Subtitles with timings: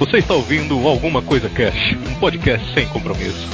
[0.00, 3.46] Você está ouvindo Alguma Coisa Cash, um podcast sem compromisso.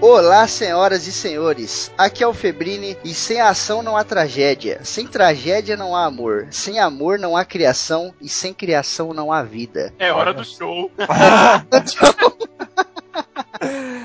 [0.00, 1.90] Olá, senhoras e senhores.
[1.98, 4.78] Aqui é o Febrini e sem ação não há tragédia.
[4.84, 6.46] Sem tragédia não há amor.
[6.52, 9.92] Sem amor não há criação e sem criação não há vida.
[9.98, 10.92] É hora do show.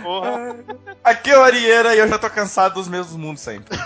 [0.02, 0.56] Porra.
[1.04, 3.78] Aqui é o Arieira e eu já tô cansado dos mesmos mundos sempre.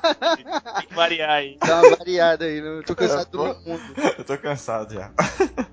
[0.00, 1.58] Tem que variar aí.
[1.64, 3.82] Dá uma variada aí, não tô cansado do mundo.
[4.16, 5.10] Eu tô cansado já.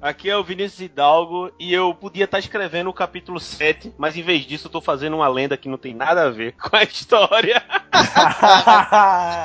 [0.02, 4.22] Aqui é o Vinícius Hidalgo e eu podia estar escrevendo o capítulo 7, mas em
[4.22, 6.84] vez disso eu tô fazendo uma lenda que não tem nada a ver com a
[6.84, 7.64] história.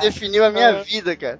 [0.01, 1.39] Definiu a minha vida, cara.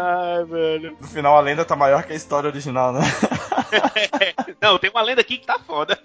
[0.00, 0.96] Ai, velho.
[1.00, 3.00] No final a lenda tá maior que a história original, né?
[4.62, 5.98] Não, tem uma lenda aqui que tá foda.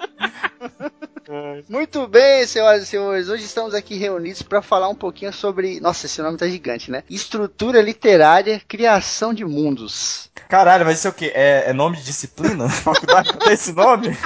[1.69, 3.29] Muito bem, senhoras e senhores.
[3.29, 5.79] Hoje estamos aqui reunidos para falar um pouquinho sobre.
[5.79, 7.03] Nossa, esse nome tá gigante, né?
[7.07, 10.31] Estrutura literária, criação de mundos.
[10.49, 11.31] Caralho, mas isso é o quê?
[11.35, 12.67] É, é nome de disciplina?
[12.69, 14.17] Faculdade tem esse nome?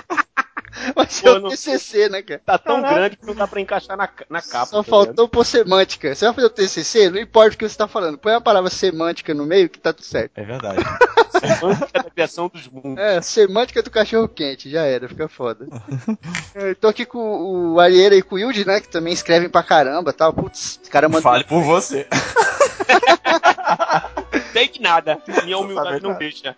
[0.95, 2.41] Mas Pô, é o não- TCC, né, cara?
[2.45, 2.95] Tá tão Caralho.
[2.97, 4.65] grande que não dá pra encaixar na, na capa.
[4.67, 6.13] Só tá faltou pôr semântica.
[6.13, 7.09] Você vai fazer o TCC?
[7.09, 8.17] Não importa o que você tá falando.
[8.17, 10.31] Põe a palavra semântica no meio que tá tudo certo.
[10.37, 10.83] É verdade.
[11.37, 12.97] Semântica da criação dos mundos.
[12.97, 15.67] É, semântica do cachorro quente, já era, fica foda.
[16.55, 19.61] Eu tô aqui com o Arieira e com o Wilde, né, que também escrevem pra
[19.61, 20.33] caramba tal.
[20.33, 21.21] Putz, os caras mandam.
[21.21, 22.07] Fale por você.
[24.53, 25.21] Tem que nada.
[25.43, 26.55] Minha humildade não deixa.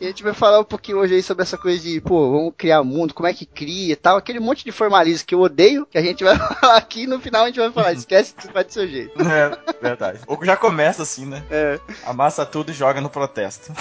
[0.00, 2.54] E a gente vai falar um pouquinho hoje aí sobre essa coisa de, pô, vamos
[2.56, 4.16] criar mundo, como é que cria e tal.
[4.16, 7.20] Aquele monte de formalismo que eu odeio, que a gente vai falar aqui e no
[7.20, 9.18] final a gente vai falar, esquece que vai do seu jeito.
[9.22, 10.20] É, verdade.
[10.26, 11.42] Ou já começa assim, né?
[11.50, 11.78] É.
[12.04, 13.72] Amassa tudo e joga no protesto.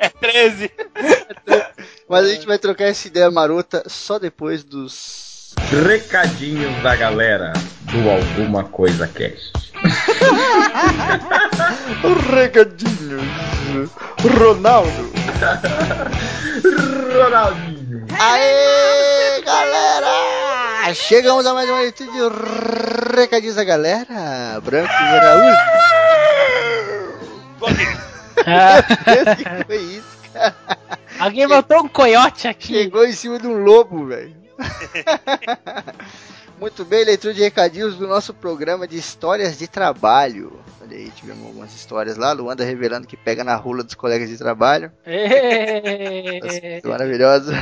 [0.00, 0.70] É 13.
[2.08, 5.54] Mas a gente vai trocar essa ideia marota só depois dos.
[5.86, 7.54] Recadinhos da galera
[7.94, 9.52] do Alguma Coisa Cast.
[12.34, 13.22] Recadinhos.
[14.36, 14.90] Ronaldo.
[17.14, 18.04] Ronaldinho.
[18.18, 20.92] Aê, galera!
[20.94, 22.18] Chegamos a mais uma edição de
[23.16, 24.60] Recadinhos da galera.
[24.64, 25.56] Branco e Araújo.
[28.44, 30.54] Que foi isso, cara?
[31.18, 32.74] Alguém botou um coiote aqui.
[32.74, 34.34] Chegou em cima de um lobo, velho.
[36.64, 40.58] Muito bem, leitura de recadinhos do nosso programa de histórias de trabalho.
[40.80, 42.32] Olha aí, tivemos algumas histórias lá.
[42.32, 44.90] Luanda revelando que pega na rola dos colegas de trabalho.
[46.82, 47.52] Maravilhosa.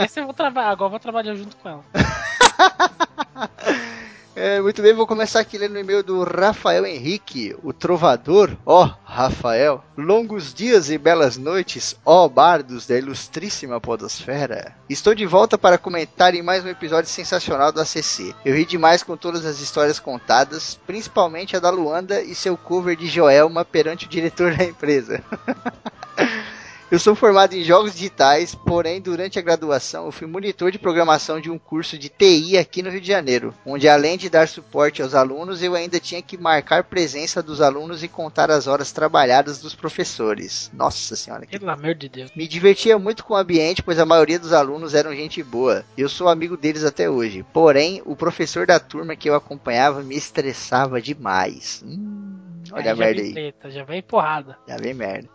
[0.00, 1.84] Esse eu vou trabalhar, agora eu vou trabalhar junto com ela.
[4.36, 8.50] É, muito bem, vou começar aqui lendo o e-mail do Rafael Henrique, o trovador.
[8.66, 9.84] Ó, Rafael.
[9.96, 14.74] Longos dias e belas noites, ó bardos da ilustríssima podosfera.
[14.90, 18.34] Estou de volta para comentar em mais um episódio sensacional do ACC.
[18.44, 22.96] Eu ri demais com todas as histórias contadas, principalmente a da Luanda e seu cover
[22.96, 25.22] de Joelma perante o diretor da empresa.
[26.90, 31.40] Eu sou formado em jogos digitais, porém, durante a graduação, eu fui monitor de programação
[31.40, 35.02] de um curso de TI aqui no Rio de Janeiro, onde além de dar suporte
[35.02, 39.58] aos alunos, eu ainda tinha que marcar presença dos alunos e contar as horas trabalhadas
[39.58, 40.70] dos professores.
[40.72, 42.30] Nossa senhora, que Pelo amor de Deus.
[42.36, 45.84] me divertia muito com o ambiente, pois a maioria dos alunos eram gente boa.
[45.98, 47.44] Eu sou amigo deles até hoje.
[47.52, 51.82] Porém, o professor da turma que eu acompanhava me estressava demais.
[51.84, 52.36] Hum,
[52.70, 53.32] olha a já merda aí.
[53.32, 54.56] treta, já vem porrada.
[54.68, 55.28] Já vem merda.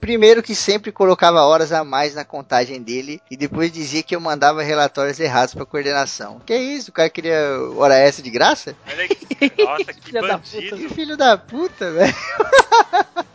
[0.00, 4.20] Primeiro que sempre colocava horas a mais na contagem dele e depois dizia que eu
[4.20, 6.40] mandava relatórios errados pra coordenação.
[6.44, 6.90] Que isso?
[6.90, 7.38] O cara queria
[7.76, 8.74] hora essa de graça?
[8.88, 9.52] Olha aqui.
[9.62, 10.76] Nossa, que Filha da bandido.
[10.76, 12.14] Que filho da puta, velho.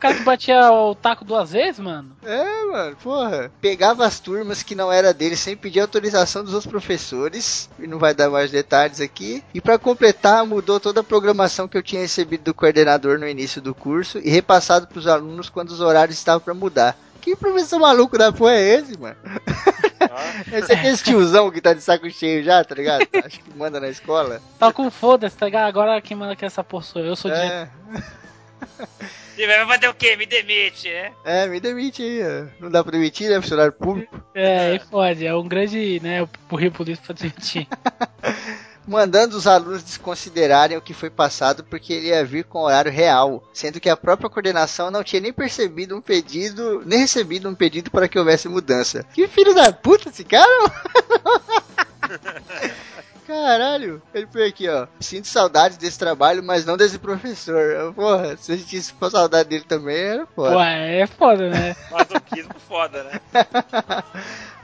[0.00, 2.16] O cara que batia o taco duas vezes, mano.
[2.22, 3.52] É, mano, porra.
[3.60, 7.68] Pegava as turmas que não era dele sem pedir autorização dos outros professores.
[7.78, 9.44] E não vai dar mais detalhes aqui.
[9.52, 13.60] E pra completar, mudou toda a programação que eu tinha recebido do coordenador no início
[13.60, 16.96] do curso e repassado pros alunos quando os horários estavam pra mudar.
[17.20, 19.16] Que professor maluco da porra é esse, mano?
[20.50, 23.06] Esse é esse tiozão que tá de saco cheio já, tá ligado?
[23.22, 24.40] Acho que manda na escola.
[24.58, 25.68] Tá com foda-se, tá ligado?
[25.68, 27.30] Agora quem manda aqui essa porra sou eu, eu sou.
[27.30, 27.68] É,
[29.36, 30.16] Vai fazer o quê?
[30.16, 31.12] Me demite, né?
[31.24, 32.20] é, me demite aí.
[32.22, 32.46] ó.
[32.60, 33.40] Não dá pra demitir, né?
[33.40, 34.22] Funcionário público.
[34.34, 37.66] É, aí pode, é um grande, né, o Rio Polícia pra desmentir.
[38.86, 43.42] mandando os alunos desconsiderarem o que foi passado porque ele ia vir com horário real,
[43.52, 47.88] sendo que a própria coordenação não tinha nem percebido um pedido, nem recebido um pedido
[47.90, 49.04] para que houvesse mudança.
[49.14, 50.72] Que filho da puta esse cara!
[53.30, 54.88] Caralho, ele foi aqui, ó.
[54.98, 57.60] Sinto saudades desse trabalho, mas não desse professor.
[57.70, 60.56] Eu, Porra, se a gente sentisse saudade dele também, era foda.
[60.56, 61.76] Ué, é foda, né?
[61.92, 63.20] Masoquismo foda, né?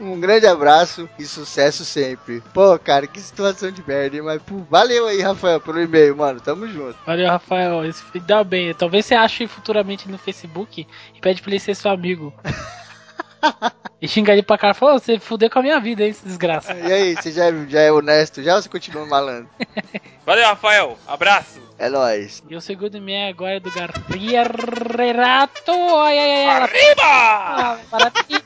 [0.00, 2.42] Um grande abraço e sucesso sempre.
[2.52, 4.22] Pô, cara, que situação de merda, hein?
[4.22, 6.40] Mas pô, valeu aí, Rafael, pelo e-mail, mano.
[6.40, 6.98] Tamo junto.
[7.06, 7.84] Valeu, Rafael.
[7.84, 8.74] Esse dá bem.
[8.74, 12.34] Talvez você ache futuramente no Facebook e pede pra ele ser seu amigo.
[14.00, 16.10] e xinga ele pra cara e fala, "Ô, você fudeu com a minha vida, hein,
[16.10, 16.74] esse desgraça.
[16.74, 18.42] E aí, você já, já é honesto?
[18.42, 19.48] Já ou você continua malandro?
[20.26, 20.98] Valeu, Rafael.
[21.06, 21.64] Abraço.
[21.78, 22.42] É nóis.
[22.48, 24.44] E o segundo e-mail agora é do Garcia
[24.96, 25.70] Renato.
[25.98, 26.44] Ai, ai, ai.
[26.56, 27.02] Ela, Arriba!
[27.02, 28.42] Ah, baratinha.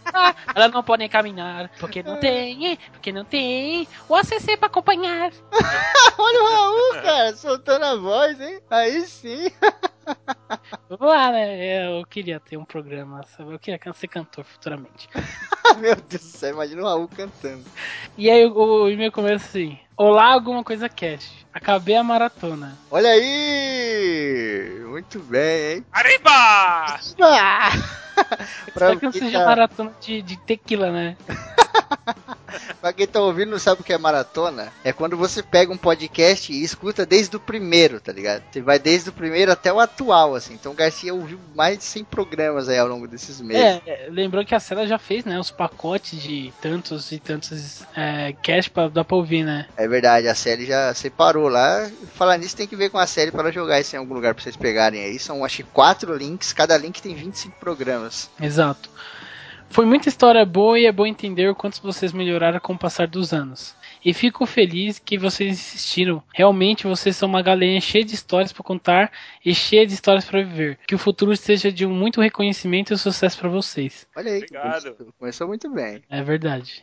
[0.55, 5.31] ela não pode caminhar porque não tem, porque não tem o ACC pra acompanhar.
[6.19, 8.61] Olha o Raul, cara, soltando a voz, hein?
[8.69, 9.47] Aí sim.
[10.89, 11.99] Vamos lá, né?
[11.99, 13.53] Eu queria ter um programa, sabe?
[13.53, 15.09] Eu queria ser cantor futuramente.
[15.79, 17.65] Meu Deus do céu, imagina o Raul cantando.
[18.19, 21.47] E aí o, o e-mail começa assim: Olá, alguma coisa cast.
[21.53, 22.77] Acabei a maratona.
[22.91, 24.83] Olha aí!
[24.89, 25.87] Muito bem, hein?
[25.93, 26.31] Arriba!
[27.23, 27.71] Ah!
[28.75, 31.17] pra, Espero que não seja tá, maratona de, de tequila, né?
[32.81, 35.77] pra quem tá ouvindo não sabe o que é maratona, é quando você pega um
[35.77, 38.43] podcast e escuta desde o primeiro, tá ligado?
[38.51, 40.55] Você vai desde o primeiro até o atual, assim.
[40.55, 43.63] Então o Garcia ouviu mais de 100 programas aí ao longo desses meses.
[43.63, 45.39] É, é, lembrou que a Cela já fez, né?
[45.39, 49.67] Os pacotes de tantos e tantos é, cast pra dar pra ouvir, né?
[49.77, 51.91] É verdade, a série já separou lá.
[52.15, 54.43] Falar nisso tem que ver com a série para jogar isso em algum lugar pra
[54.43, 55.19] vocês pegarem aí.
[55.19, 58.31] São acho que quatro links, cada link tem 25 programas.
[58.41, 58.91] Exato.
[59.71, 63.07] Foi muita história boa e é bom entender o quanto vocês melhoraram com o passar
[63.07, 63.77] dos anos.
[64.05, 66.21] E fico feliz que vocês insistiram.
[66.35, 69.13] Realmente vocês são uma galerinha cheia de histórias para contar
[69.45, 70.77] e cheia de histórias para viver.
[70.89, 74.09] Que o futuro seja de muito reconhecimento e sucesso para vocês.
[74.17, 75.15] Olha aí, Obrigado.
[75.17, 76.03] começou muito bem.
[76.11, 76.83] É verdade.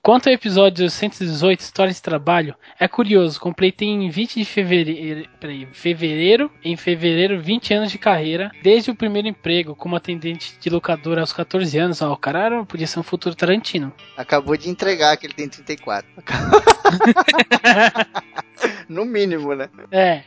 [0.00, 5.68] Quanto ao episódio 118, Histórias de Trabalho, é curioso, completei em 20 de fevereiro, peraí,
[5.72, 11.20] fevereiro, em fevereiro, 20 anos de carreira, desde o primeiro emprego como atendente de locadora
[11.20, 12.00] aos 14 anos.
[12.00, 13.92] Ó, o cara era- podia ser um futuro Tarantino.
[14.16, 16.08] Acabou de entregar que ele tem 34.
[18.88, 19.68] no mínimo, né?
[19.90, 20.22] É,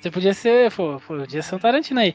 [0.00, 2.14] você podia ser, pô, podia ser um Tarantino aí.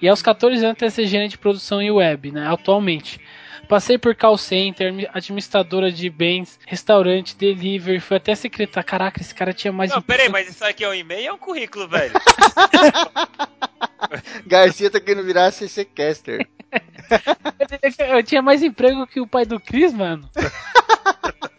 [0.00, 3.20] E aos 14 anos até ser gerente de produção e web, né, atualmente.
[3.68, 8.86] Passei por call center, admi- administradora de bens, restaurante, delivery, fui até secretária.
[8.86, 11.30] Caraca, esse cara tinha mais Não, um- peraí, mas isso aqui é um e-mail ou
[11.30, 12.12] é um currículo, velho?
[14.46, 16.46] Garcia tá querendo virar CC Caster.
[18.14, 20.28] Eu tinha mais emprego que o pai do Chris, mano.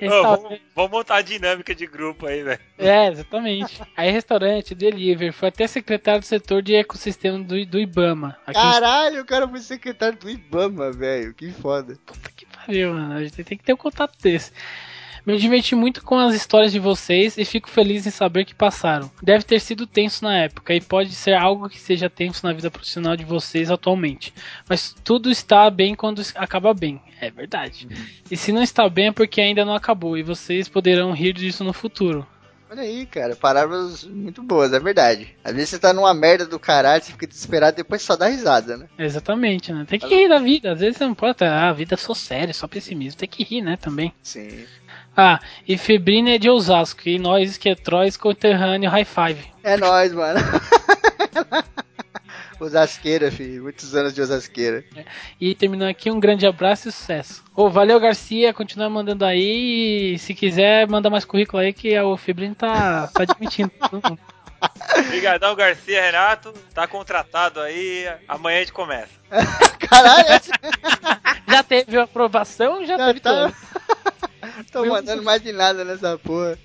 [0.00, 2.60] Restaurante- vamos, vamos montar a dinâmica de grupo aí, velho.
[2.78, 3.80] É, exatamente.
[3.96, 8.36] Aí restaurante, delivery, foi até secretário do setor de ecossistema do, do Ibama.
[8.46, 11.32] Aqui em Caralho, o cara foi secretário do Ibama, velho.
[11.34, 11.96] Que foda.
[12.06, 13.14] Puta que pariu, mano.
[13.14, 14.52] A gente tem que ter um contato desse.
[15.30, 19.08] Me diverti muito com as histórias de vocês e fico feliz em saber que passaram.
[19.22, 22.68] Deve ter sido tenso na época e pode ser algo que seja tenso na vida
[22.68, 24.34] profissional de vocês atualmente.
[24.68, 27.00] Mas tudo está bem quando acaba bem.
[27.20, 27.86] É verdade.
[28.28, 31.62] E se não está bem é porque ainda não acabou e vocês poderão rir disso
[31.62, 32.26] no futuro.
[32.70, 33.34] Olha aí, cara.
[33.34, 35.34] Palavras muito boas, é verdade.
[35.42, 38.76] Às vezes você tá numa merda do caralho, você fica desesperado, depois só dá risada,
[38.76, 38.86] né?
[38.96, 39.84] Exatamente, né?
[39.88, 40.70] Tem que rir da vida.
[40.70, 41.42] Às vezes você não pode.
[41.42, 43.18] Ah, a vida é só séria, só pessimismo.
[43.18, 43.76] Tem que rir, né?
[43.76, 44.14] Também.
[44.22, 44.64] Sim.
[45.16, 47.08] Ah, e Febrina é de Osasco.
[47.08, 49.44] E nós, que é Trois, conterrâneo, high five.
[49.62, 50.40] É nóis, mano.
[52.60, 53.62] Osasqueira, filho.
[53.62, 54.84] Muitos anos de Osasqueira.
[55.40, 57.42] E terminando aqui, um grande abraço e sucesso.
[57.56, 58.52] Ô, valeu, Garcia.
[58.52, 60.14] Continua mandando aí.
[60.14, 63.72] E se quiser, manda mais currículo aí que o Febrino tá, tá admitindo.
[65.06, 66.52] Obrigadão, Garcia Renato.
[66.74, 68.06] Tá contratado aí.
[68.28, 69.08] Amanhã a gente começa.
[69.78, 70.52] Caralho, essa
[71.48, 73.52] já teve aprovação, já, já teve tá.
[74.72, 76.58] Tô mandando mais de nada nessa porra.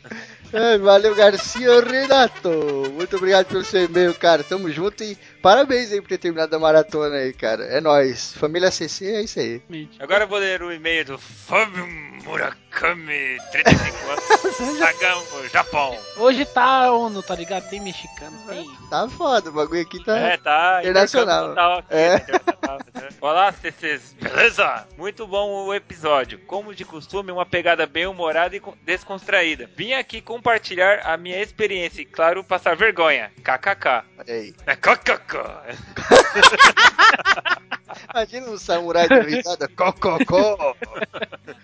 [0.53, 2.50] Ai, valeu, Garcia Renato.
[2.93, 4.43] Muito obrigado pelo seu e-mail, cara.
[4.43, 5.17] Tamo junto e
[5.49, 7.65] parabéns aí por ter terminado a maratona aí, cara.
[7.65, 8.33] É nóis.
[8.33, 9.61] Família CC é isso aí.
[9.99, 11.85] Agora eu vou ler o e-mail do Fábio
[12.23, 15.95] Murakami, 35 anos, Sagamo, Japão.
[16.17, 17.69] Hoje tá ONU, tá ligado?
[17.69, 18.67] Tem mexicano, tem.
[18.89, 20.17] Tá foda, o bagulho aqui tá.
[20.17, 20.79] É, tá.
[20.81, 21.77] Internacional.
[21.77, 22.09] aqui, É.
[22.09, 23.09] né, internacional, né?
[23.21, 24.87] Olá, CCs, beleza?
[24.97, 26.39] Muito bom o episódio.
[26.47, 29.69] Como de costume, uma pegada bem humorada e con- descontraída.
[29.75, 33.31] Vim aqui compartilhar a minha experiência e, claro, passar vergonha.
[33.43, 34.03] KKK.
[34.27, 34.53] Aí.
[34.65, 35.34] É KKK.
[38.13, 39.67] Imagina um samurai dando risada.
[39.69, 40.75] Cococó.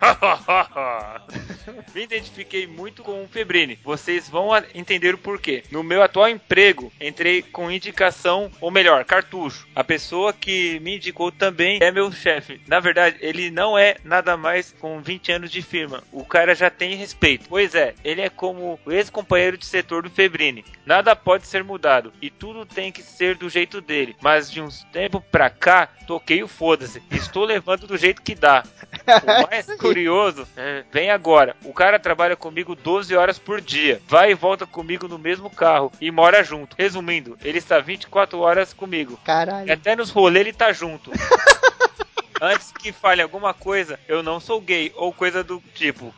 [1.94, 3.78] Me identifiquei muito com o Febrini.
[3.84, 5.64] Vocês vão entender o porquê.
[5.72, 9.68] No meu atual emprego, entrei com indicação, ou melhor, cartucho.
[9.76, 12.62] A pessoa que me indicou também é meu chefe.
[12.68, 16.04] Na verdade, ele não é nada mais com 20 anos de firma.
[16.12, 17.46] O cara já tem respeito.
[17.48, 20.66] Pois é, ele é como o ex-companheiro de setor do Febrini.
[20.86, 24.16] Nada pode ser mudado e tudo tem que ser do jeito dele.
[24.22, 27.02] Mas de uns tempo pra cá, toquei o foda-se.
[27.12, 28.64] Estou levando do jeito que dá.
[29.24, 31.56] O mais curioso é, vem agora.
[31.64, 34.02] O cara trabalha comigo 12 horas por dia.
[34.08, 36.76] Vai e volta comigo no mesmo carro e mora junto.
[36.78, 39.20] Resumindo, ele está 24 horas comigo.
[39.22, 39.72] E Caralho.
[39.72, 41.12] até nos rolês ele tá junto.
[42.42, 46.12] Antes que fale alguma coisa, eu não sou gay ou coisa do tipo.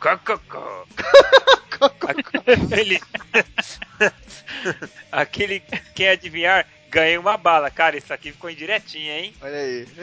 [2.46, 2.98] Aquele.
[5.12, 5.62] Aquele.
[5.94, 7.70] Quem adivinhar, ganhei uma bala.
[7.70, 9.34] Cara, isso aqui ficou indiretinha, hein?
[9.42, 9.86] Olha aí.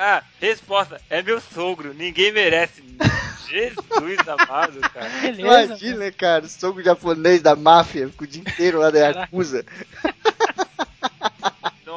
[0.00, 1.92] Ah, resposta: é meu sogro.
[1.92, 2.84] Ninguém merece.
[3.48, 5.08] Jesus amado, cara.
[5.20, 5.40] Beleza.
[5.40, 9.64] Imagina, cara, sogro japonês da máfia, com o dia inteiro lá da Yakuza.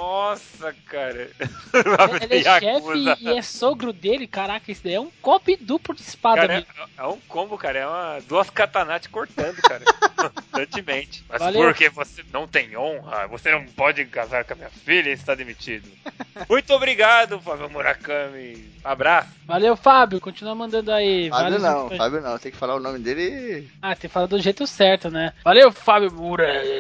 [0.02, 1.30] Nossa, cara.
[2.22, 6.02] Ele é chefe e é sogro dele, caraca, isso daí é um copo duplo de
[6.02, 6.68] espada Cara, mesmo.
[6.76, 7.78] é, é um combo, cara.
[7.78, 9.84] É uma, duas katanates cortando, cara.
[10.18, 11.24] Constantemente.
[11.30, 11.62] Mas Valeu.
[11.66, 15.36] porque você não tem honra, você não pode casar com a minha filha e está
[15.36, 15.88] demitido.
[16.50, 18.72] Muito obrigado, Fábio Murakami.
[18.84, 19.30] Abraço.
[19.46, 20.20] Valeu, Fábio.
[20.20, 21.30] Continua mandando aí.
[21.30, 23.70] Fábio vários não, Fábio não, tem que falar o nome dele.
[23.80, 25.32] Ah, tem que falar do jeito certo, né?
[25.44, 26.72] Valeu, Fábio Murakami.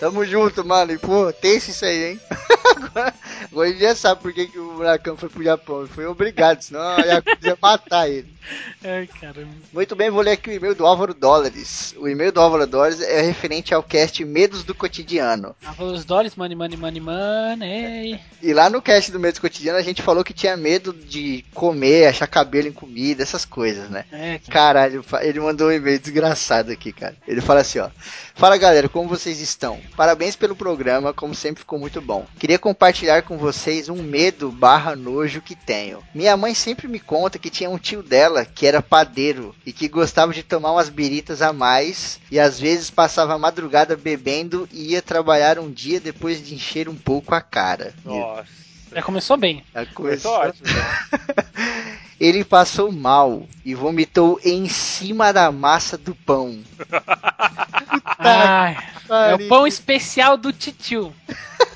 [0.00, 0.92] Tamo junto, mano.
[0.92, 2.20] E, pô, tenso isso aí, hein?
[2.76, 3.14] Agora,
[3.50, 5.80] agora ele já sabe por que, que o Murakami foi pro Japão.
[5.80, 8.35] Ele foi obrigado, senão a Yakuza ia matar ele.
[8.84, 9.48] Ai, caramba.
[9.72, 11.94] Muito bem, vou ler aqui o e-mail do Álvaro Dólares.
[11.98, 15.54] O e-mail do Álvaro Dólares é referente ao cast Medos do Cotidiano.
[15.78, 18.20] Os dólares, money, money, money, money.
[18.42, 21.44] E lá no cast do Medos do Cotidiano a gente falou que tinha medo de
[21.54, 24.04] comer, achar cabelo em comida, essas coisas, né?
[24.12, 27.16] É, Caralho, fa- ele mandou um e-mail desgraçado aqui, cara.
[27.26, 27.88] Ele fala assim, ó.
[28.34, 29.80] Fala galera, como vocês estão?
[29.96, 32.26] Parabéns pelo programa, como sempre ficou muito bom.
[32.38, 36.02] Queria compartilhar com vocês um medo barra nojo que tenho.
[36.14, 39.88] Minha mãe sempre me conta que tinha um tio dela que era padeiro e que
[39.88, 44.92] gostava de tomar umas biritas a mais e às vezes passava a madrugada bebendo e
[44.92, 47.94] ia trabalhar um dia depois de encher um pouco a cara.
[48.04, 48.46] Nossa.
[48.92, 49.64] já começou bem.
[49.74, 50.50] A Começou coisa...
[50.50, 50.66] ótimo.
[52.18, 56.58] Ele passou mal e vomitou em cima da massa do pão.
[58.18, 58.76] Ai,
[59.10, 61.12] é o pão especial do titio.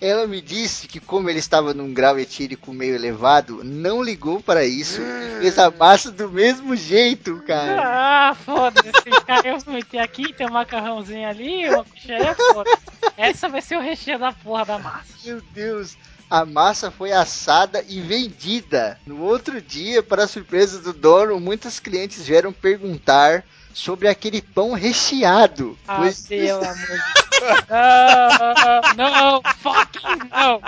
[0.00, 4.64] Ela me disse que como ele estava num grau etílico meio elevado, não ligou para
[4.64, 7.82] isso e fez a massa do mesmo jeito, cara.
[7.82, 8.92] Ah, foda-se.
[9.26, 12.70] Cara, eu meter aqui, tem um macarrãozinho ali, uma cuchara, foda
[13.16, 15.12] Essa vai ser o recheio da porra da massa.
[15.24, 15.96] Meu Deus.
[16.28, 18.98] A massa foi assada e vendida.
[19.06, 23.44] No outro dia, para surpresa do dono, muitos clientes vieram perguntar
[23.76, 25.78] sobre aquele pão recheado.
[25.86, 27.26] Ah, pois pelo amor de Deus.
[28.96, 30.62] Não, não, fucking não.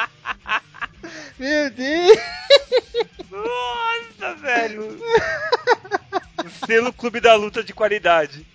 [1.38, 2.18] Meu Deus!
[3.30, 5.00] Nossa, velho.
[6.44, 8.46] O selo Clube da Luta de qualidade.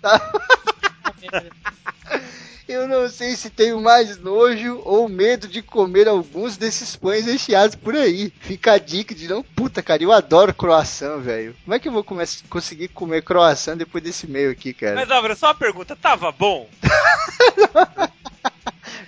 [2.66, 7.76] Eu não sei se tenho mais nojo ou medo de comer alguns desses pães recheados
[7.76, 8.32] por aí.
[8.40, 9.42] Fica a dica de não.
[9.42, 11.54] Puta, cara, eu adoro croissant, velho.
[11.62, 12.04] Como é que eu vou
[12.48, 14.94] conseguir comer croissant depois desse meio aqui, cara?
[14.94, 15.94] Mas, Álvaro, só uma pergunta.
[15.94, 16.68] Tava bom?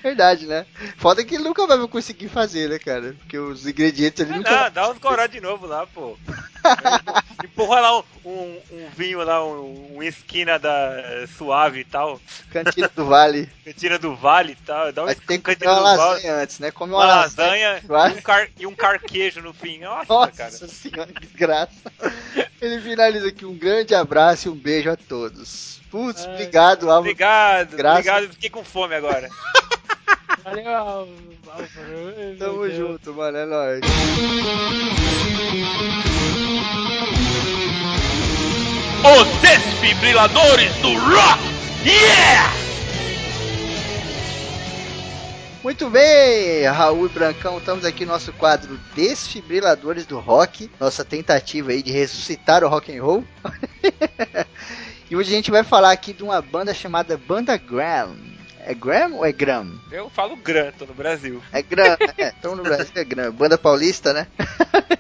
[0.03, 0.67] Verdade, né?
[0.97, 3.15] Foda que ele nunca vai conseguir fazer, né, cara?
[3.19, 4.51] Porque os ingredientes ele nunca.
[4.65, 4.99] Não, dá uns
[5.31, 6.17] de novo lá, pô.
[7.45, 12.21] Empurra lá um, um- um vinho lá, um, um esquina da suave e tal.
[12.51, 13.49] Cantina do Vale.
[13.65, 14.93] Cantina do Vale e tal.
[14.93, 15.97] Dá um Mas tem que comer uma do Vale.
[15.99, 16.71] lasanha antes, né?
[16.71, 18.13] Come uma, Uma lasanha Vai.
[18.13, 19.79] e um, car, e um carquejo no fim.
[19.79, 20.51] Nossa, Nossa cara.
[20.51, 21.73] senhora, que desgraça.
[22.61, 25.81] Ele finaliza aqui um grande abraço e um beijo a todos.
[25.91, 27.01] Putz, obrigado, Álvaro.
[27.01, 28.33] Obrigado, Graças- obrigado.
[28.33, 29.29] Fiquei com fome agora.
[30.47, 31.09] Valeu, Al-
[31.49, 32.37] Álvaro.
[32.39, 32.75] Tamo Deus.
[32.77, 33.81] junto, mano, é nóis.
[39.05, 41.43] Os desfibriladores do Rock!
[41.85, 42.53] Yeah!
[45.63, 51.73] Muito bem, Raul e Brancão, estamos aqui no nosso quadro Desfibriladores do Rock, nossa tentativa
[51.73, 53.25] aí de ressuscitar o rock and roll.
[55.11, 58.15] e hoje a gente vai falar aqui de uma banda chamada Banda Gram.
[58.67, 59.79] É Gram ou é Gram?
[59.93, 61.41] Eu falo gran, tô no Brasil.
[61.53, 64.27] É Gram, é, estamos no Brasil, é Gram, banda paulista, né?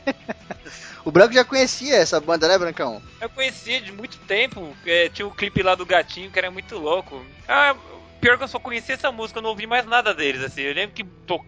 [1.04, 3.02] o Branco já conhecia essa banda, né, Brancão?
[3.20, 6.78] Eu conhecia de muito tempo, é, tinha o clipe lá do gatinho que era muito
[6.78, 7.26] louco.
[7.48, 7.74] Ah,
[8.26, 10.62] pior que eu só conhecia essa música, eu não ouvi mais nada deles, assim.
[10.62, 11.04] Eu lembro que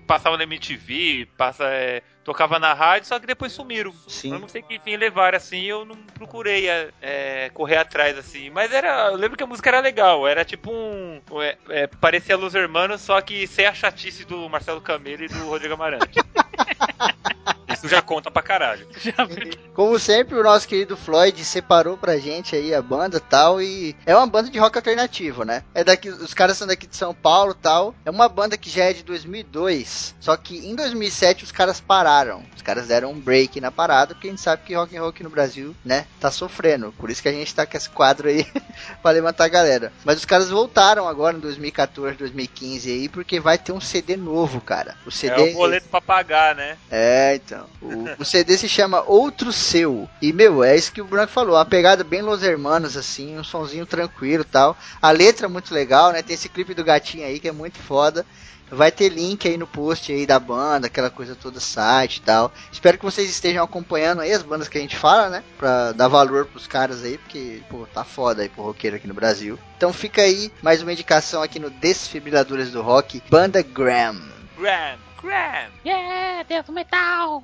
[0.06, 3.92] passava na MTV, passa, é, tocava na rádio, só que depois sumiram.
[4.06, 4.32] Sim.
[4.32, 8.49] Eu não sei que fim levaram, assim, eu não procurei é, é, correr atrás, assim.
[8.50, 9.08] Mas era.
[9.08, 11.20] Eu lembro que a música era legal, era tipo um.
[11.42, 15.49] é, é, parecia Los Hermanos, só que sem a chatice do Marcelo Camelo e do
[15.49, 16.20] Rodrigo Amarante.
[17.78, 18.87] Isso já conta pra caralho.
[18.99, 19.56] Já vi.
[19.75, 23.62] Como sempre, o nosso querido Floyd separou pra gente aí a banda tal.
[23.62, 25.62] E é uma banda de rock alternativo, né?
[25.75, 27.94] É daqui, os caras são daqui de São Paulo tal.
[28.04, 30.14] É uma banda que já é de 2002.
[30.20, 32.42] Só que em 2007 os caras pararam.
[32.54, 35.11] Os caras deram um break na parada, porque a gente sabe que rock and roll
[35.11, 36.92] aqui no Brasil, né, tá sofrendo.
[36.99, 38.47] Por isso que a gente tá com esse quadro aí
[39.00, 39.92] pra levantar a galera.
[40.04, 44.61] Mas os caras voltaram agora em 2014, 2015 aí, porque vai ter um CD novo,
[44.61, 44.97] cara.
[45.06, 46.76] O É CD o boleto pra pagar, né?
[46.90, 47.68] é, então.
[47.81, 50.09] O, o CD se chama Outro Seu.
[50.21, 51.57] E, meu, é isso que o Branco falou.
[51.57, 54.77] Uma pegada bem Los Hermanos, assim, um sonzinho tranquilo tal.
[55.01, 56.23] A letra é muito legal, né?
[56.23, 58.27] Tem esse clipe do gatinho aí que é muito foda.
[58.71, 62.53] Vai ter link aí no post aí da banda, aquela coisa toda, site e tal.
[62.71, 65.43] Espero que vocês estejam acompanhando aí as bandas que a gente fala, né?
[65.57, 69.15] Pra dar valor pros caras aí, porque, pô, tá foda aí pro roqueiro aqui no
[69.15, 69.59] Brasil.
[69.77, 74.21] Então fica aí mais uma indicação aqui no Desfibriladores do Rock, Banda Graham.
[74.59, 75.71] Graham, Graham.
[75.85, 77.43] Yeah, Deus do metal!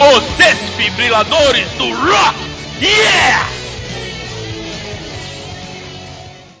[0.00, 2.38] Os desfibriladores do rock!
[2.80, 3.48] Yeah!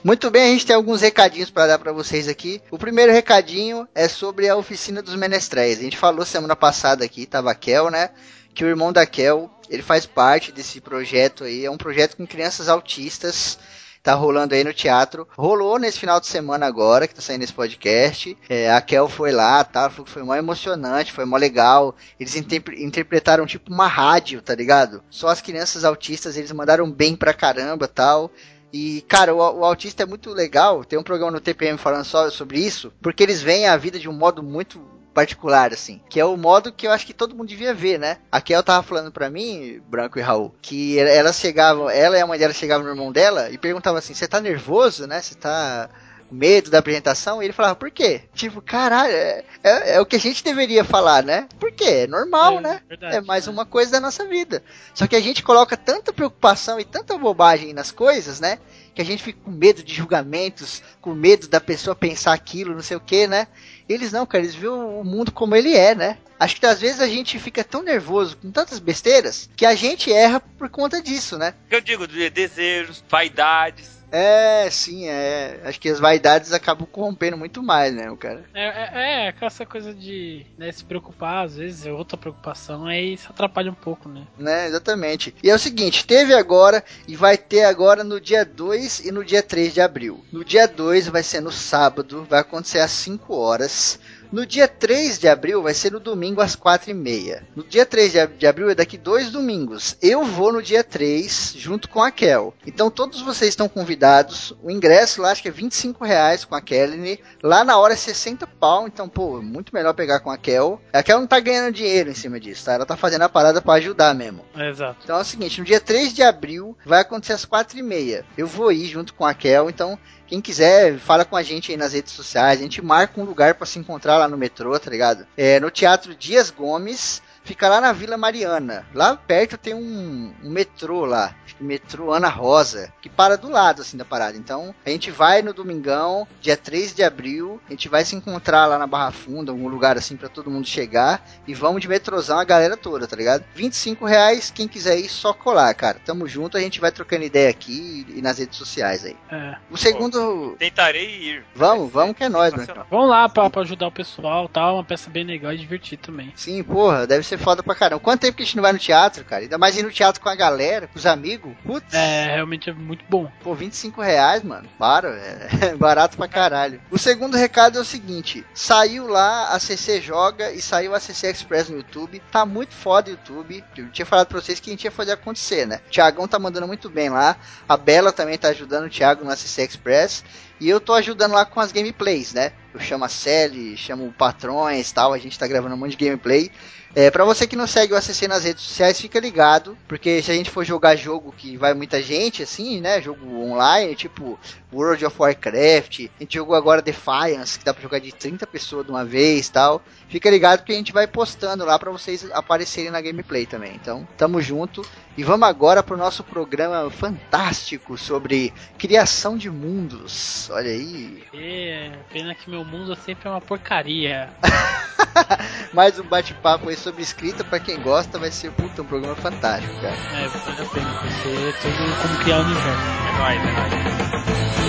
[0.04, 2.62] Muito bem, a gente tem alguns recadinhos para dar para vocês aqui.
[2.70, 5.78] O primeiro recadinho é sobre a oficina dos menestréis.
[5.78, 8.10] A gente falou semana passada aqui, tava a Kel, né?
[8.54, 11.64] Que o irmão da Kel, ele faz parte desse projeto aí.
[11.64, 13.58] É um projeto com crianças autistas.
[14.02, 15.28] Tá rolando aí no teatro.
[15.36, 18.36] Rolou nesse final de semana agora, que tá saindo esse podcast.
[18.48, 19.88] É, a Kel foi lá, tá?
[19.88, 21.94] Foi mó emocionante, foi mó legal.
[22.18, 25.04] Eles interpre- interpretaram tipo uma rádio, tá ligado?
[25.08, 28.30] Só as crianças autistas, eles mandaram bem pra caramba, tal.
[28.72, 30.84] E, cara, o, o autista é muito legal.
[30.84, 34.08] Tem um programa no TPM falando só sobre isso, porque eles veem a vida de
[34.08, 34.80] um modo muito
[35.12, 36.00] particular, assim.
[36.08, 38.18] Que é o modo que eu acho que todo mundo devia ver, né?
[38.30, 42.26] A Kel tava falando pra mim, Branco e Raul, que elas chegavam, ela e a
[42.26, 45.20] mãe dela chegavam no irmão dela e perguntavam assim: Você tá nervoso, né?
[45.20, 45.88] Você tá
[46.28, 47.42] com medo da apresentação?
[47.42, 48.22] E ele falava: Por quê?
[48.34, 51.46] Tipo, caralho, é, é, é o que a gente deveria falar, né?
[51.60, 51.84] Por quê?
[51.84, 52.80] É normal, É, né?
[52.88, 53.52] verdade, é mais né?
[53.52, 54.62] uma coisa da nossa vida.
[54.94, 58.58] Só que a gente coloca tanta preocupação e tanta bobagem nas coisas, né?
[58.94, 62.82] Que a gente fica com medo de julgamentos, com medo da pessoa pensar aquilo, não
[62.82, 63.46] sei o que, né?
[63.88, 66.18] Eles não, cara, eles veem o mundo como ele é, né?
[66.38, 70.12] Acho que às vezes a gente fica tão nervoso com tantas besteiras que a gente
[70.12, 71.54] erra por conta disso, né?
[71.70, 74.01] Eu digo, de desejos, vaidades.
[74.12, 75.58] É, sim, é.
[75.64, 78.44] Acho que as vaidades acabam corrompendo muito mais, né, o cara?
[78.52, 83.14] É, é, é, essa coisa de né, se preocupar, às vezes é outra preocupação, aí
[83.14, 84.26] isso atrapalha um pouco, né?
[84.38, 85.34] Né, exatamente.
[85.42, 89.24] E é o seguinte, teve agora e vai ter agora no dia 2 e no
[89.24, 90.22] dia 3 de abril.
[90.30, 93.98] No dia 2 vai ser no sábado, vai acontecer às 5 horas.
[94.32, 97.46] No dia 3 de abril vai ser no domingo às 4 e meia.
[97.54, 99.96] No dia 3 de ab- de abril é daqui dois domingos.
[100.00, 102.54] Eu vou no dia 3 junto com a Kel.
[102.66, 104.54] Então todos vocês estão convidados.
[104.62, 107.20] O ingresso lá acho que é 25 reais com a Kelly.
[107.42, 108.86] Lá na hora é 60 pau.
[108.86, 110.80] Então, pô, muito melhor pegar com a Kel.
[110.92, 112.72] A Kel não tá ganhando dinheiro em cima disso, tá?
[112.72, 114.44] Ela tá fazendo a parada pra ajudar mesmo.
[114.56, 115.00] É, exato.
[115.04, 118.24] Então é o seguinte, no dia 3 de abril vai acontecer às 4 e meia.
[118.36, 119.98] Eu vou ir junto com a Kel, então
[120.32, 122.58] quem quiser, fala com a gente aí nas redes sociais.
[122.58, 125.26] A gente marca um lugar pra se encontrar lá no metrô, tá ligado?
[125.36, 127.20] É no Teatro Dias Gomes.
[127.44, 128.86] Fica lá na Vila Mariana.
[128.94, 131.34] Lá perto tem um, um metrô lá.
[131.62, 132.92] Metrô Ana Rosa.
[133.00, 134.36] Que para do lado assim da parada.
[134.36, 137.60] Então a gente vai no domingão, dia 3 de abril.
[137.66, 140.66] A gente vai se encontrar lá na Barra Funda, algum lugar assim pra todo mundo
[140.66, 141.24] chegar.
[141.46, 143.44] E vamos de metrôzão a galera toda, tá ligado?
[143.54, 146.00] 25 reais, quem quiser ir, só colar, cara.
[146.04, 149.16] Tamo junto, a gente vai trocando ideia aqui e nas redes sociais aí.
[149.30, 149.56] É.
[149.70, 150.56] O segundo.
[150.58, 151.44] Tentarei ir.
[151.54, 152.66] Vamos, vamos que é nóis, né?
[152.90, 156.32] Vamos lá pra, pra ajudar o pessoal tal, uma peça bem legal e divertir também.
[156.36, 158.00] Sim, porra, deve ser foda pra caramba.
[158.00, 159.42] Quanto tempo que a gente não vai no teatro, cara?
[159.42, 161.51] Ainda mais ir no teatro com a galera, com os amigos.
[161.64, 163.30] Putz, É, realmente é muito bom.
[163.42, 164.68] pô, 25 reais, mano.
[164.78, 165.08] Para,
[165.60, 166.80] é barato pra caralho.
[166.90, 171.30] O segundo recado é o seguinte: saiu lá a CC Joga e saiu a CC
[171.30, 172.22] Express no YouTube.
[172.30, 173.64] Tá muito foda o YouTube.
[173.76, 175.80] Eu tinha falado pra vocês que a gente ia fazer acontecer, né?
[175.86, 177.36] O Thiagão tá mandando muito bem lá.
[177.68, 180.24] A Bela também tá ajudando o Thiago na CC Express.
[180.62, 182.52] E eu tô ajudando lá com as gameplays, né?
[182.72, 185.12] Eu chamo a Sally, chamo patrões tal.
[185.12, 186.52] A gente tá gravando um monte de gameplay.
[186.94, 190.30] É, para você que não segue o ACC nas redes sociais, fica ligado, porque se
[190.30, 194.38] a gente for jogar jogo que vai muita gente, assim, né, jogo online, tipo
[194.70, 198.84] World of Warcraft, a gente jogou agora Defiance, que dá pra jogar de 30 pessoas
[198.84, 199.82] de uma vez tal.
[200.08, 203.74] Fica ligado que a gente vai postando lá pra vocês aparecerem na gameplay também.
[203.74, 204.84] Então, tamo junto.
[205.16, 210.50] E vamos agora pro nosso programa fantástico sobre criação de mundos.
[210.52, 211.24] Olha aí.
[211.32, 214.28] É, pena que meu mundo sempre é uma porcaria.
[215.72, 219.74] Mais um bate-papo aí sobre escrita, pra quem gosta, vai ser puta, um programa fantástico,
[219.80, 219.94] cara.
[219.94, 222.68] É, vale a pena conhecer tudo como criar o universo.
[223.08, 224.61] É nóis, é nóis.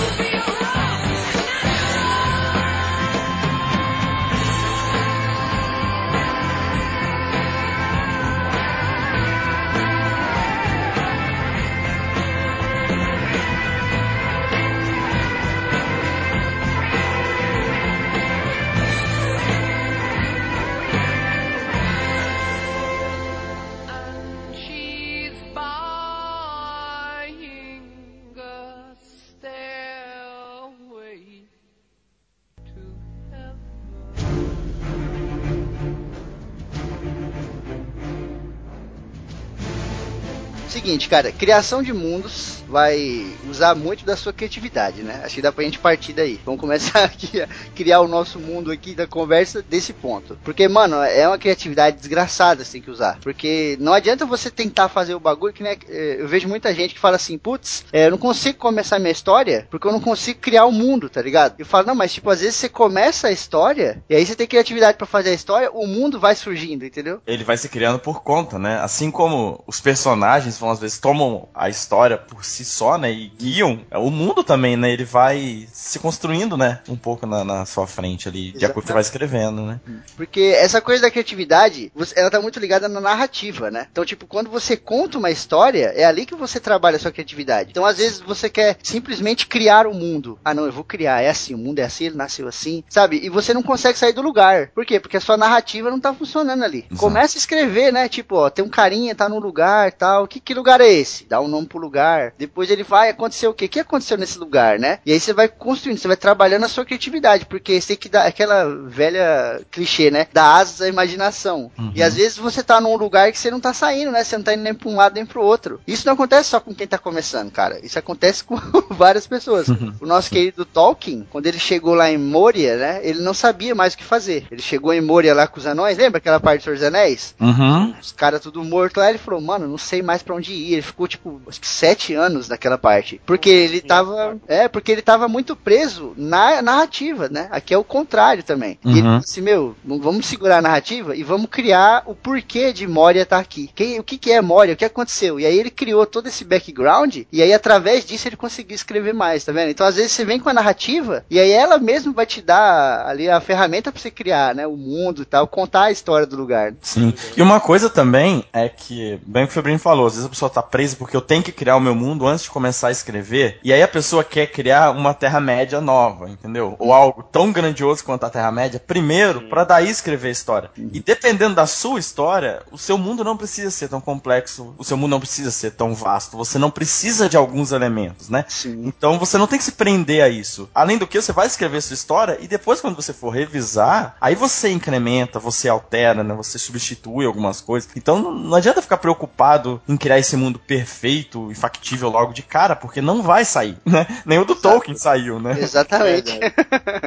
[40.93, 45.21] Seguinte, cara, criação de mundos vai usar muito da sua criatividade, né?
[45.23, 46.39] Acho que dá pra gente partir daí.
[46.45, 50.37] Vamos começar aqui a criar o nosso mundo aqui da conversa desse ponto.
[50.43, 53.17] Porque, mano, é uma criatividade desgraçada você tem que usar.
[53.21, 55.75] Porque não adianta você tentar fazer o bagulho que, né?
[55.89, 59.11] eh, Eu vejo muita gente que fala assim, putz, eh, eu não consigo começar minha
[59.11, 61.55] história porque eu não consigo criar o mundo, tá ligado?
[61.57, 64.45] Eu falo, não, mas tipo, às vezes você começa a história e aí você tem
[64.45, 67.19] criatividade pra fazer a história, o mundo vai surgindo, entendeu?
[67.25, 68.79] Ele vai se criando por conta, né?
[68.79, 73.11] Assim como os personagens vão às vezes tomam a história por si só, né?
[73.11, 74.91] E guiam o mundo também, né?
[74.91, 76.81] Ele vai se construindo, né?
[76.87, 79.61] Um pouco na, na sua frente ali, de acordo com o que você vai escrevendo,
[79.63, 79.79] né?
[80.15, 83.87] Porque essa coisa da criatividade, ela tá muito ligada na narrativa, né?
[83.91, 87.69] Então, tipo, quando você conta uma história, é ali que você trabalha a sua criatividade.
[87.71, 90.39] Então, às vezes, você quer simplesmente criar o mundo.
[90.43, 93.19] Ah, não, eu vou criar, é assim, o mundo é assim, ele nasceu assim, sabe?
[93.23, 94.69] E você não consegue sair do lugar.
[94.69, 94.99] Por quê?
[94.99, 96.79] Porque a sua narrativa não tá funcionando ali.
[96.79, 96.97] Exato.
[96.97, 98.09] Começa a escrever, né?
[98.09, 100.27] Tipo, ó, tem um carinha, tá num lugar tal.
[100.27, 101.25] Que, que lugar é esse?
[101.25, 102.33] Dá um nome pro lugar.
[102.37, 103.65] Depois ele vai, aconteceu o quê?
[103.65, 104.99] O que aconteceu nesse lugar, né?
[105.05, 108.09] E aí você vai construindo, você vai trabalhando a sua criatividade, porque você tem que
[108.09, 110.27] dar aquela velha clichê, né?
[110.33, 111.71] Dar asas à imaginação.
[111.95, 114.23] E às vezes você tá num lugar que você não tá saindo, né?
[114.23, 115.79] Você não tá indo nem pra um lado nem pro outro.
[115.87, 117.79] Isso não acontece só com quem tá começando, cara.
[117.83, 118.55] Isso acontece com
[118.89, 119.67] várias pessoas.
[119.99, 122.99] O nosso querido Tolkien, quando ele chegou lá em Moria, né?
[123.03, 124.45] Ele não sabia mais o que fazer.
[124.51, 127.35] Ele chegou em Moria lá com os anões, lembra aquela parte dos Anéis?
[127.39, 127.93] Uhum.
[127.99, 130.62] Os caras tudo morto lá, ele falou, mano, não sei mais pra onde ir.
[130.71, 133.19] Ele ficou, tipo, acho que sete anos naquela parte.
[133.25, 134.37] Porque ele tava.
[134.47, 137.47] É, porque ele tava muito preso na narrativa, né?
[137.51, 138.79] Aqui é o contrário também.
[138.85, 139.19] E ele Uhum.
[139.19, 143.39] disse, meu, não vamos segurar a narrativa e vamos criar o porquê de Moria estar
[143.39, 143.69] aqui.
[143.75, 144.73] Quem, o que, que é Moria?
[144.73, 145.39] O que aconteceu?
[145.39, 149.43] E aí ele criou todo esse background, e aí através disso ele conseguiu escrever mais,
[149.43, 149.69] tá vendo?
[149.69, 153.05] Então às vezes você vem com a narrativa, e aí ela mesmo vai te dar
[153.07, 154.65] ali a ferramenta pra você criar, né?
[154.67, 156.73] O mundo e tal, contar a história do lugar.
[156.81, 157.13] Sim.
[157.35, 160.29] E uma coisa também é que, bem o que o Febrinho falou, às vezes a
[160.29, 162.91] pessoa tá presa porque eu tenho que criar o meu mundo antes de começar a
[162.91, 166.75] escrever, e aí a pessoa quer criar uma Terra-média nova, entendeu?
[166.79, 170.71] Ou algo tão grandioso quanto a Terra-média, primeiro, pra daí escrever a história.
[170.77, 174.97] E dependendo da sua história, o seu mundo não precisa ser tão complexo, o seu
[174.97, 178.45] mundo não precisa ser tão vasto, você não precisa de alguns elementos, né?
[178.47, 178.83] Sim.
[178.85, 180.69] Então você não tem que se prender a isso.
[180.73, 184.35] Além do que, você vai escrever sua história e depois, quando você for revisar, aí
[184.35, 186.33] você incrementa, você altera, né?
[186.35, 187.89] Você substitui algumas coisas.
[187.95, 192.75] Então não adianta ficar preocupado em criar esse mundo perfeito e factível logo de cara,
[192.75, 194.05] porque não vai sair, né?
[194.25, 195.55] Nem o do Tolkien saiu, né?
[195.59, 196.39] Exatamente.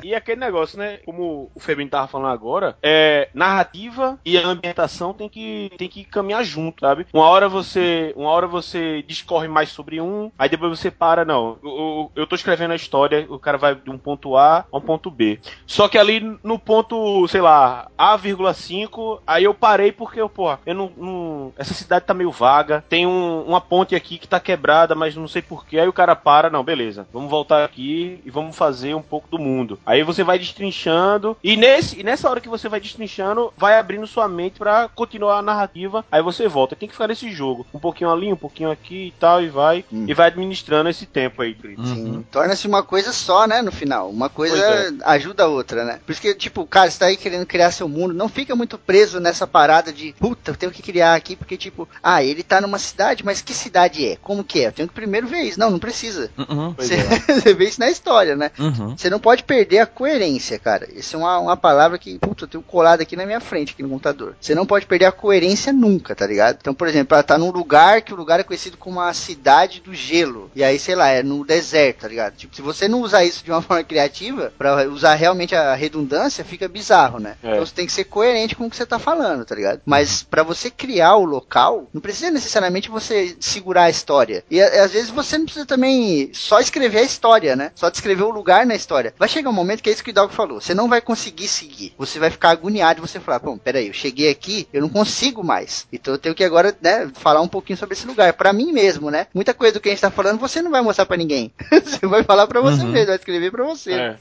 [0.02, 0.98] E aquele negócio, né?
[1.04, 6.04] Como o Febrinho tava falando agora, é narrativa e a ambientação tem que, tem que
[6.04, 7.06] caminhar junto, sabe?
[7.12, 11.58] Uma hora você, uma hora você discorre mais sobre um, aí depois você para, não.
[11.62, 14.76] Eu, eu, eu tô escrevendo a história, o cara vai de um ponto A a
[14.76, 15.38] um ponto B.
[15.66, 20.74] Só que ali no ponto, sei lá, A,5, aí eu parei porque, eu, pô, eu
[20.74, 23.15] não, não- Essa cidade tá meio vaga, tem um-
[23.46, 25.78] uma ponte aqui que tá quebrada, mas não sei porquê.
[25.78, 29.38] Aí o cara para, não, beleza, vamos voltar aqui e vamos fazer um pouco do
[29.38, 29.78] mundo.
[29.84, 34.06] Aí você vai destrinchando, e, nesse, e nessa hora que você vai destrinchando, vai abrindo
[34.06, 36.04] sua mente pra continuar a narrativa.
[36.10, 36.76] Aí você volta.
[36.76, 37.66] Tem que ficar nesse jogo.
[37.72, 39.84] Um pouquinho ali, um pouquinho aqui e tal, e vai.
[39.92, 41.78] E vai administrando esse tempo aí, Cris.
[41.88, 44.10] Sim, torna-se uma coisa só, né, no final.
[44.10, 46.00] Uma coisa Pois ajuda a outra, né?
[46.04, 48.76] Por isso que, tipo, cara, você tá aí querendo criar seu mundo, não fica muito
[48.78, 52.60] preso nessa parada de, puta, eu tenho que criar aqui, porque, tipo, ah, ele tá
[52.60, 54.16] numa, ci- cidade, mas que cidade é?
[54.16, 54.66] Como que é?
[54.66, 55.60] Eu tenho que primeiro ver isso.
[55.60, 56.30] Não, não precisa.
[56.36, 56.74] Uhum.
[56.74, 57.18] Pois Você, é.
[57.40, 58.50] você vê isso na história, né?
[58.58, 58.96] Uhum.
[58.96, 60.88] Você não pode perder a coerência, cara.
[60.92, 63.82] Isso é uma, uma palavra que, puta, eu tenho colado aqui na minha frente, aqui
[63.82, 64.36] no computador.
[64.40, 66.58] Você não pode perder a coerência nunca, tá ligado?
[66.60, 69.80] Então, por exemplo, ela tá num lugar que o lugar é conhecido como a cidade
[69.80, 70.50] do gelo.
[70.54, 72.34] E aí, sei lá, é no deserto, tá ligado?
[72.36, 76.44] Tipo, se você não usar isso de uma forma criativa, pra usar realmente a redundância,
[76.44, 77.36] fica bizarro, né?
[77.42, 77.52] É.
[77.52, 79.80] Então você tem que ser coerente com o que você tá falando, tá ligado?
[79.84, 84.44] Mas pra você criar o local, não precisa necessariamente você segurar a história.
[84.50, 87.70] E às vezes você não precisa também só escrever a história, né?
[87.74, 89.14] Só descrever o lugar na história.
[89.18, 90.60] Vai chegar um momento que é isso que o Hidalgo falou.
[90.60, 91.94] Você não vai conseguir seguir.
[91.98, 95.42] Você vai ficar agoniado e você falar, bom, peraí, eu cheguei aqui, eu não consigo
[95.44, 95.86] mais.
[95.92, 98.32] Então eu tenho que agora, né, falar um pouquinho sobre esse lugar.
[98.32, 99.26] Pra mim mesmo, né?
[99.34, 101.52] Muita coisa do que a gente tá falando, você não vai mostrar pra ninguém.
[101.84, 102.90] você vai falar pra você Uhum.
[102.90, 103.92] mesmo, vai escrever pra você.
[103.92, 104.16] É.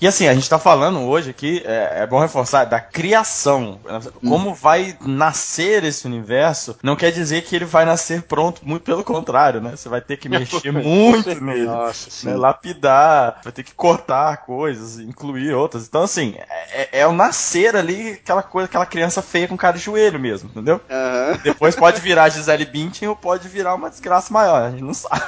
[0.00, 3.78] E assim, a gente tá falando hoje aqui, é, é bom reforçar, da criação.
[4.26, 9.04] Como vai nascer esse universo, não quer dizer que ele vai nascer pronto, muito pelo
[9.04, 9.72] contrário, né?
[9.76, 11.66] Você vai ter que mexer muito nele.
[11.66, 15.86] Nossa, né, lapidar, vai ter que cortar coisas, incluir outras.
[15.86, 16.34] Então, assim,
[16.72, 20.48] é, é o nascer ali, aquela coisa, aquela criança feia com cara de joelho mesmo,
[20.48, 20.80] entendeu?
[21.42, 25.20] Depois pode virar Gisele Bündchen ou pode virar uma desgraça maior, a gente não sabe.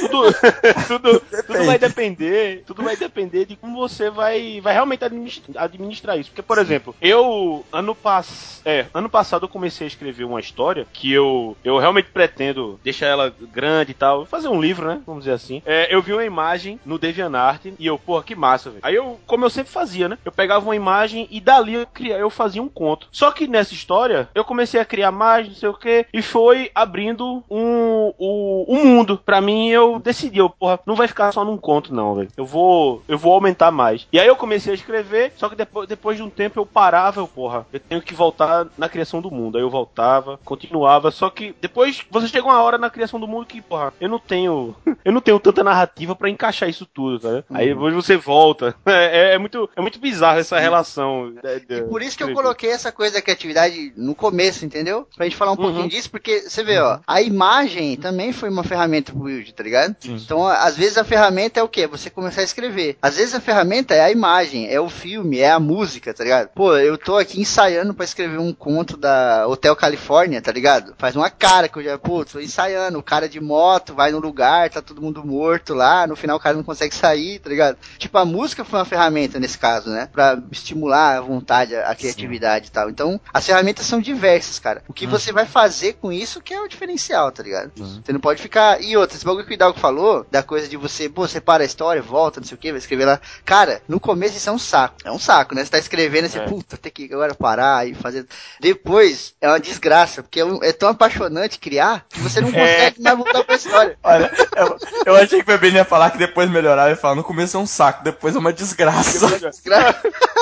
[0.00, 0.32] tudo,
[0.86, 1.66] tudo, tudo Depende.
[1.66, 6.30] vai depender, tudo vai depender de como você vai, vai realmente administrar, administrar isso.
[6.30, 10.86] Porque, por exemplo, eu ano pass, é, ano passado eu comecei a escrever uma história
[10.92, 15.00] que eu, eu realmente pretendo deixar ela grande e tal, fazer um livro, né?
[15.06, 15.62] Vamos dizer assim.
[15.64, 18.82] É, eu vi uma imagem no DeviantArt e eu, porra, que massa, velho.
[18.82, 20.18] Aí eu, como eu sempre fazia, né?
[20.24, 23.08] Eu pegava uma imagem e dali eu, cria, eu fazia um conto.
[23.10, 26.70] Só que nessa história eu comecei a criar mais, não sei o que, e foi
[26.74, 29.20] abrindo um, o, um mundo.
[29.24, 32.28] Pra mim, eu decidi, eu, porra, não vai ficar só num conto, não, velho.
[32.36, 34.06] Eu vou, eu vou aumentar mais.
[34.12, 37.20] E aí eu comecei a escrever, só que depois, depois de um tempo eu parava,
[37.20, 39.56] eu, porra, eu tenho que voltar na criação do mundo.
[39.56, 43.46] Aí eu voltava, continuava, só que depois você chega uma hora na criação do mundo
[43.46, 47.44] que, porra, eu não tenho, eu não tenho tanta narrativa pra encaixar isso tudo, tá?
[47.50, 48.74] Aí depois você volta.
[48.86, 51.34] É, é- é muito, é muito bizarro essa relação.
[51.68, 55.06] E por isso que eu coloquei essa coisa da criatividade no começo, entendeu?
[55.16, 55.62] Pra gente falar um Uhum.
[55.62, 59.62] pouquinho disso, porque você vê, ó, a imagem também foi uma ferramenta pro Wilde, tá
[59.62, 59.96] ligado?
[60.00, 60.14] Sim.
[60.14, 61.86] Então, às vezes a ferramenta é o quê?
[61.86, 62.96] Você começar a escrever.
[63.02, 66.48] Às vezes a ferramenta é a imagem, é o filme, é a música, tá ligado?
[66.54, 70.94] Pô, eu tô aqui ensaiando pra escrever um conto da Hotel Califórnia, tá ligado?
[70.98, 74.18] Faz uma cara que eu já, pô, tô ensaiando, o cara de moto vai no
[74.18, 77.76] lugar, tá todo mundo morto lá, no final o cara não consegue sair, tá ligado?
[77.98, 80.08] Tipo, a música foi uma ferramenta nesse caso, né?
[80.12, 82.88] Pra estimular a vontade, a criatividade e tal.
[82.90, 84.82] Então, as ferramentas são diversas, cara.
[84.88, 87.72] O que você vai fazer com isso que é o diferencial, tá ligado?
[88.04, 88.80] Você não pode ficar.
[88.82, 91.62] E outra, esse bagulho que o Hidalgo falou, da coisa de você, pô, você para
[91.62, 93.20] a história, volta, não sei o que, vai escrever lá.
[93.44, 94.96] Cara, no começo isso é um saco.
[95.04, 95.64] É um saco, né?
[95.64, 96.44] Você tá escrevendo e você, É.
[96.46, 98.26] puta, tem que agora parar e fazer.
[98.60, 103.02] Depois é uma desgraça, porque é, um- é tão apaixonante criar que você não consegue
[103.02, 103.98] mais voltar pra história.
[104.04, 104.76] Olha, eu,
[105.06, 107.60] eu achei que o Bebê ia falar que depois melhorava e falar, no começo é
[107.60, 109.28] um saco, depois é uma desgraça.
[109.38, 109.96] Desgra-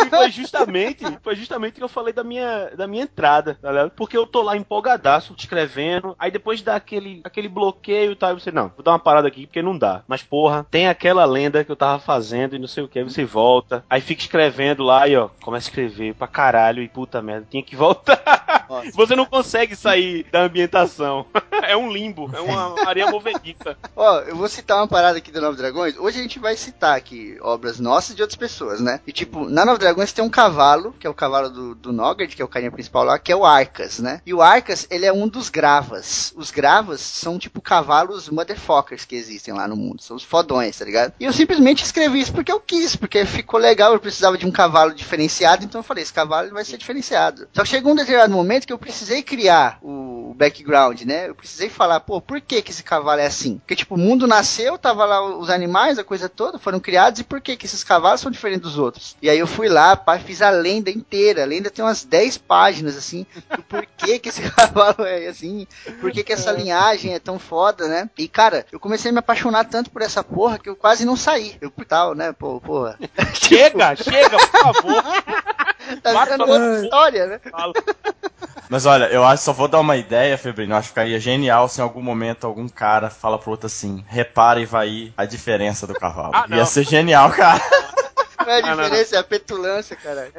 [0.04, 3.90] E foi justamente, foi justamente que eu falei da minha, da minha entrada, tá ligado?
[3.92, 8.40] Porque eu tô lá empolgadaço, escrevendo, aí depois dá aquele, aquele bloqueio e tal, e
[8.40, 10.02] você, não, vou dar uma parada aqui porque não dá.
[10.06, 13.04] Mas porra, tem aquela lenda que eu tava fazendo e não sei o que, aí
[13.04, 17.22] você volta, aí fica escrevendo lá e ó, começa a escrever pra caralho e puta
[17.22, 18.22] merda, tinha que voltar.
[18.68, 18.90] Nossa.
[18.92, 21.26] Você não consegue sair da ambientação.
[21.68, 23.76] É um limbo, é uma areia movediça.
[23.96, 25.96] Ó, eu vou citar uma parada aqui do Nove Dragões.
[25.98, 29.00] Hoje a gente vai citar aqui obras nossas e de outras pessoas, né?
[29.06, 32.34] E tipo, na Nove Dragões tem um cavalo, que é o cavalo do, do Nogard,
[32.34, 34.20] que é o carinha principal lá, que é o Arcas, né?
[34.26, 36.32] E o Arcas, ele é um dos gravas.
[36.36, 40.02] Os gravas são tipo cavalos motherfuckers que existem lá no mundo.
[40.02, 41.12] São os fodões, tá ligado?
[41.18, 44.50] E eu simplesmente escrevi isso porque eu quis, porque ficou legal, eu precisava de um
[44.50, 47.48] cavalo diferenciado, então eu falei, esse cavalo vai ser diferenciado.
[47.52, 51.28] Só que chegou um determinado momento que eu precisei criar o background, né?
[51.28, 53.58] Eu precisei falar, pô, por que que esse cavalo é assim?
[53.58, 57.24] Porque, tipo, o mundo nasceu, tava lá os animais, a coisa toda, foram criados, e
[57.24, 59.16] por que que esses cavalos são diferentes dos outros?
[59.20, 61.42] E aí eu fui lá, pá, fiz a lenda inteira.
[61.42, 65.66] A lenda tem umas 10 páginas, assim, do porquê que esse cavalo é assim,
[66.00, 68.08] por que que essa linhagem é tão foda, né?
[68.18, 71.16] E, cara, eu comecei a me apaixonar tanto por essa porra que eu quase não
[71.16, 71.56] saí.
[71.60, 72.98] Eu, tal, né, pô, porra.
[73.34, 75.04] Chega, chega, por favor.
[76.02, 77.40] Tá outra história, né?
[78.68, 81.68] Mas olha, eu acho, só vou dar uma ideia, Febrino, eu acho que ficaria genial
[81.68, 85.24] se em algum momento algum cara fala pro outro assim, repara e vai aí a
[85.24, 86.32] diferença do cavalo.
[86.34, 86.46] Ah.
[86.50, 87.60] Ia ser genial, cara.
[88.46, 90.32] É a Não, não, diferença, é a petulância, caralho.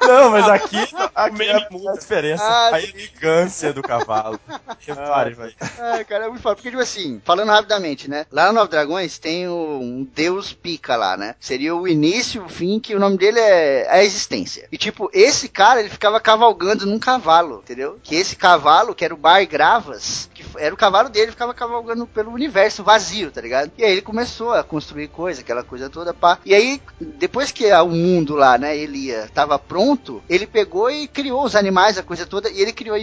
[0.00, 0.76] Não, mas aqui,
[1.14, 1.90] aqui é muda.
[1.92, 4.38] a diferença, Ah, a elegância do cavalo.
[4.86, 5.54] Repare, vai.
[5.78, 6.56] Ah, cara, é muito foda.
[6.56, 8.26] Porque, tipo assim, falando rapidamente, né?
[8.30, 11.34] Lá no Nove Dragões tem o- um deus pica lá, né?
[11.38, 14.66] Seria o início, o fim, que o nome dele é a existência.
[14.72, 17.98] E, tipo, esse cara, ele ficava cavalgando num cavalo, entendeu?
[18.02, 22.06] Que esse cavalo, que era o Bar Gravas, que era o cavalo dele, ficava cavalgando
[22.06, 23.70] pelo universo vazio, tá ligado?
[23.76, 26.38] E aí ele começou a construir coisa, aquela coisa toda, pá.
[26.44, 31.06] E aí, depois que a- o mundo lá, né, Elia, tava pronto, ele pegou e
[31.06, 32.96] criou os animais, a coisa toda, e ele criou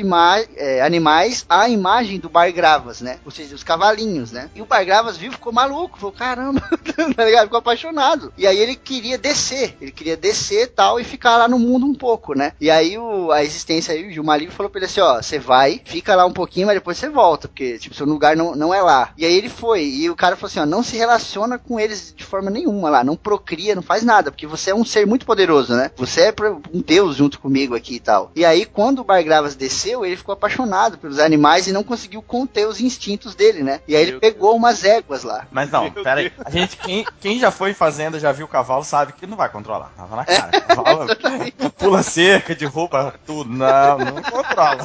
[0.55, 3.17] é, animais à imagem do Bar Gravas, né?
[3.25, 4.49] Ou seja, os cavalinhos, né?
[4.55, 6.61] E o Bar Gravas viu, ficou maluco, falou, caramba,
[7.15, 7.45] tá ligado?
[7.45, 8.31] Ficou apaixonado.
[8.37, 11.93] E aí ele queria descer, ele queria descer tal e ficar lá no mundo um
[11.93, 12.53] pouco, né?
[12.59, 15.81] E aí o, a existência aí, o Gilmar falou pra ele assim, ó, você vai,
[15.85, 18.81] fica lá um pouquinho, mas depois você volta, porque, tipo, seu lugar não, não é
[18.81, 19.13] lá.
[19.17, 22.13] E aí ele foi, e o cara falou assim, ó, não se relaciona com eles
[22.15, 25.25] de forma nenhuma lá, não procria, não faz nada, porque você é um ser muito
[25.25, 25.91] poderoso, né?
[25.95, 26.33] Você é
[26.73, 28.31] um deus junto comigo aqui e tal.
[28.35, 32.67] E aí, quando o Bargravas desceu, ele ficou apaixonado pelos animais e não conseguiu conter
[32.67, 33.81] os instintos dele, né?
[33.87, 35.47] E aí ele Meu pegou umas éguas lá.
[35.51, 36.31] Mas não, Meu pera aí.
[36.43, 39.37] A gente, quem, quem já foi em fazenda, já viu o cavalo, sabe que não
[39.37, 39.91] vai controlar.
[39.95, 40.57] Tava na cara.
[40.57, 41.07] O cavalo
[41.77, 43.49] pula cerca, derruba tudo.
[43.49, 44.83] Não, não controla.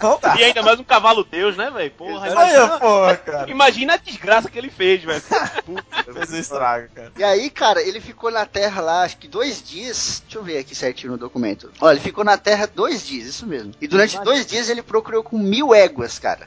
[0.00, 0.36] Não dá.
[0.36, 1.90] E ainda mais um cavalo deus, né, velho?
[1.92, 3.50] Porra, imagina, porra, cara.
[3.50, 5.20] imagina a desgraça que ele fez, velho.
[5.20, 7.12] Fez um estrago, cara.
[7.16, 10.22] E aí, cara, ele ficou na Terra lá, acho que dois dias.
[10.22, 11.72] Deixa eu ver aqui certinho no documento.
[11.80, 13.72] Olha, ele ficou na Terra dois dias, isso mesmo.
[13.80, 16.46] E durante dois dias ele procurou com mil éguas, cara.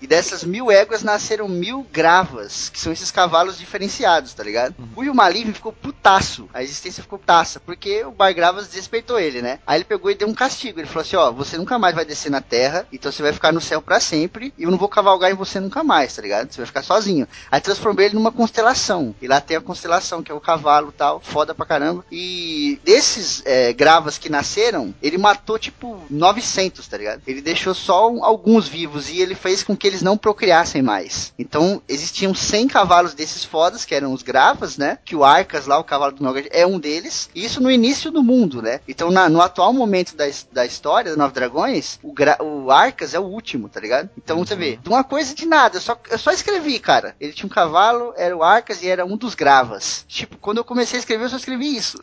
[0.00, 4.74] E dessas mil éguas nasceram mil gravas, que são esses cavalos diferenciados, tá ligado?
[4.94, 6.48] O Yumaliv ficou putaço.
[6.52, 9.58] A existência ficou putaça, porque o Bar Gravas desrespeitou ele, né?
[9.66, 10.78] Aí ele pegou e deu um castigo.
[10.78, 13.52] Ele falou assim: ó, você nunca mais vai descer na Terra, então você vai ficar
[13.52, 14.52] no céu pra sempre.
[14.58, 16.52] E eu não vou cavalgar em você nunca mais, tá ligado?
[16.52, 17.26] Você vai ficar sozinho.
[17.50, 19.14] Aí transformou ele numa constelação.
[19.22, 22.04] E lá tem a constelação, que é o cavalo e tal, foda pra caramba.
[22.10, 27.22] E desses é, gravas que nasceram, ele matou tipo 900, tá ligado?
[27.26, 31.32] Ele deixou só alguns vivos e ele fez com que eles não procriassem mais.
[31.38, 34.98] Então existiam 100 cavalos desses fodas, que eram os gravas, né?
[35.04, 37.28] Que o Arcas lá, o cavalo do Nogard, é um deles.
[37.34, 38.80] E isso no início do mundo, né?
[38.88, 43.18] Então na- no atual momento da, da história da Nove Dragões, o, o Arcas é
[43.20, 44.08] o último, tá ligado?
[44.16, 47.14] Então você vê, de uma coisa de nada, eu só, eu só escrevi, cara.
[47.20, 50.04] Ele tinha um cavalo, era o Arcas e era um dos gravas.
[50.08, 51.98] Tipo, quando eu comecei a escrever, eu só escrevi isso.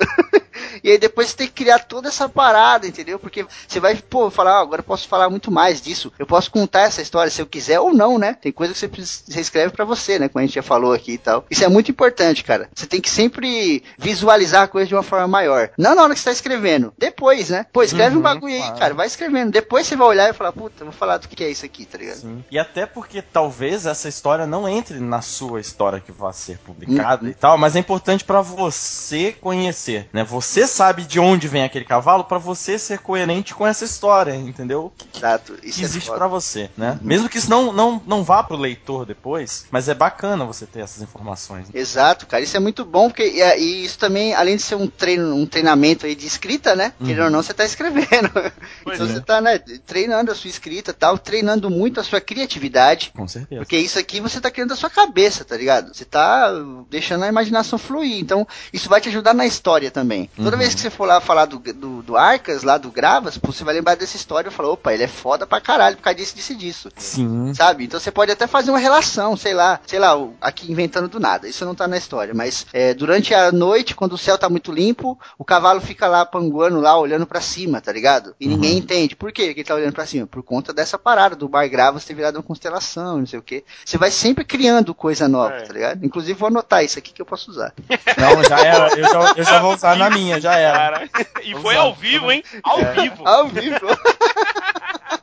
[0.84, 3.20] E aí depois você tem que criar toda essa parada, entendeu?
[3.20, 6.12] Porque você vai, pô, falar, ah, agora eu posso falar muito mais disso.
[6.18, 8.38] Eu posso contar essa história se eu quiser ou não, né?
[8.42, 10.28] Tem coisa que você, escreve pra você, né?
[10.28, 11.46] Como a gente já falou aqui e tal.
[11.50, 12.70] Isso é muito importante, cara.
[12.74, 15.70] Você tem que sempre visualizar a coisa de uma forma maior.
[15.78, 16.94] Não na hora que você tá escrevendo.
[16.98, 17.66] Depois, né?
[17.72, 18.78] Pô, escreve um Uhum, bagulho aí, claro.
[18.80, 18.94] cara.
[18.94, 19.52] Vai escrevendo.
[19.52, 21.98] Depois você vai olhar e falar, puta, vou falar do que é isso aqui, tá
[21.98, 22.18] ligado?
[22.18, 22.44] Sim.
[22.52, 27.24] E até porque talvez essa história não entre na sua história que vai ser publicada
[27.24, 27.30] Uhum.
[27.30, 30.24] e tal, mas é importante pra você conhecer, né?
[30.24, 34.92] Você sabe de onde vem aquele cavalo pra você ser coerente com essa história, entendeu?
[34.98, 35.54] Que, Exato.
[35.64, 36.18] Isso que é existe foda.
[36.20, 37.00] pra você, né?
[37.02, 40.80] Mesmo que isso não, não, não vá pro leitor depois, mas é bacana você ter
[40.80, 41.68] essas informações.
[41.74, 44.88] Exato, cara, isso é muito bom, porque e, e isso também, além de ser um
[44.88, 46.94] treino, um treinamento aí de escrita, né?
[47.00, 47.08] Uhum.
[47.08, 48.32] Querendo ou não, você tá escrevendo.
[48.84, 49.14] Pois então é.
[49.14, 53.12] você tá, né, treinando a sua escrita e tal, treinando muito a sua criatividade.
[53.16, 53.62] Com certeza.
[53.62, 55.94] Porque isso aqui você tá criando da sua cabeça, tá ligado?
[55.94, 56.52] Você tá
[56.90, 58.20] deixando a imaginação fluir.
[58.20, 60.30] Então, isso vai te ajudar na história também.
[60.36, 60.61] Toda Uhum.
[60.62, 63.64] Vez que você for lá falar do, do, do Arcas, lá do Gravas, pô, você
[63.64, 66.36] vai lembrar dessa história e falar, opa, ele é foda pra caralho por causa disso,
[66.36, 66.90] disso e disso.
[66.98, 67.54] Sim.
[67.54, 67.84] Sabe?
[67.86, 71.48] Então você pode até fazer uma relação, sei lá, sei lá, aqui inventando do nada.
[71.48, 74.72] Isso não tá na história, mas é, durante a noite, quando o céu tá muito
[74.72, 78.36] limpo, o cavalo fica lá panguando lá, olhando pra cima, tá ligado?
[78.40, 79.16] E ninguém entende.
[79.16, 80.28] Por quê que ele tá olhando pra cima?
[80.28, 83.64] Por conta dessa parada do Bar Gravas ter virado uma constelação, não sei o quê.
[83.86, 85.62] Você vai sempre criando coisa nova, É.
[85.62, 86.06] tá ligado?
[86.06, 87.74] Inclusive vou anotar isso aqui que eu posso usar.
[88.18, 88.88] Não, já era.
[88.98, 91.08] Eu já, eu já vou usar na minha, já era.
[91.08, 91.10] Cara.
[91.44, 92.44] E foi ao vivo, hein?
[92.64, 93.28] Ao vivo.
[93.28, 93.80] Ao vivo.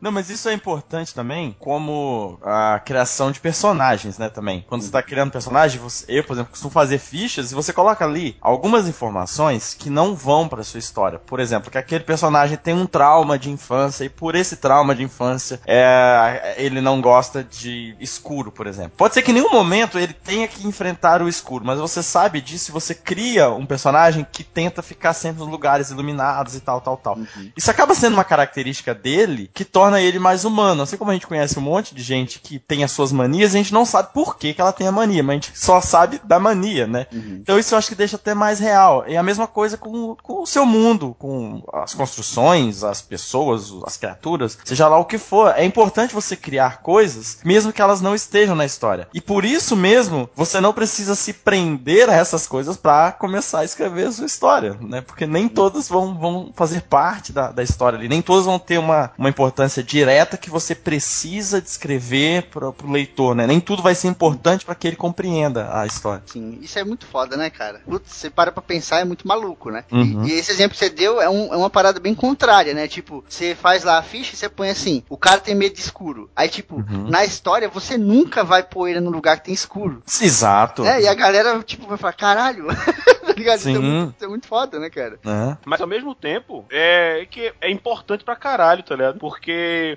[0.00, 4.64] Não, mas isso é importante também, como a criação de personagens, né, também.
[4.68, 8.04] Quando você tá criando personagem, você- eu, por exemplo, costumo fazer fichas e você coloca
[8.04, 11.18] ali algumas informações que não vão pra sua história.
[11.18, 15.02] Por exemplo, que aquele personagem tem um trauma de infância e por esse trauma de
[15.02, 18.92] infância é, ele não gosta de escuro, por exemplo.
[18.96, 22.40] Pode ser que em nenhum momento ele tenha que enfrentar o escuro, mas você sabe
[22.40, 26.80] disso e você cria um personagem que tenta ficar sempre nos lugares iluminados e tal,
[26.80, 27.18] tal, tal.
[27.56, 30.82] Isso acaba sendo uma característica dele que torna ele mais humano.
[30.82, 33.58] Assim como a gente conhece um monte de gente que tem as suas manias, a
[33.58, 36.20] gente não sabe por que, que ela tem a mania, mas a gente só sabe
[36.24, 37.06] da mania, né?
[37.12, 39.04] Então isso eu acho que deixa até mais real.
[39.06, 43.96] E a mesma coisa com, com o seu mundo, com as construções, as pessoas, as
[43.96, 45.54] criaturas, seja lá o que for.
[45.56, 49.08] É importante você criar coisas, mesmo que elas não estejam na história.
[49.14, 53.64] E por isso mesmo, você não precisa se prender a essas coisas pra começar a
[53.64, 55.00] escrever a sua história, né?
[55.00, 58.78] Porque nem todas vão, vão fazer parte da, da história ali, nem todas vão ter
[58.78, 63.46] uma, uma importância importância direta que você precisa descrever pro, pro leitor, né?
[63.46, 66.22] Nem tudo vai ser importante para que ele compreenda a história.
[66.26, 67.80] Sim, isso é muito foda, né, cara?
[67.84, 69.84] Putz, você para pra pensar, é muito maluco, né?
[69.90, 70.24] Uhum.
[70.24, 72.88] E, e esse exemplo que você deu é, um- é uma parada bem contrária, né?
[72.88, 75.80] Tipo, você faz lá a ficha e você põe assim, o cara tem medo de
[75.80, 76.30] escuro.
[76.34, 77.08] Aí, tipo, Uhum.
[77.08, 80.02] na história, você nunca vai pôr ele no lugar que tem escuro.
[80.20, 80.84] Exato.
[80.84, 82.66] É, e a galera, tipo, vai falar, caralho,
[83.26, 83.58] tá ligado?
[83.58, 83.78] Isso é, Sim.
[83.78, 85.18] muito, isso é muito foda, né, cara?
[85.24, 85.58] Né?
[85.64, 89.18] Mas ao mesmo tempo, é que é importante pra caralho, tá ligado?
[89.18, 89.52] Porque,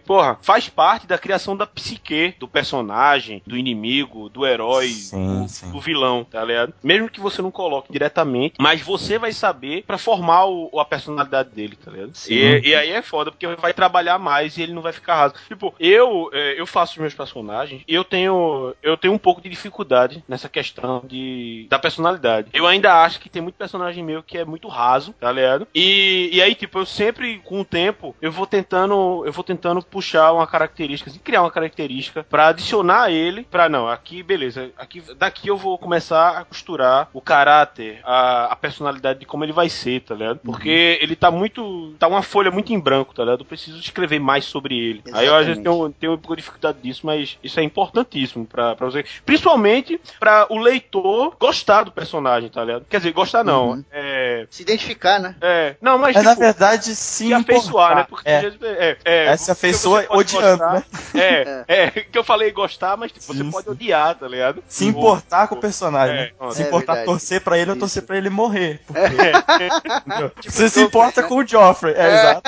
[0.06, 5.48] porra, faz parte da criação da psique do personagem, do inimigo, do herói, Sim, do,
[5.48, 5.72] sim.
[5.72, 6.74] do vilão, tá ligado?
[6.84, 11.50] Mesmo que você não coloque diretamente, mas você vai saber pra formar o- a personalidade
[11.50, 12.12] dele, tá ligado?
[12.30, 15.36] E, e aí é foda, porque vai trabalhar mais e ele não vai ficar raso.
[15.48, 19.42] Tipo, eu, é, eu faço os meus personagens e eu tenho, eu tenho um pouco
[19.42, 22.50] de dificuldade nessa questão de, da personalidade.
[22.54, 25.68] Eu ainda acho que tem muito personagem meu que é muito raso, tá ligado?
[25.74, 29.61] E, e aí, tipo, eu sempre, com o tempo, eu vou tentando, eu vou tentando
[29.90, 35.02] puxar uma característica, assim, criar uma característica pra adicionar ele, pra não, aqui, beleza, aqui,
[35.18, 39.70] daqui eu vou começar a costurar o caráter, a, a personalidade de como ele vai
[39.70, 40.40] ser, tá ligado?
[40.40, 43.42] Porque ele tá muito, tá uma folha muito em branco, tá ligado?
[43.42, 45.04] Eu preciso escrever mais sobre ele.
[45.14, 45.64] Aí eu às vezes Exatamente.
[45.64, 49.06] tenho, tenho um pouco de dificuldade disso, mas isso é importantíssimo pra você.
[49.26, 52.86] Principalmente pra o leitor gostar do personagem, tá ligado?
[52.90, 53.72] Quer dizer, gostar não.
[53.72, 53.86] Uhum.
[53.92, 54.11] É.
[54.50, 55.36] Se identificar, né?
[55.42, 55.76] É.
[55.82, 56.16] Não, mas.
[56.16, 57.28] É, na tipo, verdade, sim.
[57.28, 58.06] se afeiçoar, né?
[58.10, 58.38] Porque é.
[58.38, 60.84] às vezes- é, é, É, se afeiçoa você pode odiando, gostar- né?
[61.16, 63.72] É, é, que eu falei gostar, mas tipo, você Sim, pode sim.
[63.72, 64.64] odiar, tá ligado?
[64.68, 66.16] Se importar com o personagem.
[66.18, 66.52] É, né?
[66.52, 67.06] se é importar verdade.
[67.06, 68.80] torcer pra ele ou torcer pra ele morrer.
[68.88, 69.02] Porque?
[70.42, 72.42] Tipo você se importa com o Joffrey, é, exato.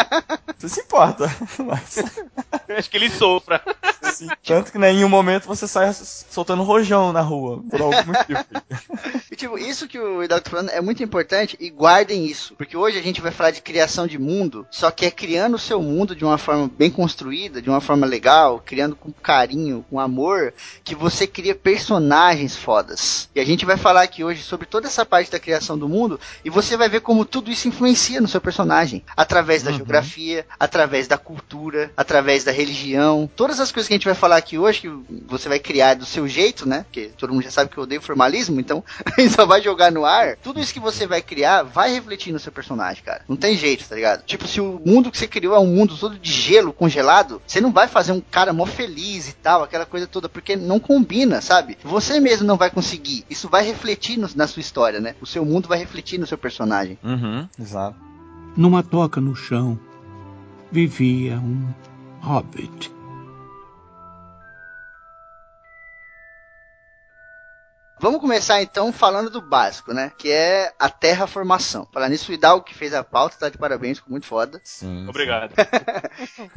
[0.57, 1.25] Você se importa.
[1.59, 2.03] Mas,
[2.77, 3.61] Acho que ele sofra.
[4.13, 8.03] sim, tanto que né, em nenhum momento você sai soltando rojão na rua, por algum
[8.05, 8.43] motivo.
[9.31, 12.55] E, tipo, isso que o Hidalgo tá falando é muito importante e guardem isso.
[12.55, 15.59] Porque hoje a gente vai falar de criação de mundo, só que é criando o
[15.59, 19.99] seu mundo de uma forma bem construída, de uma forma legal, criando com carinho, com
[19.99, 23.29] amor, que você cria personagens fodas.
[23.35, 26.17] E a gente vai falar aqui hoje sobre toda essa parte da criação do mundo
[26.45, 29.03] e você vai ver como tudo isso influencia no seu personagem.
[29.17, 29.77] Através da Uhum.
[29.77, 33.29] geografia, através da cultura, através da religião.
[33.35, 34.89] Todas as coisas que a gente vai falar aqui hoje, que
[35.27, 36.83] você vai criar do seu jeito, né?
[36.83, 39.91] Porque todo mundo já sabe que eu odeio formalismo, então a gente só vai jogar
[39.91, 40.37] no ar.
[40.37, 43.21] Tudo isso que você vai criar vai refletir no seu personagem, cara.
[43.27, 44.23] Não tem jeito, tá ligado?
[44.25, 47.59] Tipo, se o mundo que você criou é um mundo todo de gelo, congelado, você
[47.59, 51.41] não vai fazer um cara mó feliz e tal, aquela coisa toda, porque não combina,
[51.41, 51.77] sabe?
[51.83, 53.25] Você mesmo não vai conseguir.
[53.29, 55.15] Isso vai refletir no- na sua história, né?
[55.19, 56.97] O seu mundo vai refletir no seu personagem.
[57.03, 57.97] Uhum, exato.
[58.55, 59.79] Numa toca no chão
[60.71, 61.67] vivia um
[62.21, 62.91] hobbit.
[68.03, 70.11] Vamos começar então falando do básico, né?
[70.17, 71.87] Que é a terraformação.
[71.93, 74.59] Falar nisso, o Hidalgo que fez a pauta, tá de parabéns, ficou muito foda.
[74.61, 75.07] Sim.
[75.07, 75.53] Obrigado.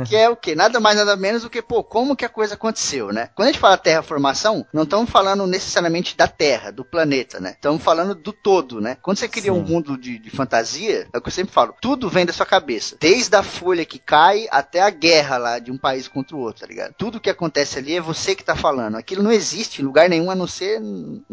[0.07, 0.55] Que é o quê?
[0.55, 3.30] Nada mais, nada menos do que, pô, como que a coisa aconteceu, né?
[3.34, 7.53] Quando a gente fala terraformação, não estamos falando necessariamente da Terra, do planeta, né?
[7.53, 8.97] Estamos falando do todo, né?
[9.01, 9.59] Quando você cria Sim.
[9.59, 12.44] um mundo de, de fantasia, é o que eu sempre falo, tudo vem da sua
[12.44, 12.97] cabeça.
[13.01, 16.61] Desde a folha que cai até a guerra lá de um país contra o outro,
[16.61, 16.94] tá ligado?
[16.99, 18.97] Tudo que acontece ali é você que tá falando.
[18.97, 20.80] Aquilo não existe em lugar nenhum a não ser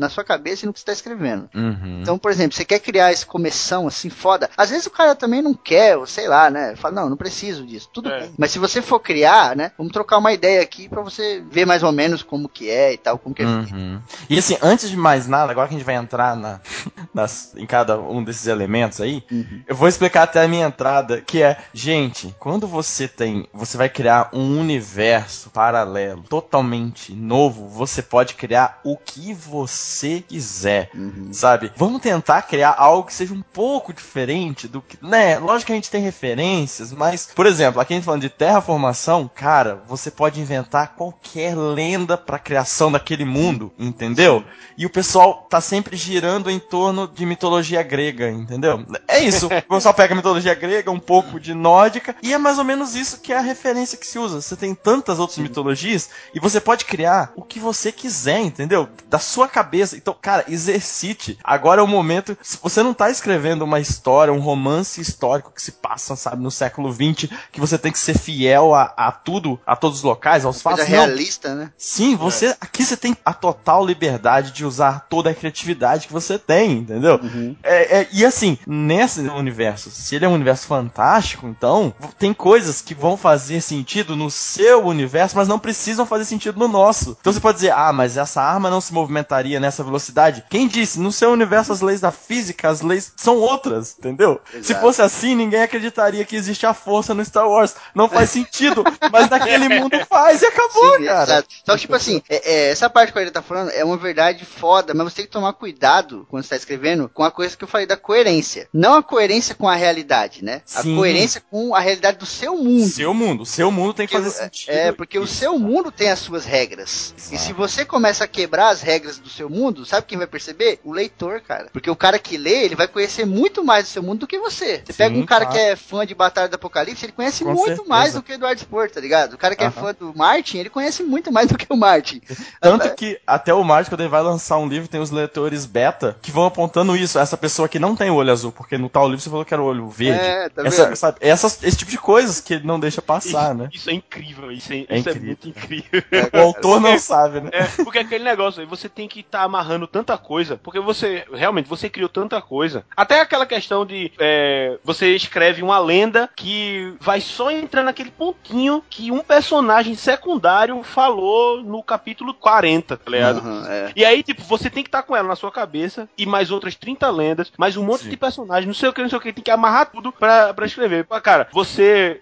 [0.04, 1.50] na sua cabeça e no que você tá escrevendo.
[1.56, 2.00] Uhum.
[2.02, 4.50] Então, por exemplo, você quer criar esse começão assim foda.
[4.58, 6.76] Às vezes o cara também não quer, ou sei lá, né?
[6.76, 7.90] Fala, não, não preciso disso.
[7.92, 8.20] Tudo É.
[8.22, 8.34] bem.
[8.38, 9.72] Mas se você for criar, né?
[9.78, 12.98] Vamos trocar uma ideia aqui pra você ver mais ou menos como que é e
[12.98, 13.46] tal, como que é.
[13.46, 14.02] Uhum.
[14.30, 16.60] E assim, antes de mais nada, agora que a gente vai entrar na,
[17.14, 19.64] nas- em cada um desses elementos aí, Uhum.
[19.68, 23.90] eu vou explicar até a minha entrada, que é, gente, quando você tem, você vai
[23.90, 29.93] criar um universo paralelo, totalmente novo, você pode criar o que você
[30.28, 31.30] quiser, Uhum.
[31.32, 31.72] sabe?
[31.76, 35.38] Vamos tentar criar algo que seja um pouco diferente do que, né?
[35.40, 39.30] Lógico que a gente tem referências, mas, por exemplo, aqui a gente falando de terraformação,
[39.34, 44.44] cara, você pode inventar qualquer lenda pra criação daquele mundo, entendeu?
[44.78, 48.86] E o pessoal tá sempre girando em torno de mitologia grega, entendeu?
[49.08, 49.48] É isso.
[49.48, 52.96] O pessoal pega a mitologia grega, um pouco de nórdica, e é mais ou menos
[52.96, 54.42] isso que é a referência que se usa.
[54.42, 58.88] Você tem tantas outras mitologias e você pode criar o que você quiser, entendeu?
[59.10, 59.73] Da sua cabeça.
[59.82, 61.38] Então, cara, exercite.
[61.44, 62.38] Agora é o momento.
[62.42, 66.52] Se você não tá escrevendo uma história, um romance histórico que se passa, sabe, no
[66.52, 70.46] século XX, que você tem que ser fiel a, a tudo, a todos os locais,
[70.46, 70.92] aos Coisa fatos.
[70.92, 71.06] Não.
[71.06, 71.72] realista, né?
[71.78, 76.38] Sim, você aqui você tem a total liberdade de usar toda a criatividade que você
[76.38, 77.20] tem, entendeu?
[77.22, 77.56] Uhum.
[77.64, 82.82] É, é, e assim, nesse universo, se ele é um universo fantástico, então tem coisas
[82.82, 87.18] que vão fazer sentido no seu universo, mas não precisam fazer sentido no nosso.
[87.20, 90.44] Então você pode dizer, ah, mas essa arma não se movimentaria nessa velocidade.
[90.50, 91.00] Quem disse?
[91.00, 94.40] No seu universo, as leis da física, as leis são outras, entendeu?
[94.52, 94.82] Se Exato.
[94.82, 97.76] fosse assim, ninguém acreditaria que existe a força no Star Wars.
[97.96, 101.24] Não faz sentido, mas naquele mundo faz e acabou, Sim, cara.
[101.24, 101.48] exato.
[101.66, 104.46] Só que, tipo assim, é- é, essa parte que ele tá falando é uma verdade
[104.46, 107.64] foda, mas você tem que tomar cuidado quando você tá escrevendo com a coisa que
[107.64, 108.68] eu falei da coerência.
[108.74, 110.62] Não a coerência com a realidade, né?
[110.66, 110.94] Sim.
[110.94, 112.88] A coerência com a realidade do seu mundo.
[112.90, 114.70] Seu mundo, seu mundo tem que fazer o- sentido.
[114.72, 115.36] É, porque o Isso.
[115.36, 117.14] seu mundo tem as suas regras.
[117.18, 117.44] E Exato.
[117.48, 120.80] se você começa a quebrar as regras do seu mundo, sabe quem vai perceber?
[120.84, 121.70] O leitor, cara.
[121.72, 124.40] Porque o cara que lê, ele vai conhecer muito mais do seu mundo do que
[124.40, 124.82] você.
[124.86, 125.60] Você Sim, pega um cara claro.
[125.60, 127.90] que é fã de Batalha do Apocalipse, ele conhece Com muito certeza.
[127.90, 129.34] mais do que o Eduardo Spor, tá ligado?
[129.34, 129.82] O cara que é Aham.
[129.82, 132.22] fã do Martin, ele conhece muito mais do que o Martin.
[132.62, 136.18] Tanto que até o Martin, quando ele vai lançar um livro, tem os leitores beta
[136.22, 137.20] que vão apontando isso.
[137.20, 139.54] Essa pessoa que não tem o olho azul, porque no tal livro você falou que
[139.54, 140.20] era o olho verde.
[140.20, 140.96] É, tá Essa, vendo?
[140.96, 143.70] sabe, essas, esse tipo de coisas que ele não deixa passar, né?
[143.74, 145.26] Isso é incrível, isso é, É isso é incrível.
[145.28, 146.04] muito incrível.
[146.34, 147.50] O autor não sabe, né?
[147.52, 151.68] É, porque aquele negócio aí, você tem que estar amarrando tanta coisa, porque você, realmente,
[151.70, 152.86] você criou tanta coisa.
[152.96, 158.84] Até aquela questão de, é, você escreve uma lenda que vai só entrar naquele pontinho
[158.90, 163.40] que um personagem secundário falou no capítulo 40, tá ligado?
[163.40, 163.92] Aham, é.
[163.96, 166.76] E aí, tipo, você tem que estar com ela na sua cabeça e mais outras
[166.76, 168.10] 30 lendas, mais um monte Sim.
[168.10, 170.54] de personagens, não sei o que, não sei o que, tem que amarrar tudo pra,
[170.54, 171.06] pra escrever.
[171.22, 172.22] Cara, você.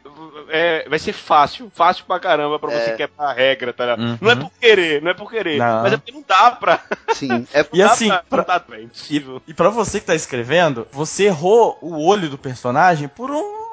[0.49, 2.95] É, vai ser fácil, fácil pra caramba pra você É.
[2.95, 4.01] quebrar a regra, tá ligado?
[4.01, 4.17] Uhum.
[4.21, 5.83] Não é por querer, não é por querer, Não.
[5.83, 6.79] mas é porque não dá pra.
[7.15, 7.47] Sim.
[7.53, 9.41] É, E assim, pra, impossível.
[9.47, 13.29] E pra você que tá escrevendo, você errou o olho do personagem por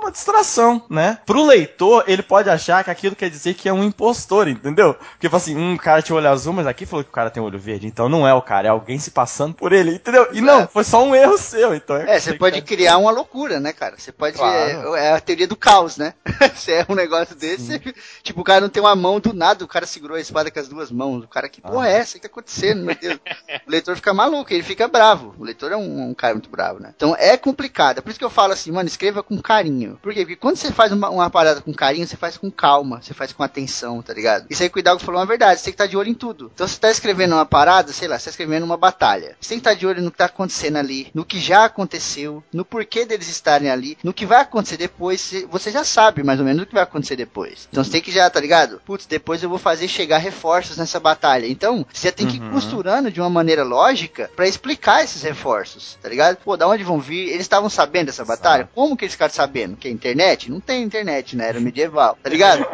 [0.09, 1.19] uma distração, né?
[1.27, 4.95] Pro leitor, ele pode achar que aquilo quer dizer que é um impostor, entendeu?
[4.95, 7.43] Porque, fala assim, um cara tinha olho azul, mas aqui falou que o cara tem
[7.43, 10.29] olho verde, então não é o cara, é alguém se passando por ele, entendeu?
[10.33, 13.73] E não, foi só um erro seu, então É, você pode criar uma loucura, né,
[13.73, 13.97] cara?
[13.99, 14.37] Você pode.
[14.37, 14.95] Claro.
[14.97, 16.15] É, é a teoria do caos, né?
[16.55, 19.65] Você é um negócio desse, você- tipo, o cara não tem uma mão do nada,
[19.65, 21.25] o cara segurou a espada com as duas mãos.
[21.25, 21.91] O cara, que porra Ah.
[21.91, 22.13] é essa?
[22.13, 23.19] O que tá acontecendo, meu Deus?
[23.67, 25.35] O leitor fica maluco, ele fica bravo.
[25.39, 26.93] O leitor é um, um cara muito bravo, né?
[26.97, 27.99] Então é complicado.
[27.99, 29.98] É por isso que eu falo assim, mano, escreva com carinho.
[30.03, 30.21] Por quê?
[30.21, 33.33] Porque quando você faz uma, uma parada com carinho, você faz com calma, você faz
[33.33, 34.47] com atenção, tá ligado?
[34.51, 36.15] Isso aí que o Hidalgo falou uma verdade, você tem que estar de olho em
[36.15, 36.51] tudo.
[36.55, 39.37] Então você tá escrevendo uma parada, sei lá, você tá escrevendo uma batalha.
[39.41, 42.43] Você tem que estar de olho no que tá acontecendo ali, no que já aconteceu,
[42.53, 46.47] no porquê deles estarem ali, no que vai acontecer depois, você- já sabe mais ou
[46.47, 47.69] menos o que vai acontecer depois.
[47.71, 48.81] Então você tem que já, tá ligado?
[48.87, 51.47] Putz, depois eu vou fazer chegar reforços nessa batalha.
[51.47, 52.51] Então, você já tem que ir Uhum.
[52.53, 56.37] costurando de uma maneira lógica pra explicar esses reforços, tá ligado?
[56.37, 57.29] Pô, da onde vão vir?
[57.29, 58.69] Eles estavam sabendo dessa batalha?
[58.75, 59.77] Como que eles ficaram sabendo?
[59.77, 60.51] Que é internet?
[60.51, 61.49] Não tem internet, né?
[61.49, 62.67] Era medieval, tá ligado?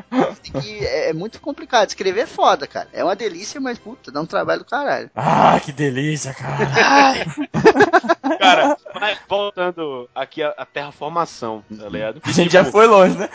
[0.83, 1.89] É, é muito complicado.
[1.89, 2.89] Escrever é foda, cara.
[2.93, 5.11] É uma delícia, mas puta, dá um trabalho do caralho.
[5.15, 6.65] Ah, que delícia, cara.
[8.39, 12.21] Cara, mas voltando aqui a, a terraformação, tá ligado?
[12.25, 13.29] A gente já foi longe, né?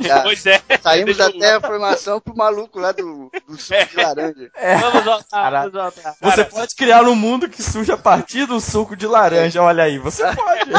[0.00, 0.60] Já Pois é.
[0.80, 4.50] saímos da terraformação pro maluco lá do, do suco de laranja.
[4.80, 6.12] Vamos voltar, vamos voltar.
[6.12, 9.84] Você Cara, pode criar um mundo que surge a partir do suco de laranja, olha
[9.84, 10.70] aí, você pode.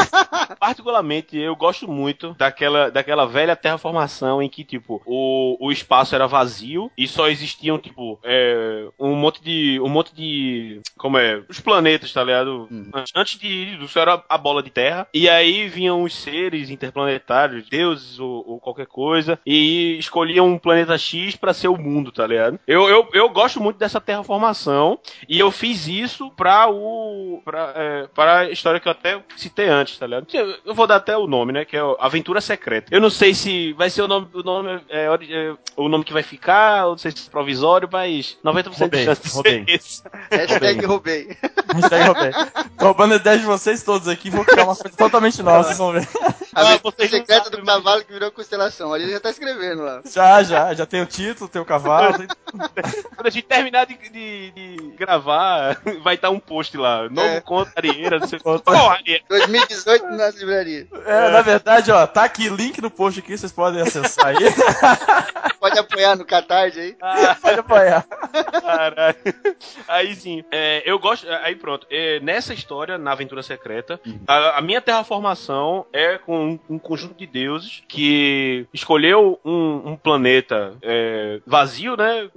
[0.58, 6.26] particularmente, eu gosto muito daquela, daquela velha terraformação em que, tipo, o, o espaço era
[6.26, 9.80] vazio e só existiam, tipo, é, um monte de.
[9.80, 10.80] Um monte de.
[10.96, 11.42] Como é?
[11.48, 12.68] Os planetas, tá ligado?
[12.70, 12.90] Hum.
[13.14, 15.08] Antes- de isso era a bola de terra.
[15.12, 20.96] E aí vinham os seres interplanetários, deuses ou, ou qualquer coisa, e escolhiam um planeta
[20.96, 22.60] X pra ser o mundo, tá ligado?
[22.66, 24.98] Eu, eu, eu gosto muito dessa terraformação.
[25.28, 27.42] E eu fiz isso pra o.
[27.44, 30.26] Pra, é, para a história que eu até citei antes, tá ligado?
[30.64, 31.64] Eu, vou dar até o nome, né?
[31.64, 32.94] Que é o Aventura Secreta.
[32.94, 36.12] Eu não sei se vai ser o nome, o nome, é, é, o nome que
[36.12, 39.64] vai ficar, ou não sei se é provisório, mas 90% Roubei, de chance de roubei.
[39.64, 40.02] ser esse.
[40.30, 41.36] Hashtag roubei.
[41.74, 42.32] Hashtag roubei.
[42.80, 45.92] Roubando a ideia de vocês todos aqui, vou criar uma coisa totalmente nova, vocês vão
[45.92, 46.08] ver.
[46.54, 48.92] A Ah, aventura vocês secreta do cavalo que virou constelação.
[48.92, 50.02] Ali ele já tá escrevendo lá.
[50.04, 52.16] Já, já, já tem o título, tem o cavalo.
[52.18, 52.28] tem-
[53.16, 57.08] Quando a gente terminar de, de- de gravar, vai estar um post lá.
[57.08, 57.40] Novo É.
[57.40, 58.62] conto Arieira, não sei quanto.
[58.64, 59.24] Porra, Arieira.
[59.28, 60.86] 2018 nas livrarias.
[61.06, 64.36] É, na verdade, ó, tá aqui, link no post aqui, vocês podem acessar aí.
[65.58, 66.96] Pode apoiar no Catarse aí.
[67.00, 68.04] Ah, Pode apoiar.
[68.60, 69.16] Caralho.
[69.88, 71.26] Aí sim, é, eu gosto.
[71.42, 71.86] Aí pronto.
[71.90, 77.14] é, nessa história, na Aventura Secreta, a, a minha terraformação é com um, um conjunto
[77.14, 82.28] de deuses que escolheu um, um planeta é, vazio, né?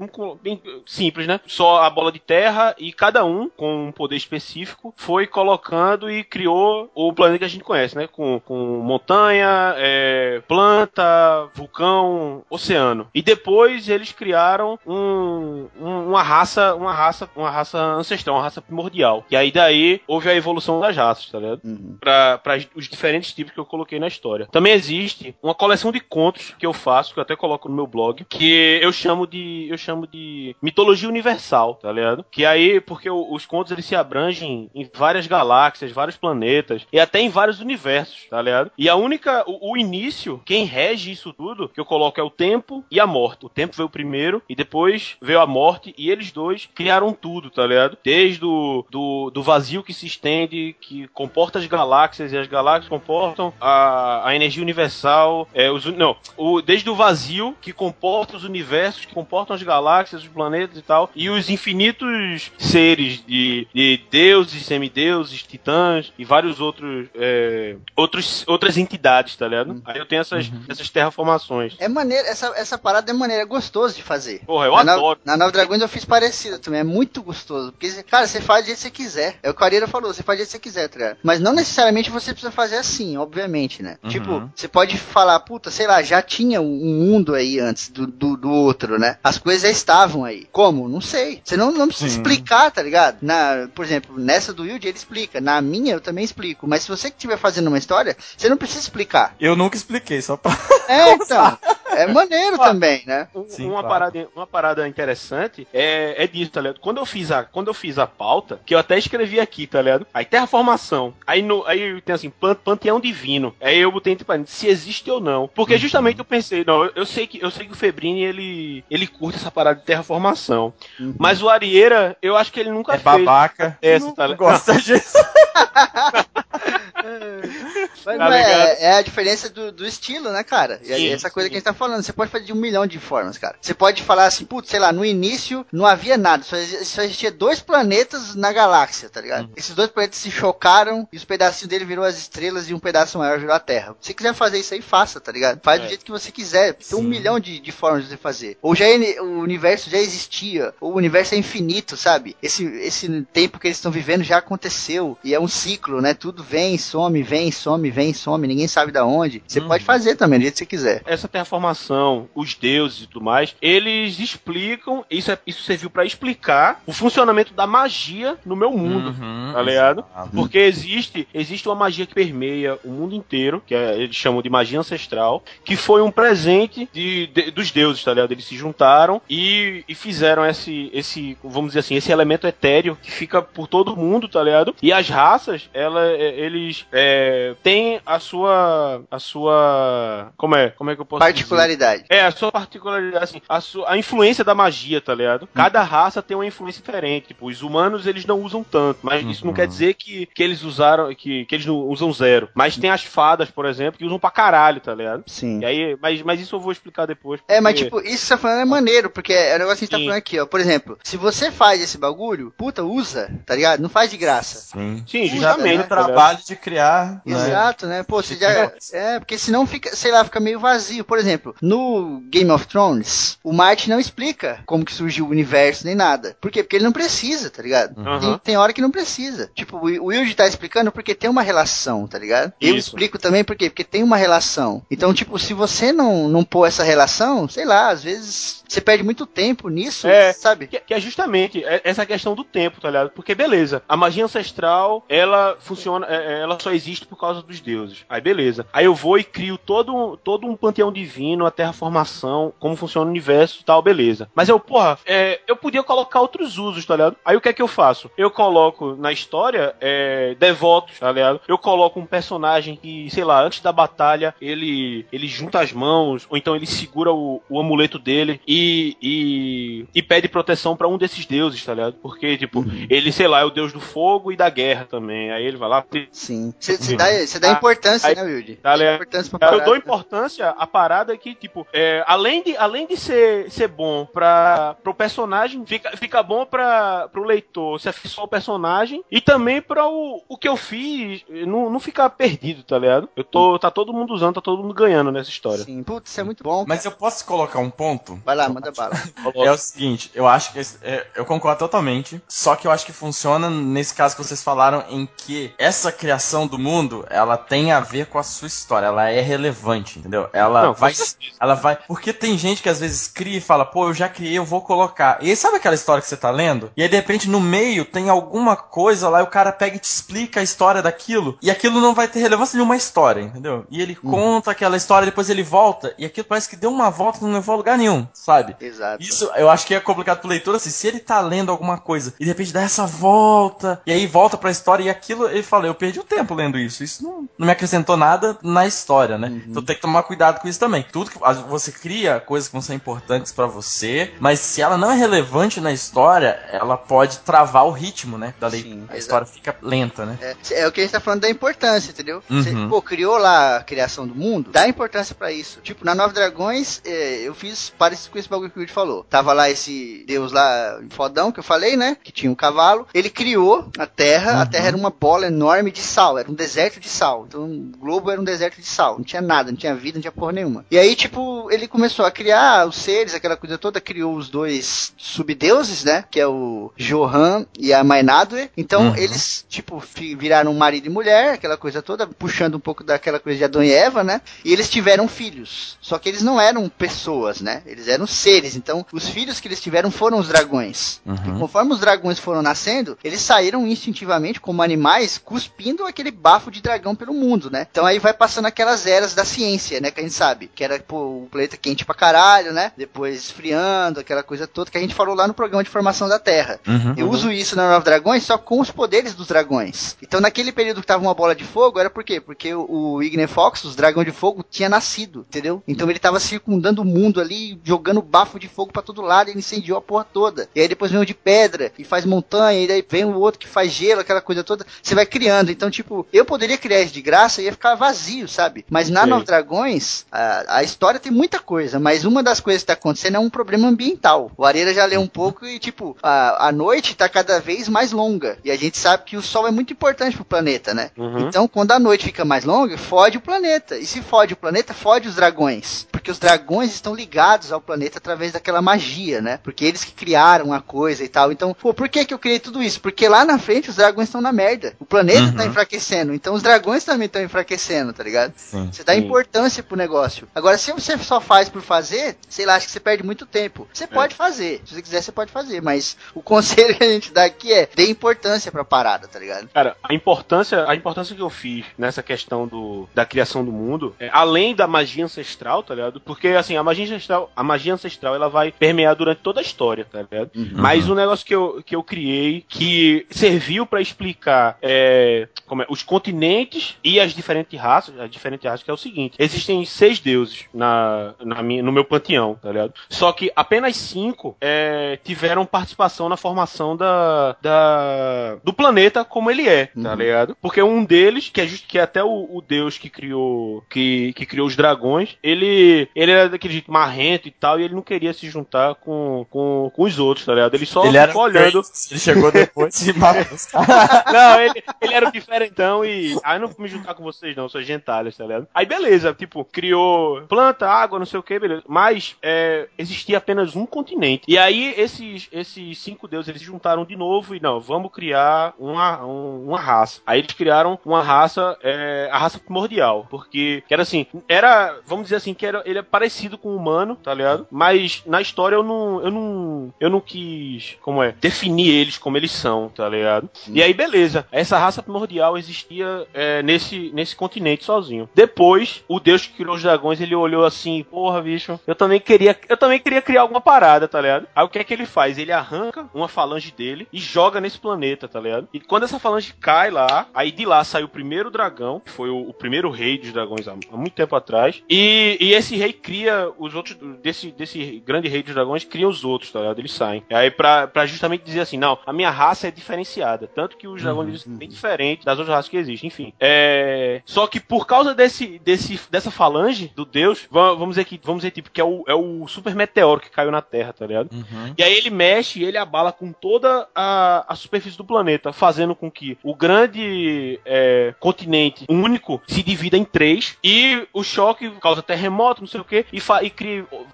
[0.42, 1.40] Bem simples, né?
[1.46, 6.24] Só a bola de terra e cada um, com um poder específico, foi colocando e
[6.24, 8.08] criou o planeta que a gente conhece, né?
[8.08, 13.08] Com, com montanha, é, planta, vulcão, oceano.
[13.14, 18.62] E depois eles criaram um, um- uma raça, uma raça, uma raça ancestral, uma raça
[18.62, 19.26] primordial.
[19.30, 21.62] E aí daí houve a evolução das raças, tá ligado?
[22.00, 24.48] Pra, pra os diferentes tipos que eu coloquei na história.
[24.52, 27.88] Também existe uma coleção de contos que eu faço, que eu até coloco no meu
[27.88, 32.26] blog, que eu chamo de eu chamo de mitologia universal, tá ligado?
[32.32, 37.20] Que aí, porque os contos eles se abrangem em várias galáxias, vários planetas e até
[37.20, 38.72] em vários universos, tá ligado?
[38.78, 42.30] E a única, o, o início, quem rege isso tudo, que eu coloco é o
[42.30, 43.46] tempo e a morte.
[43.46, 47.66] O tempo veio primeiro e depois veio a morte e eles dois criaram tudo, tá
[47.66, 47.98] ligado?
[48.04, 52.90] Desde o do, do vazio que se estende, que comporta as galáxias e as galáxias
[52.90, 53.87] comportam a,
[54.24, 59.14] a energia universal, é, os, não, o, desde o vazio que comporta os universos, que
[59.14, 65.44] comportam as galáxias, os planetas e tal, e os infinitos seres de, de deuses, semideuses,
[65.44, 69.82] titãs e vários outros, é, outros outras entidades, tá ligado?
[69.86, 71.76] Aí eu tenho essas, essas terraformações.
[71.80, 74.42] É maneiro, essa, essa parada é maneira, é gostoso de fazer.
[74.46, 75.20] Porra, eu na, adoro.
[75.24, 77.72] Na Nova Dragões eu fiz parecido também, é muito gostoso.
[77.72, 79.40] Porque, cara, você faz do jeito que você quiser.
[79.44, 81.18] É o que o Ariera falou, você faz do jeito que você quiser, tá ligado?
[81.24, 83.98] Mas não necessariamente você precisa fazer assim, obviamente, né?
[84.04, 84.10] Uhum.
[84.10, 88.38] Tipo, você pode falar, puta, sei lá, já tinha um mundo aí antes do, do,
[88.38, 89.18] do outro, né?
[89.24, 90.48] As coisas já estavam aí.
[90.52, 90.88] Como?
[90.88, 91.42] Não sei.
[91.44, 92.18] Você não, não precisa Sim.
[92.18, 93.18] explicar, tá ligado?
[93.22, 95.40] Na, por exemplo, nessa do Wild ele explica.
[95.42, 96.68] Na minha eu também explico.
[96.68, 99.36] Mas se você que estiver fazendo uma história, você não precisa explicar.
[99.40, 100.58] Eu nunca expliquei, só pra.
[100.88, 101.58] É, então.
[101.92, 103.28] É maneiro também, né?
[103.48, 103.88] Sim, uma, claro.
[103.88, 106.80] parada, uma parada interessante é, é disso, tá ligado?
[106.80, 109.82] Quando eu fiz a, quando eu fiz a pauta, que eu até escrevi aqui, tá
[109.82, 110.06] ligado?
[110.14, 111.14] Aí terraformação.
[111.26, 113.56] Aí, no, aí tem assim, pan- panteão divino.
[113.68, 115.48] Aí eu botei entre parênteses, se existe ou não.
[115.54, 115.80] Porque Uhum.
[115.80, 119.06] justamente eu pensei, não, eu, eu sei que eu sei que o Febrini ele, ele
[119.08, 120.74] curte essa parada de terraformação.
[121.20, 123.04] Mas o Arieira, eu acho que ele nunca É fez.
[123.04, 123.78] babaca.
[123.82, 125.18] Essa, não tá gosta disso.
[128.06, 130.80] Mas Tá é, é a diferença do, do estilo, né, cara?
[130.84, 131.52] E aí, Sim, essa coisa sim.
[131.52, 133.56] que a gente tá falando, você pode fazer de um milhão de formas, cara.
[133.62, 137.32] Você pode falar assim, putz, sei lá, no início não havia nada, só, só existia
[137.32, 139.50] dois planetas na galáxia, tá ligado?
[139.56, 143.18] Esses dois planetas se chocaram e os pedacinhos dele virou as estrelas e um pedaço
[143.18, 143.96] maior virou a Terra.
[144.00, 145.60] Se você quiser fazer isso aí, faça, tá ligado?
[145.64, 145.90] Faz do É.
[145.90, 146.74] jeito que você quiser.
[146.74, 147.08] Tem um Sim.
[147.08, 148.58] milhão de, de formas de você fazer.
[148.62, 152.36] Ou já é- o universo já existia, ou o universo é infinito, sabe?
[152.42, 155.18] Esse, esse tempo que eles estão vivendo já aconteceu.
[155.24, 156.14] E é um ciclo, né?
[156.14, 158.48] Tudo vem, some, vem, some, vem, some.
[158.48, 159.42] Ninguém sabe da onde.
[159.48, 159.68] Você Uhum.
[159.68, 161.02] pode fazer também, do jeito que você quiser.
[161.06, 166.82] essa terraformação, os deuses e tudo mais, eles explicam, isso, é, isso serviu pra explicar
[166.86, 169.10] o funcionamento da magia no meu mundo.
[169.10, 170.06] Uhum, Tá ligado?
[170.14, 170.30] exato.
[170.36, 174.50] Porque existe, existe uma magia que permeia o mundo inteiro, que é- eles chamam de
[174.50, 178.32] magia ancestral, que foi um presente de, de- dos deuses, tá ligado?
[178.32, 183.12] Eles se juntaram e, e fizeram esse, esse, vamos dizer assim, esse elemento etéreo que
[183.12, 184.76] fica por todo mundo, tá ligado?
[184.82, 186.40] E as raças, ela, é,
[186.78, 191.34] eles é, têm a sua, a sua, como é, como é que eu posso dizer?
[191.34, 192.06] Particularidade.
[192.10, 195.48] É, a sua particularidade, assim, a, sua, a influência da magia, tá ligado?
[195.54, 197.28] Cada raça tem uma influência diferente.
[197.28, 199.56] Tipo, os humanos eles não usam tanto, mas isso não Uhum.
[199.56, 202.50] quer dizer que, que eles usaram, que, que eles não usam zero.
[202.54, 205.24] Mas tem as fadas, por exemplo, que usam pra caralho, tá ligado?
[205.28, 205.62] Sim.
[205.62, 207.40] E aí, mas, mas isso eu vou explicar depois.
[207.48, 209.78] É, mas porque- tipo, isso que você tá falando é maneiro, porque é o negócio
[209.80, 210.06] que a gente tá Sim.
[210.06, 210.46] falando aqui, ó.
[210.46, 213.80] Por exemplo, se você faz esse bagulho, puta, usa, tá ligado?
[213.82, 214.60] Não faz de graça.
[214.78, 215.04] Sim.
[215.08, 215.78] Sim, justamente.
[215.78, 215.84] né?
[215.84, 217.22] o tá trabalho de criar.
[217.26, 217.34] né?
[217.34, 218.04] Exato, né?
[218.04, 218.72] Pô, você já.
[218.92, 221.06] É, porque senão fica, sei lá, fica meio vazio.
[221.06, 225.86] Por exemplo, no Game of Thrones, o Martin não explica como que surgiu o universo
[225.86, 226.36] nem nada.
[226.42, 226.62] Por quê?
[226.62, 228.00] Porque ele não precisa, tá ligado?
[228.00, 228.20] Aham.
[228.20, 229.50] Tem, tem hora que não precisa.
[229.56, 232.52] Tipo, o Wilde tá explicando porque tem uma relação, tá ligado?
[232.60, 232.90] Eu Isso.
[232.90, 233.70] explico também por quê?
[233.70, 234.84] Porque tem uma relação.
[234.92, 239.04] Então, tipo, se você não, não pôr essa relação, sei lá, às vezes você perde
[239.04, 240.34] muito tempo nisso, É.
[240.34, 240.68] sabe?
[240.68, 243.10] Que, que é justamente é- essa questão do tempo, tá ligado?
[243.12, 247.60] Porque beleza, a magia ancestral, ela funciona, é- é, ela só existe por causa dos
[247.60, 248.06] deuses.
[248.10, 248.66] Aí beleza.
[248.74, 253.08] Aí eu vou e crio todo, um- todo um panteão divino, a terraformação, como funciona
[253.08, 254.30] o universo e tal, beleza.
[254.36, 257.16] Mas eu, porra, é, eu podia colocar outros usos, tá ligado?
[257.24, 258.10] Aí o que é que eu faço?
[258.18, 261.40] Eu coloco na história é, devotos, tá ligado?
[261.48, 266.26] Eu coloco um personagem que, sei lá, antes da batalha, ele, ele junta as mãos,
[266.30, 268.57] ou então ele segura o, o amuleto dele e,
[269.02, 271.94] e, e pede proteção pra um desses deuses, tá ligado?
[272.02, 275.32] Porque, tipo, ele, sei lá, é o deus do fogo e da guerra também.
[275.32, 275.86] Aí ele vai lá.
[276.12, 276.54] Sim.
[276.60, 277.06] Você dá,
[277.40, 278.56] dá importância, aí- né, Wilde?
[278.56, 282.56] Tá Dá importância pra Cara, eu dou importância à parada que, tipo, é, além, de,
[282.58, 287.90] além de ser, ser bom pra, pro personagem, fica, fica bom pra, pro leitor se
[287.90, 292.64] afeiçoar ao personagem e também pra o, o que eu fiz não, não ficar perdido,
[292.64, 293.10] tá ligado?
[293.16, 295.64] Eu tô, tá todo mundo usando, tá todo mundo ganhando nessa história.
[295.64, 296.66] Sim, putz, isso é muito bom.
[296.68, 298.20] Mas eu posso colocar um ponto?
[298.26, 298.94] Vai lá, manda bala.
[299.36, 302.86] É o seguinte, eu acho que esse- é, eu concordo totalmente, só que eu acho
[302.86, 307.72] que funciona nesse caso que vocês falaram em que essa criação do mundo, ela tem
[307.72, 310.30] a ver com a sua história, ela é relevante, entendeu?
[310.34, 310.94] Ela Não, vai.
[311.40, 311.78] Ela vai.
[311.88, 314.62] Porque tem gente que às vezes cria e fala, pô, eu já criei, eu vou
[314.62, 315.18] colocar.
[315.22, 316.72] E aí sabe aquela história que você tá lendo?
[316.76, 319.80] E aí de repente no meio tem alguma coisa lá e o cara pega e
[319.80, 321.38] te explica a história daquilo.
[321.42, 323.66] E aquilo não vai ter relevância nenhuma história, entendeu?
[323.70, 325.94] E ele conta aquela história, depois ele volta.
[325.98, 328.37] E aquilo parece que deu uma volta e não levou a lugar nenhum, sabe?
[328.60, 329.02] Exato.
[329.04, 332.14] Isso eu acho que é complicado pro leitor, assim, se ele tá lendo alguma coisa
[332.20, 335.68] e de repente dá essa volta, e aí volta pra história e aquilo, ele fala,
[335.68, 336.84] eu perdi o tempo lendo isso.
[336.84, 339.42] Isso não, não me acrescentou nada na história, né?
[339.48, 340.86] Então tem que tomar cuidado com isso também.
[340.92, 344.92] Tudo que você cria coisas que vão ser importantes pra você, mas se ela não
[344.92, 348.34] é relevante na história, ela pode travar o ritmo, né?
[348.40, 348.86] Da leitura.
[348.90, 350.18] A história fica lenta, né?
[350.22, 352.24] É, é o que a gente tá falando da importância, entendeu?
[352.30, 352.70] Você, Uhum.
[352.70, 355.60] pô, criou lá a criação do mundo, dá importância pra isso.
[355.62, 359.04] Tipo, na Nova Dragões, é, eu fiz parecido com esse bagulho que o Yuri falou.
[359.10, 361.98] Tava lá esse deus lá, fodão, que eu falei, né?
[362.04, 362.86] Que tinha um cavalo.
[362.94, 364.46] Ele criou a Terra, a Uhum.
[364.48, 367.26] Terra era uma bola enorme de sal, era um deserto de sal.
[367.28, 370.02] Então o globo era um deserto de sal, não tinha nada, não tinha vida, não
[370.02, 370.66] tinha porra nenhuma.
[370.70, 374.94] E aí, tipo, ele começou a criar os seres, aquela coisa toda, criou os dois
[374.98, 376.04] subdeuses, né?
[376.10, 378.50] Que é o Johan e a Mainadue.
[378.58, 378.96] Então Uhum.
[378.96, 379.82] eles, tipo,
[380.18, 383.72] viraram marido e mulher, aquela coisa toda, puxando um pouco daquela coisa de Adão e
[383.72, 384.22] Eva, né?
[384.44, 385.78] E eles tiveram filhos.
[385.82, 387.62] Só que eles não eram pessoas, né?
[387.66, 388.56] Eles eram seres.
[388.56, 391.02] Então, os filhos que eles tiveram foram os dragões.
[391.06, 396.62] E conforme os dragões foram nascendo, eles saíram instintivamente, como animais, cuspindo aquele bafo de
[396.62, 397.68] dragão pelo mundo, né?
[397.70, 399.92] Então aí vai passando aquelas eras da ciência, né?
[399.92, 400.50] Que a gente sabe.
[400.54, 402.72] Que era, pô, o planeta quente pra caralho, né?
[402.78, 406.20] Depois esfriando, aquela coisa toda que a gente falou lá no programa de formação da
[406.20, 406.60] Terra.
[406.68, 406.94] Uhum.
[406.98, 409.96] Eu uso isso na Nova Dragões só com os poderes dos dragões.
[410.02, 412.20] Então naquele período que tava uma bola de fogo, era por quê?
[412.20, 415.62] Porque o, o Igne Fox, os dragões de fogo, tinha nascido, entendeu?
[415.68, 419.32] Então ele tava circundando o mundo ali, jogando bafo de fogo pra todo lado, e
[419.32, 420.50] ele incendiou a porra toda.
[420.56, 423.40] E aí depois vem o de pedra, e faz montanha, e daí vem o outro
[423.40, 424.66] que faz gelo, aquela coisa toda.
[424.82, 425.52] Você vai criando.
[425.52, 428.66] Então, tipo, eu poderia criar isso de graça e ia ficar vazio, sabe?
[428.70, 429.08] Mas na.
[429.08, 433.16] Nova Dragões, a, a história tem muita coisa, mas uma das coisas que tá acontecendo
[433.16, 434.32] é um problema ambiental.
[434.38, 437.92] O Areira já leu um pouco e, tipo, a, a noite tá cada vez mais
[437.92, 438.38] longa.
[438.44, 440.92] E a gente sabe que o Sol é muito importante pro planeta, né?
[440.98, 441.28] Uhum.
[441.28, 443.78] Então, quando a noite fica mais longa, fode o planeta.
[443.78, 445.88] E se fode o planeta, fode os dragões.
[445.92, 449.40] Porque os dragões estão ligados ao planeta através daquela magia, né?
[449.44, 451.32] Porque eles que criaram a coisa e tal.
[451.32, 452.80] Então, pô, por que que eu criei tudo isso?
[452.82, 454.74] Porque lá na frente os dragões estão na merda.
[454.80, 455.36] O planeta Uhum.
[455.36, 456.14] tá enfraquecendo.
[456.14, 458.34] Então os dragões também estão enfraquecendo, tá ligado?
[458.36, 458.70] Sim.
[458.72, 459.00] Você dá Sim.
[459.00, 460.28] importância pro negócio.
[460.34, 463.68] Agora, se você só faz por fazer, sei lá, acho que você perde muito tempo.
[463.74, 464.62] Você pode fazer.
[464.66, 465.62] Se você quiser, você pode fazer.
[465.62, 469.48] Mas o conselho que a gente dá aqui é dê importância pra parada, tá ligado?
[469.54, 473.96] Cara, a importância, a importância que eu fiz nessa questão do, da criação do mundo,
[474.00, 476.00] é, além da magia ancestral, tá ligado?
[476.02, 479.86] Porque assim, a magia ancestral, a magia ancestral, ela vai permear durante toda a história,
[479.86, 480.32] tá ligado?
[480.54, 485.66] Mas o negócio que eu, que eu criei que serviu pra explicar é, como é,
[485.70, 490.00] os continentes e as diferentes raças, as diferentes raças que é o seguinte: existem seis
[490.00, 492.74] deuses na, na minha, no meu panteão, tá ligado?
[492.90, 499.48] Só que apenas cinco é, tiveram participação na formação da, da do planeta como ele
[499.48, 500.36] é, tá ligado?
[500.42, 504.14] Porque um deles, que é justo que é até o, o deus que criou que,
[504.14, 507.82] que criou os dragões, ele ele era daquele jeito marrento e tal, e ele não
[507.82, 510.56] queria se juntar com, com, com os outros, tá ligado?
[510.56, 511.62] Ele só Ele era ficou olhando.
[511.92, 514.04] Ele chegou depois e matou os caras.
[514.12, 516.18] Não, ele, ele era o diferentão e.
[516.24, 518.48] Ah, eu não vou me juntar com vocês, não, sou gentalhas, tá ligado?
[518.54, 521.64] Aí beleza, tipo, criou planta, água, não sei o que, beleza.
[521.68, 524.24] Mas é, existia apenas um continente.
[524.28, 528.54] E aí esses, esses cinco deuses eles se juntaram de novo e não, vamos criar
[528.60, 530.02] uma, um- uma raça.
[530.06, 533.06] Aí eles criaram uma raça, é, a raça primordial.
[533.10, 536.56] Porque que era assim, era, vamos dizer assim, que era, ele é parecido com o
[536.56, 537.48] humano, tá ligado?
[537.58, 542.16] Mas na história eu não, eu não, eu não quis, como é, definir eles como
[542.16, 543.28] eles são, tá ligado?
[543.48, 544.28] E aí, beleza.
[544.32, 548.08] Essa raça primordial existia é, nesse, nesse continente sozinho.
[548.14, 552.38] Depois, o deus que criou os dragões, ele olhou assim, porra, bicho, eu também queria,
[552.48, 554.28] eu também queria criar alguma parada, tá ligado?
[554.36, 555.18] Aí o que é que ele faz?
[555.18, 558.48] Ele arranca uma falange dele e joga nesse planeta, tá ligado?
[558.54, 562.10] E quando essa falange cai lá, aí de lá sai o primeiro dragão, que foi
[562.10, 564.62] o, o primeiro rei dos dragões há, há muito tempo atrás.
[564.70, 567.47] E, e esse rei cria os outros, desse, desse
[567.86, 569.60] grande rei dos dragões, cria os outros, tá ligado?
[569.60, 570.04] Eles saem.
[570.10, 573.28] E aí pra, pra justamente dizer assim, não, a minha raça é diferenciada.
[573.28, 576.14] Tanto que os dragões são bem diferentes das outras raças que existem, enfim.
[576.20, 577.02] É...
[577.06, 581.22] Só que por causa desse, desse, dessa falange do deus, va- vamos dizer que, vamos
[581.22, 584.10] dizer tipo, que é o, é o super meteoro que caiu na Terra, tá ligado?
[584.14, 584.54] Uhum.
[584.58, 588.76] E aí ele mexe e ele abala com toda a, a superfície do planeta, fazendo
[588.76, 594.82] com que o grande é, continente único se divida em três e o choque causa
[594.82, 596.86] terremoto, não sei o que, e, e cria o-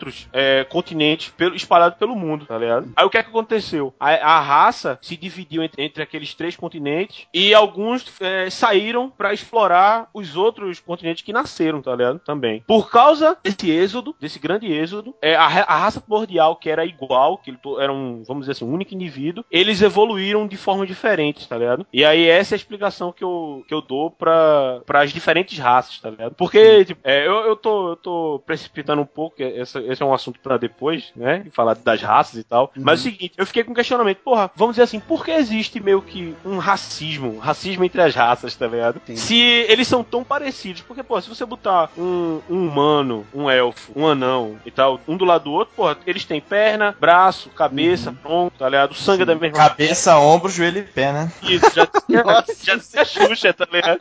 [0.00, 2.88] outros é, continentes pelo, espalhados pelo mundo, tá ligado?
[2.96, 3.92] Aí o que é que aconteceu?
[4.00, 9.34] A, a raça se dividiu entre, entre aqueles três continentes e alguns é, saíram pra
[9.34, 12.18] explorar os outros continentes que nasceram, tá ligado?
[12.20, 12.62] Também.
[12.66, 17.36] Por causa desse êxodo, desse grande êxodo, é, a, a raça primordial, que era igual,
[17.38, 21.58] que era um, vamos dizer assim, um único indivíduo, eles evoluíram de formas diferentes, tá
[21.58, 21.86] ligado?
[21.92, 25.98] E aí essa é a explicação que eu, que eu dou pra, as diferentes raças,
[26.00, 26.34] tá ligado?
[26.34, 30.14] Porque, tipo, é, eu, eu, tô, eu tô precipitando um pouco, essa- esse é um
[30.14, 31.44] assunto pra depois, né?
[31.52, 32.72] Falar das raças e tal.
[32.76, 35.30] Mas é o seguinte, eu fiquei com um questionamento, porra, vamos dizer assim, por que
[35.30, 39.00] existe meio que um racismo, racismo entre as raças, tá ligado?
[39.06, 39.16] Sim.
[39.16, 39.36] Se
[39.68, 44.06] eles são tão parecidos, porque, pô, se você botar um, um humano, um elfo, um
[44.06, 48.56] anão e tal, um do lado do outro, porra, eles têm perna, braço, cabeça, tronco,
[48.58, 48.92] tá ligado?
[48.92, 51.32] O sangue é da mesma Cabeça, ombro, joelho e pé, né?
[51.42, 51.88] isso, já,
[52.24, 52.54] Nossa.
[52.62, 54.00] já tinha Xuxa, tá ligado?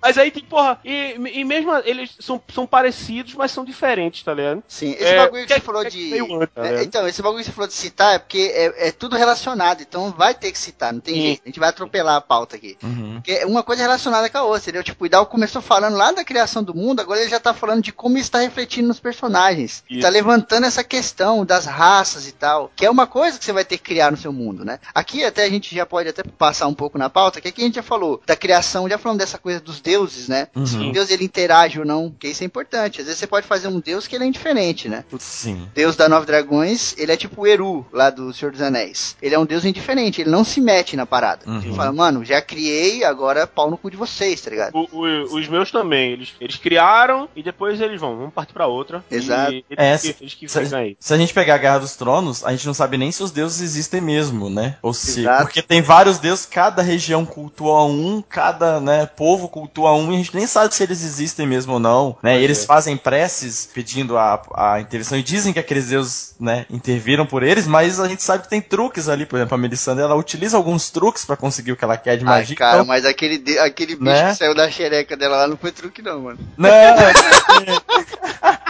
[0.00, 4.34] Mas aí, tipo, porra, e, e mesmo eles são, são parecidos, mas são diferentes, tá
[4.34, 4.62] ligado?
[4.66, 6.14] Sim, esse É, bagulho que que- você falou que- de.
[6.14, 6.82] É, ligado?
[6.82, 10.10] então, esse bagulho que você falou de citar é porque é, é tudo relacionado, então
[10.10, 11.20] vai ter que citar, não tem Sim.
[11.22, 11.42] jeito.
[11.44, 12.76] A gente vai atropelar a pauta aqui.
[12.82, 13.14] Uhum.
[13.22, 14.82] Porque uma coisa é relacionada com a outra, entendeu?
[14.82, 17.82] Tipo, o Hidalgo começou falando lá da criação do mundo, agora ele já tá falando
[17.82, 19.82] de como isso tá refletindo nos personagens.
[19.88, 20.00] Isso.
[20.00, 23.64] Tá levantando essa questão das raças e tal, que é uma coisa que você vai
[23.64, 24.78] ter que criar no seu mundo, né?
[24.94, 27.64] Aqui até a gente já pode até passar um pouco na pauta, que aqui a
[27.64, 30.48] gente já falou da criação, já falamos dessa coisa dos deuses, né?
[30.66, 30.92] Se o Uhum.
[30.92, 33.00] deus ele interage ou não, que isso é importante.
[33.00, 35.04] Às vezes você pode fazer um deus que ele é indiferente, né?
[35.18, 35.68] Sim.
[35.74, 39.16] Deus da Nove Dragões, ele é tipo o Eru, lá do Senhor dos Anéis.
[39.22, 41.42] Ele é um deus indiferente, ele não se mete na parada.
[41.46, 41.58] Uhum.
[41.62, 44.74] Ele fala, mano, já criei, agora pau no cu de vocês, tá ligado?
[44.74, 48.66] O- o- os meus também, eles, eles criaram e depois eles vão, vamos partir pra
[48.66, 49.04] outra.
[49.10, 49.52] Exato.
[49.52, 50.96] E eles, É, que, se- eles que se- aí.
[50.98, 53.30] Se a gente pegar a Guerra dos Tronos, a gente não sabe nem se os
[53.30, 54.76] deuses existem mesmo, né?
[54.82, 55.20] Ou se.
[55.20, 55.42] Exato.
[55.42, 60.18] Porque tem vários deuses, cada região cultua um, cada né, povo cultua um, e a
[60.18, 62.16] gente nem sabe se eles existem mesmo ou não.
[62.22, 62.40] Né?
[62.40, 62.66] E eles é.
[62.66, 67.66] fazem preces pedindo a, a intervenção e dizem que aqueles deuses né, interviram por eles,
[67.66, 69.26] mas a gente sabe que tem truques ali.
[69.26, 72.24] Por exemplo, a Melisandre ela utiliza alguns truques pra conseguir o que ela quer de
[72.24, 72.56] Ai, magia.
[72.56, 74.30] cara, então- mas aquele, de- aquele bicho Né?
[74.30, 76.38] que saiu da xereca dela lá não foi truque, não, mano.
[76.56, 76.68] Não,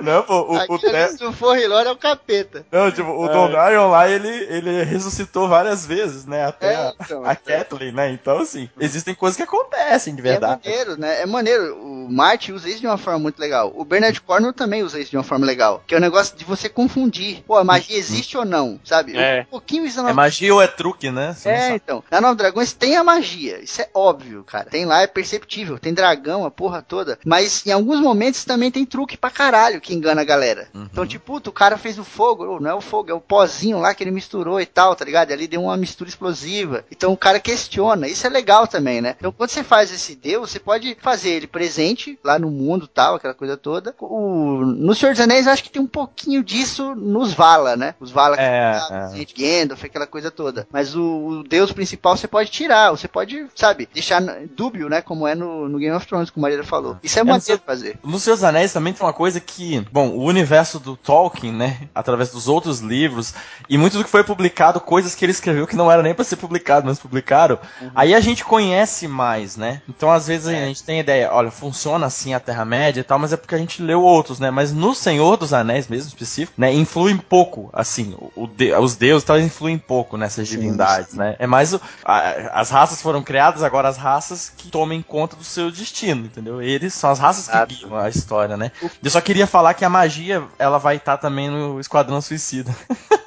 [0.00, 2.64] não, pô, o, o, se for Hilor é o capeta.
[2.72, 6.46] Não, tipo, o Darion lá, ele, ele ressuscitou várias vezes, né?
[6.46, 7.58] Até É, a, então, a então.
[7.58, 8.10] Kathleen, né?
[8.10, 10.62] Então, assim, existem coisas que acontecem de É verdade.
[10.64, 11.20] maneiro, né?
[11.20, 11.76] É maneiro.
[11.76, 13.72] O Marty usa isso de uma forma muito legal.
[13.76, 15.82] O Bernard Cornwell também usa isso de uma forma legal.
[15.86, 17.42] Que é o negócio de você confundir.
[17.46, 19.16] Pô, a magia existe ou não, sabe?
[19.16, 19.42] É.
[19.42, 21.34] Um pouquinho isso É na magia ou é truque, né?
[21.36, 22.04] Você não É, então.
[22.10, 23.62] Na Nova Dragões tem a magia.
[23.62, 24.70] Isso é óbvio, cara.
[24.70, 25.78] Tem lá, é perceptível.
[25.78, 27.18] Tem dragão, a porra toda.
[27.24, 29.49] Mas em alguns momentos também tem truque pra caralho
[29.80, 30.68] que engana a galera.
[30.74, 30.88] Uhum.
[30.90, 32.58] Então, tipo, puta, o cara fez o fogo.
[32.58, 35.30] Não é o fogo, é o pozinho lá que ele misturou e tal, tá ligado?
[35.30, 36.84] E ali deu uma mistura explosiva.
[36.90, 38.08] Então o cara questiona.
[38.08, 39.14] Isso é legal também, né?
[39.18, 43.14] Então quando você faz esse deus, você pode fazer ele presente lá no mundo tal,
[43.14, 43.94] aquela coisa toda.
[44.00, 44.64] O...
[44.64, 47.94] No Senhor dos Anéis, eu acho que tem um pouquinho disso nos Vala, né?
[48.00, 49.24] Os Vala que É, tá, é.
[49.24, 50.66] Gandalf, aquela coisa toda.
[50.70, 54.20] Mas o, o deus principal você pode tirar, você pode, sabe, deixar
[54.56, 55.00] dúbio, né?
[55.00, 56.98] Como é no, no Game of Thrones, como a Maria falou.
[57.02, 57.98] Isso é no maneiro fazer.
[58.02, 62.30] Nos Seus Anéis também tem uma coisa que, bom, o universo do Tolkien, né, através
[62.30, 63.34] dos outros livros,
[63.68, 66.24] e muito do que foi publicado, coisas que ele escreveu que não era nem pra
[66.24, 67.58] ser publicado, mas publicaram,
[67.94, 69.82] aí a gente conhece mais, né?
[69.88, 73.32] Então, às vezes, a gente tem ideia, olha, funciona assim a Terra-média e tal, mas
[73.32, 74.50] é porque a gente leu outros, né?
[74.50, 79.24] Mas no Senhor dos Anéis mesmo, específico, né, influem pouco, assim, o, de- os deuses
[79.24, 81.18] tal, influem pouco nessas Sim, divindades, sim.
[81.18, 81.36] né?
[81.38, 85.44] É mais o, a- as raças foram criadas, agora as raças que tomem conta do
[85.44, 86.60] seu destino, entendeu?
[86.62, 87.74] Eles são as raças que Exato.
[87.74, 88.70] guiam a história, né?
[89.06, 92.74] Só queria falar que a magia, ela vai estar também no Esquadrão Suicida.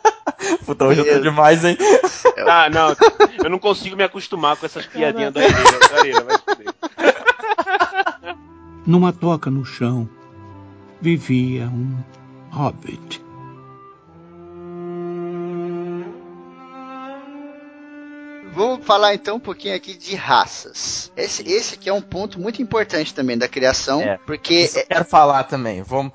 [0.65, 1.77] Puta, hoje eu tô demais, hein?
[2.45, 2.93] Ah, não,
[3.41, 6.73] eu não consigo me acostumar com essas piadinhas da fuder.
[8.85, 10.09] Numa toca no chão
[10.99, 11.97] vivia um
[12.51, 13.23] hobbit.
[18.53, 21.11] Vamos falar então um pouquinho aqui de raças.
[21.17, 24.17] Esse, esse aqui é um ponto muito importante também da criação, É.
[24.25, 25.81] porque Isso eu quero falar também.
[25.81, 26.11] Vamos.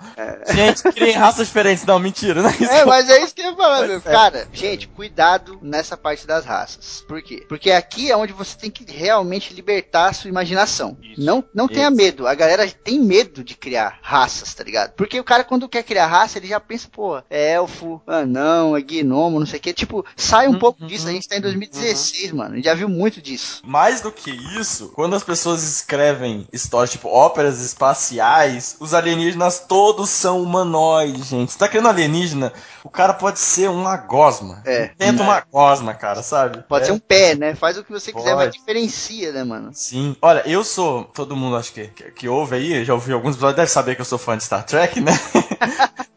[0.55, 1.85] Gente, criem raças diferentes.
[1.85, 2.55] Não, mentira, né?
[2.61, 3.97] Isso É, mas é isso que eu ia falar, meu.
[3.97, 4.01] é.
[4.01, 7.05] Cara, gente, cuidado nessa parte das raças.
[7.09, 7.45] Por quê?
[7.49, 10.97] Porque aqui é onde você tem que realmente libertar a sua imaginação.
[11.03, 11.21] Isso.
[11.21, 11.97] Não, não tenha Isso.
[11.97, 12.27] medo.
[12.27, 14.93] A galera tem medo de criar raças, tá ligado?
[14.95, 18.81] Porque o cara, quando quer criar raça, ele já pensa, pô, é elfo, anão, é
[18.81, 19.73] gnomo, não sei o quê.
[19.73, 21.07] Tipo, sai um Uhum, pouco disso.
[21.09, 22.53] A gente tá em 2016, mano.
[22.53, 23.63] A gente já viu muito disso.
[23.65, 30.11] Mais do que isso, quando as pessoas escrevem histórias tipo óperas espaciais, os alienígenas todos
[30.11, 31.53] são humanoides, gente.
[31.53, 32.53] Você tá criando alienígena,
[32.85, 34.63] o cara pode ser uma gosma.
[34.65, 34.89] É.
[34.99, 36.63] Tenta uma gosma, cara, sabe?
[36.69, 36.87] Pode É.
[36.87, 37.55] ser um pé, né?
[37.55, 38.59] Faz o que você quiser, mas Pode.
[38.59, 39.71] diferencia, né, mano?
[39.73, 40.17] Sim.
[40.23, 41.05] Olha, eu sou.
[41.05, 44.01] Todo mundo acho que, que, que ouve aí, já ouviu alguns episódios, deve saber que
[44.01, 45.13] eu sou fã de Star Trek, né?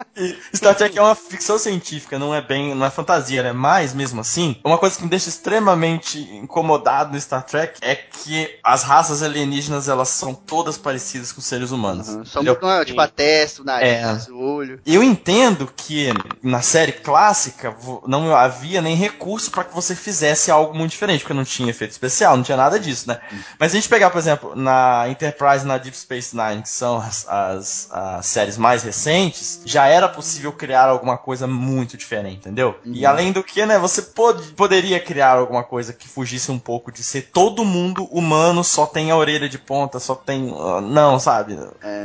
[0.52, 3.52] E Star Trek é uma ficção científica, não é bem, não é fantasia, né?
[3.52, 8.50] Mas mesmo assim, uma coisa que me deixa extremamente incomodado no Star Trek é que
[8.64, 12.10] as raças alienígenas elas são todas parecidas com seres humanos.
[12.10, 12.24] Uhum.
[12.36, 14.32] Mudou, tipo, a testa, o nariz, É.
[14.32, 14.80] o olho.
[14.86, 16.10] Eu entendo que
[16.44, 17.76] na série clássica
[18.08, 21.92] não havia nem recurso pra que você fizesse algo muito diferente, porque não tinha efeito
[21.92, 23.20] especial, não tinha nada disso, né?
[23.60, 26.70] Mas se a gente pegar, por exemplo, na Enterprise e na Deep Space Nine, que
[26.70, 32.38] são as, as- as séries mais recentes, já era possível criar alguma coisa muito diferente,
[32.38, 32.80] entendeu?
[32.86, 36.92] E além do que, né, você pod- poderia criar alguma coisa que fugisse um pouco
[36.92, 40.54] de ser todo mundo humano, só tem a orelha de ponta, só tem.
[40.58, 41.58] ah, não, sabe?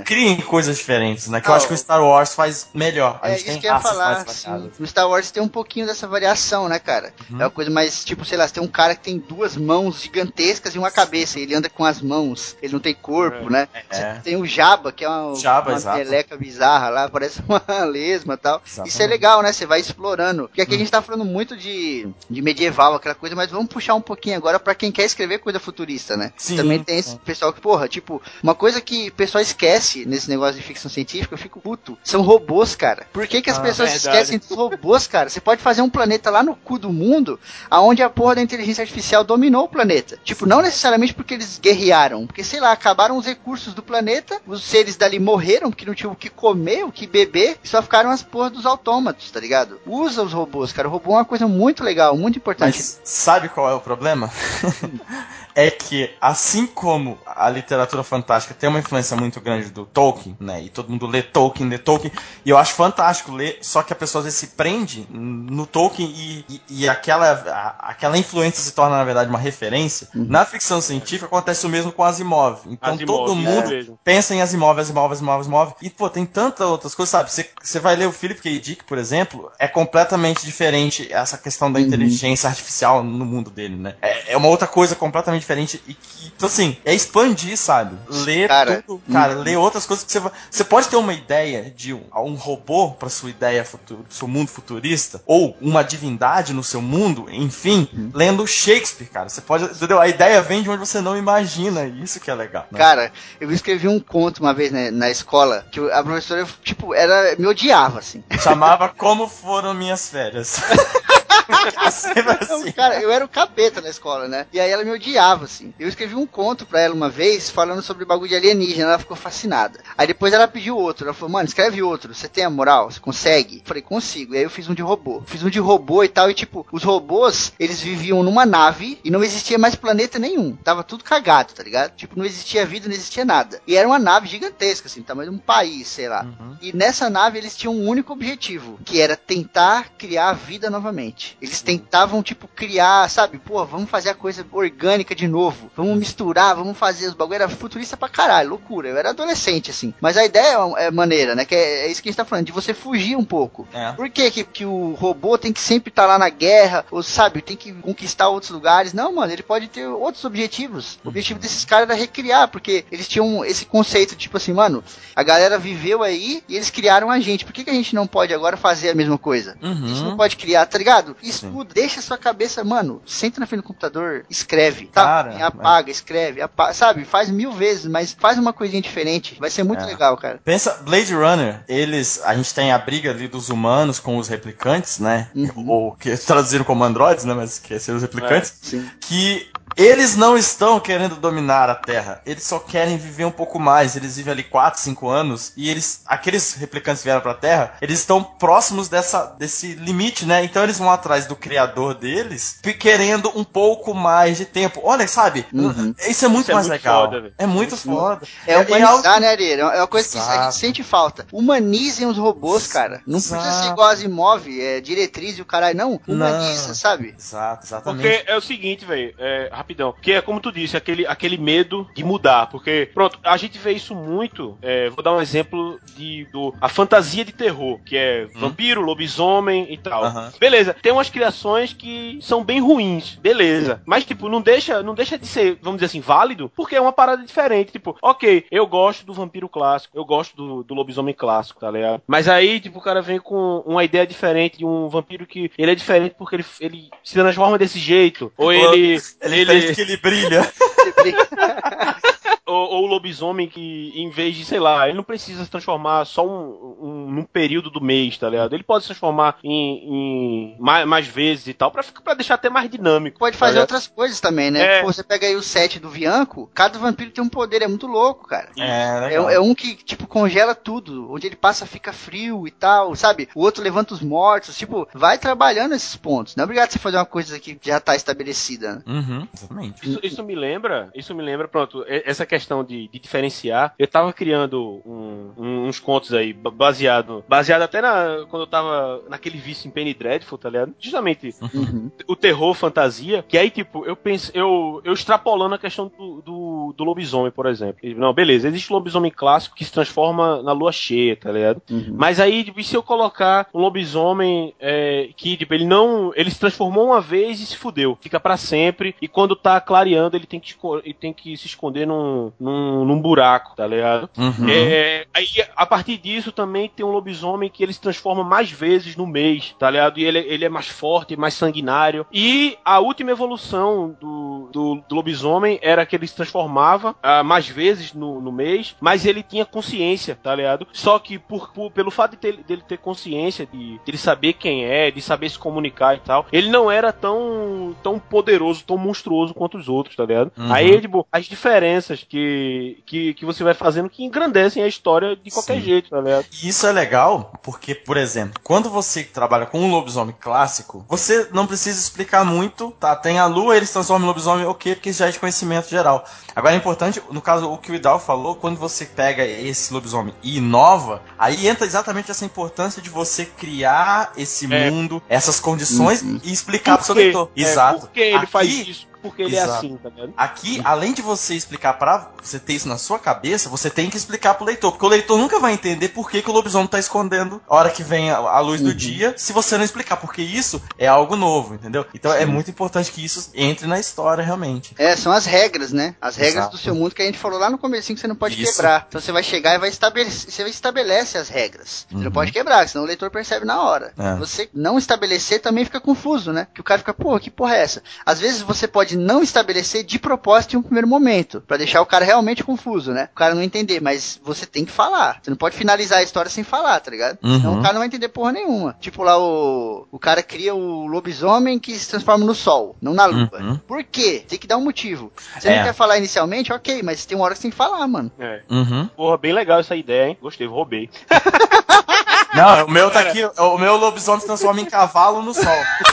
[0.04, 1.40] Criem coisas diferentes, né?
[1.40, 3.18] Que eu Ah, acho que o Star Wars faz melhor.
[3.22, 4.48] A É gente isso tem que eu ia falar, mais sim.
[4.50, 4.78] variadas.
[4.78, 7.12] No Star Wars tem um pouquinho dessa variação, né, cara?
[7.30, 7.40] Uhum.
[7.40, 10.00] É uma coisa mais, tipo, sei lá, você tem um cara que tem duas mãos
[10.02, 13.68] gigantescas e uma cabeça, e ele anda com as mãos, ele não tem corpo, né?
[13.90, 14.14] Você É.
[14.22, 17.60] tem o Jabba, que é uma, Jabba, uma bizarra lá, parece uma
[17.96, 18.62] lesma e tal.
[18.64, 19.02] Isso é Exatamente.
[19.06, 19.10] Hum.
[19.10, 19.52] legal, né?
[19.52, 20.48] Você vai explorando.
[20.48, 23.94] Porque aqui a gente tá falando muito de, de medieval, aquela coisa, mas vamos puxar
[23.94, 26.32] um pouquinho agora pra quem quer escrever coisa futurista, né?
[26.36, 30.28] Sim, Também tem esse pessoal que, porra, tipo, uma coisa que o pessoal esquece nesse
[30.28, 33.06] negócio de ficção científica, eu fico puto, são robôs, cara.
[33.12, 34.16] Por que, que as Ah, pessoas verdade.
[34.16, 35.28] esquecem dos robôs, cara?
[35.28, 37.38] Você pode fazer um planeta lá no cu do mundo,
[37.70, 40.18] aonde a porra da inteligência artificial dominou o planeta.
[40.24, 44.62] Tipo, não necessariamente porque eles guerrearam, porque, sei lá, acabaram os recursos do planeta, os
[44.62, 48.22] seres dali morreram porque não tinham o que comer, o que beber, só ficaram as
[48.22, 49.78] porras dos autômatos, tá ligado?
[49.86, 50.88] Usa os robôs, cara.
[50.88, 52.76] O robô é uma coisa muito legal, muito importante.
[52.78, 54.30] Mas sabe qual é o problema?
[55.54, 60.62] é que, assim como a literatura fantástica tem uma influência muito grande do Tolkien, né?
[60.62, 62.12] E todo mundo lê Tolkien, lê Tolkien,
[62.44, 66.08] e eu acho fantástico ler, só que a pessoa às vezes se prende no Tolkien
[66.14, 70.08] e, e, e aquela, a- aquela influência se torna, na verdade, uma referência.
[70.14, 72.60] Na ficção científica acontece o mesmo com Asimov.
[72.66, 73.98] Então Asimov, todo é mundo mesmo.
[74.04, 75.72] pensa em Asimov, Asimov, Asimov, Asimov.
[75.80, 77.30] E, pô, tem tantas outras coisas, sabe?
[77.32, 78.60] Você- Você vai ler o Philip K.
[78.60, 83.96] Dick, por exemplo, é completamente diferente essa questão da inteligência artificial no mundo dele, né?
[84.00, 87.96] É, é uma outra coisa completamente diferente e que, então, assim, é expandir, sabe?
[88.08, 90.30] Ler Cara, tudo, cara, ler outras coisas que você vai...
[90.48, 94.48] Você pode ter uma ideia de um, um robô pra sua ideia futuro, seu mundo
[94.48, 99.28] futurista, ou uma divindade no seu mundo, enfim, lendo Shakespeare, cara.
[99.28, 100.00] Você pode, entendeu?
[100.00, 102.68] A ideia vem de onde você não imagina, e isso que é legal.
[102.70, 102.78] né?
[102.78, 107.34] Cara, eu escrevi um conto uma vez né, na escola que a professora, tipo, era,
[107.36, 108.22] me odiava, assim.
[108.38, 110.60] Chamava Como Foram Minhas Férias.
[111.76, 112.72] Assim.
[112.72, 114.46] cara, eu era o capeta na escola, né?
[114.52, 115.72] E aí ela me odiava, assim.
[115.78, 119.16] Eu escrevi um conto pra ela uma vez falando sobre bagulho de alienígena, ela ficou
[119.16, 119.80] fascinada.
[119.96, 122.90] Aí depois ela pediu outro, ela falou, mano, escreve outro, você tem a moral?
[122.90, 123.58] Você consegue?
[123.58, 124.34] Eu falei, consigo.
[124.34, 125.22] E aí eu fiz um de robô.
[125.26, 129.10] Fiz um de robô e tal, e tipo, os robôs, eles viviam numa nave e
[129.10, 130.54] não existia mais planeta nenhum.
[130.56, 131.94] Tava tudo cagado, tá ligado?
[131.94, 133.60] Tipo, não existia vida, não existia nada.
[133.66, 136.26] E era uma nave gigantesca, assim, tamanho de um país, sei lá.
[136.60, 141.25] E nessa nave eles tinham um único objetivo, que era tentar criar vida novamente.
[141.40, 143.38] Eles tentavam, tipo, criar, sabe?
[143.38, 145.70] Pô, vamos fazer a coisa orgânica de novo.
[145.76, 147.36] Vamos misturar, vamos fazer os bagulho.
[147.36, 148.88] Era futurista pra caralho, loucura.
[148.88, 149.92] Eu era adolescente, assim.
[150.00, 151.44] Mas a ideia é maneira, né?
[151.44, 153.66] Que é, é isso que a gente tá falando, de você fugir um pouco.
[153.72, 153.92] É.
[153.92, 157.40] Por que, que, que o robô tem que sempre estar lá na guerra, ou sabe,
[157.42, 158.92] tem que conquistar outros lugares?
[158.92, 160.98] Não, mano, ele pode ter outros objetivos.
[161.04, 164.82] O objetivo desses caras era recriar, porque eles tinham esse conceito, tipo assim, mano,
[165.14, 167.44] a galera viveu aí e eles criaram a gente.
[167.44, 169.56] Por que, que a gente não pode agora fazer a mesma coisa?
[169.62, 170.16] A gente não Uhum.
[170.16, 171.15] pode criar, tá ligado?
[171.22, 175.02] Estuda, deixa a sua cabeça, mano, senta na frente do computador, escreve, tá?
[175.04, 177.04] Cara, E apaga, escreve, apa- sabe?
[177.04, 179.36] Faz mil vezes, mas faz uma coisinha diferente.
[179.38, 179.86] Vai ser muito É.
[179.86, 180.40] legal, cara.
[180.44, 182.20] Pensa, Blade Runner, eles.
[182.24, 185.28] A gente tem a briga ali dos humanos com os replicantes, né?
[185.34, 185.68] Uhum.
[185.68, 187.34] Ou que traduziram como androides, né?
[187.34, 188.54] Mas que seriam os replicantes.
[188.62, 188.88] Sim.
[189.00, 192.20] Que eles não estão querendo dominar a Terra.
[192.24, 193.94] Eles só querem viver um pouco mais.
[193.96, 195.52] Eles vivem ali 4, 5 anos.
[195.56, 196.00] E eles.
[196.06, 200.44] Aqueles replicantes que vieram pra Terra, eles estão próximos dessa, desse limite, né?
[200.44, 204.80] Então eles vão atrás do criador deles, querendo um pouco mais de tempo.
[204.84, 205.46] Olha, sabe?
[205.52, 205.94] Uhum.
[206.08, 207.04] Isso é muito Isso é mais muito legal.
[207.10, 208.26] foda, é muito Muito foda.
[208.46, 209.70] É é humanizar, algo- né, Ariel?
[209.70, 210.42] É uma coisa que a Exato.
[210.44, 211.26] gente sente falta.
[211.32, 213.02] Humanizem os robôs, cara.
[213.06, 213.68] Não precisa ser Exato.
[213.72, 215.76] igual as imóveis, é, diretriz e o caralho.
[215.76, 216.74] Não, humaniza, Não.
[216.74, 217.14] sabe?
[217.18, 218.02] Exato, exatamente.
[218.08, 219.94] Porque é o seguinte, velho, é, rapidão.
[220.00, 222.46] Que é como tu disse, aquele, aquele medo de mudar.
[222.46, 224.56] Porque, pronto, a gente vê isso muito.
[224.62, 229.66] é, vou dar um exemplo de do, a fantasia de terror, que é vampiro, lobisomem
[229.70, 230.04] e tal.
[230.38, 233.82] Beleza, tem umas criações que são bem ruins, beleza.
[233.84, 236.92] Mas, tipo, não deixa, não deixa de ser, vamos dizer assim, válido, porque é uma
[236.92, 237.72] parada diferente.
[237.72, 242.02] Tipo, ok, eu gosto do vampiro clássico, eu gosto do, do lobisomem clássico, tá ligado?
[242.06, 245.72] Mas aí, tipo, o cara vem com uma ideia diferente de um vampiro que ele
[245.72, 248.32] é diferente porque ele, ele se transforma desse jeito.
[248.36, 248.98] Ou ele.
[249.20, 250.52] Ele, entende que ele brilha.
[252.46, 256.04] ou, ou o lobisomem que, em vez de, sei lá, ele não precisa se transformar
[256.04, 258.54] só um, um num, num período do mês, tá ligado?
[258.54, 262.34] Ele pode se transformar em, em mais, mais vezes e tal, pra, ficar- pra deixar
[262.34, 263.18] até mais dinâmico.
[263.18, 263.62] Pode tá fazer ligado?
[263.64, 264.78] outras coisas também, né?
[264.78, 264.80] É.
[264.82, 267.86] Pô, você pega aí o set do Vianco, cada vampiro tem um poder, é muito
[267.86, 268.50] louco, cara.
[268.58, 269.30] É, É, legal.
[269.30, 271.10] é um que, tipo, congela tudo.
[271.12, 273.28] Onde ele passa fica frio e tal, sabe?
[273.34, 274.56] O outro levanta os mortos.
[274.56, 276.34] Tipo, vai trabalhando esses pontos.
[276.36, 278.76] Não é obrigado você fazer uma coisa que já tá estabelecida.
[278.76, 278.82] né?
[278.86, 279.88] Uhum, exatamente.
[279.88, 283.74] Isso, isso me lembra, isso me lembra, pronto, essa questão de, de diferenciar.
[283.78, 288.46] Eu tava criando um- um- uns contos aí, ba- baseado, baseado até na, quando eu
[288.46, 290.74] tava naquele vício em Penny Dreadful, tá ligado?
[290.78, 291.90] Justamente Uhum.
[292.06, 296.74] o terror fantasia, que aí, tipo, eu penso, eu, eu extrapolando a questão do, do,
[296.76, 297.76] do lobisomem, por exemplo.
[297.96, 301.62] Não, beleza, existe o lobisomem clássico que se transforma na lua cheia, tá ligado?
[301.70, 301.94] Uhum.
[301.96, 306.12] Mas aí, tipo, e se eu colocar um lobisomem é, que, tipo, ele não.
[306.14, 307.96] Ele se transformou uma vez e se fudeu.
[308.00, 308.94] Fica pra sempre.
[309.00, 310.54] E quando tá clareando, ele tem que,
[310.84, 314.08] ele tem que se esconder num, num, num buraco, tá ligado?
[314.16, 314.48] Uhum.
[314.48, 318.96] É, aí, a partir disso, também tem um lobisomem que ele se transforma mais vezes
[318.96, 319.98] no mês, tá ligado?
[319.98, 322.06] E ele, ele é mais forte, mais sanguinário.
[322.12, 327.48] E a última evolução do, do, do lobisomem era que ele se transformava ah, mais
[327.48, 330.66] vezes no, no mês, mas ele tinha consciência, tá ligado?
[330.72, 334.32] Só que por, por- pelo fato de ter- dele ter consciência, de, de ele saber
[334.34, 338.78] quem é, de saber se comunicar e tal, ele não era tão, tão poderoso, tão
[338.78, 340.32] monstruoso quanto os outros, tá ligado?
[340.36, 340.52] Uhum.
[340.52, 345.30] Aí, tipo, as diferenças que, que, que você vai fazendo que engrandecem a história de
[345.30, 345.60] qualquer Sim.
[345.62, 346.26] jeito, tá ligado?
[346.42, 351.28] E isso é legal porque, por exemplo, quando você trabalha com um lobisomem clássico, você
[351.32, 352.94] não precisa explicar muito, tá?
[352.96, 355.68] Tem a lua, ele se transforma em lobisomem, ok, porque isso já é de conhecimento
[355.68, 356.04] geral.
[356.34, 360.14] Agora é importante, no caso, o que o Idal falou, quando você pega esse lobisomem
[360.22, 364.70] e inova, aí entra exatamente essa importância de você criar esse É.
[364.70, 366.20] mundo, essas condições Uhum.
[366.22, 367.04] e explicar pro seu Por quê?
[367.04, 367.30] leitor.
[367.36, 367.80] É, Exato.
[367.80, 368.88] Por que ele Aqui- faz isso?
[369.08, 369.58] Porque ele é Exato.
[369.66, 370.12] assim, tá ligado?
[370.16, 373.96] Aqui, além de você explicar pra você ter isso na sua cabeça, você tem que
[373.96, 376.78] explicar pro leitor, porque o leitor nunca vai entender por que, que o lobisomem tá
[376.78, 380.22] escondendo a hora que vem a, a luz do dia, se você não explicar, porque
[380.22, 381.86] isso é algo novo, entendeu?
[381.94, 384.74] Então é muito importante que isso entre na história realmente.
[384.78, 385.94] É, são as regras, né?
[386.00, 386.56] As regras Exato.
[386.56, 388.52] do seu mundo que a gente falou lá no comecinho que você não pode Isso.
[388.52, 388.86] quebrar.
[388.88, 391.86] Então você vai chegar e vai estabelecer, você estabelece as regras.
[391.88, 392.10] Você não Uhum.
[392.10, 393.92] pode quebrar, senão o leitor percebe na hora.
[393.98, 394.14] É.
[394.16, 396.46] Você não estabelecer também fica confuso, né?
[396.54, 397.82] Que o cara fica, pô, que porra é essa?
[398.04, 401.86] Às vezes você pode não estabelecer de propósito em um primeiro momento, pra deixar o
[401.86, 403.08] cara realmente confuso, né?
[403.12, 405.20] O cara não entender, mas você tem que falar.
[405.22, 407.18] Você não pode finalizar a história sem falar, tá ligado?
[407.22, 407.36] Uhum.
[407.40, 408.76] Senão o cara não vai entender porra nenhuma.
[408.80, 413.06] Tipo lá o o cara cria o lobisomem que se transforma no sol, não na
[413.06, 413.30] lua.
[413.40, 413.56] Uhum.
[413.58, 414.24] Por quê?
[414.26, 415.12] Tem que dar um motivo.
[415.38, 415.56] Você É.
[415.58, 418.10] não quer falar inicialmente, ok, mas tem uma hora que você tem que falar, mano.
[418.18, 418.42] É.
[418.50, 418.86] Uhum.
[418.88, 420.18] Porra, bem legal essa ideia, hein?
[420.20, 420.88] Gostei, roubei.
[422.34, 425.44] Não, o meu tá aqui, o meu lobisomem se transforma em cavalo no sol.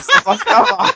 [0.02, 0.94] Se transforma em cavalo.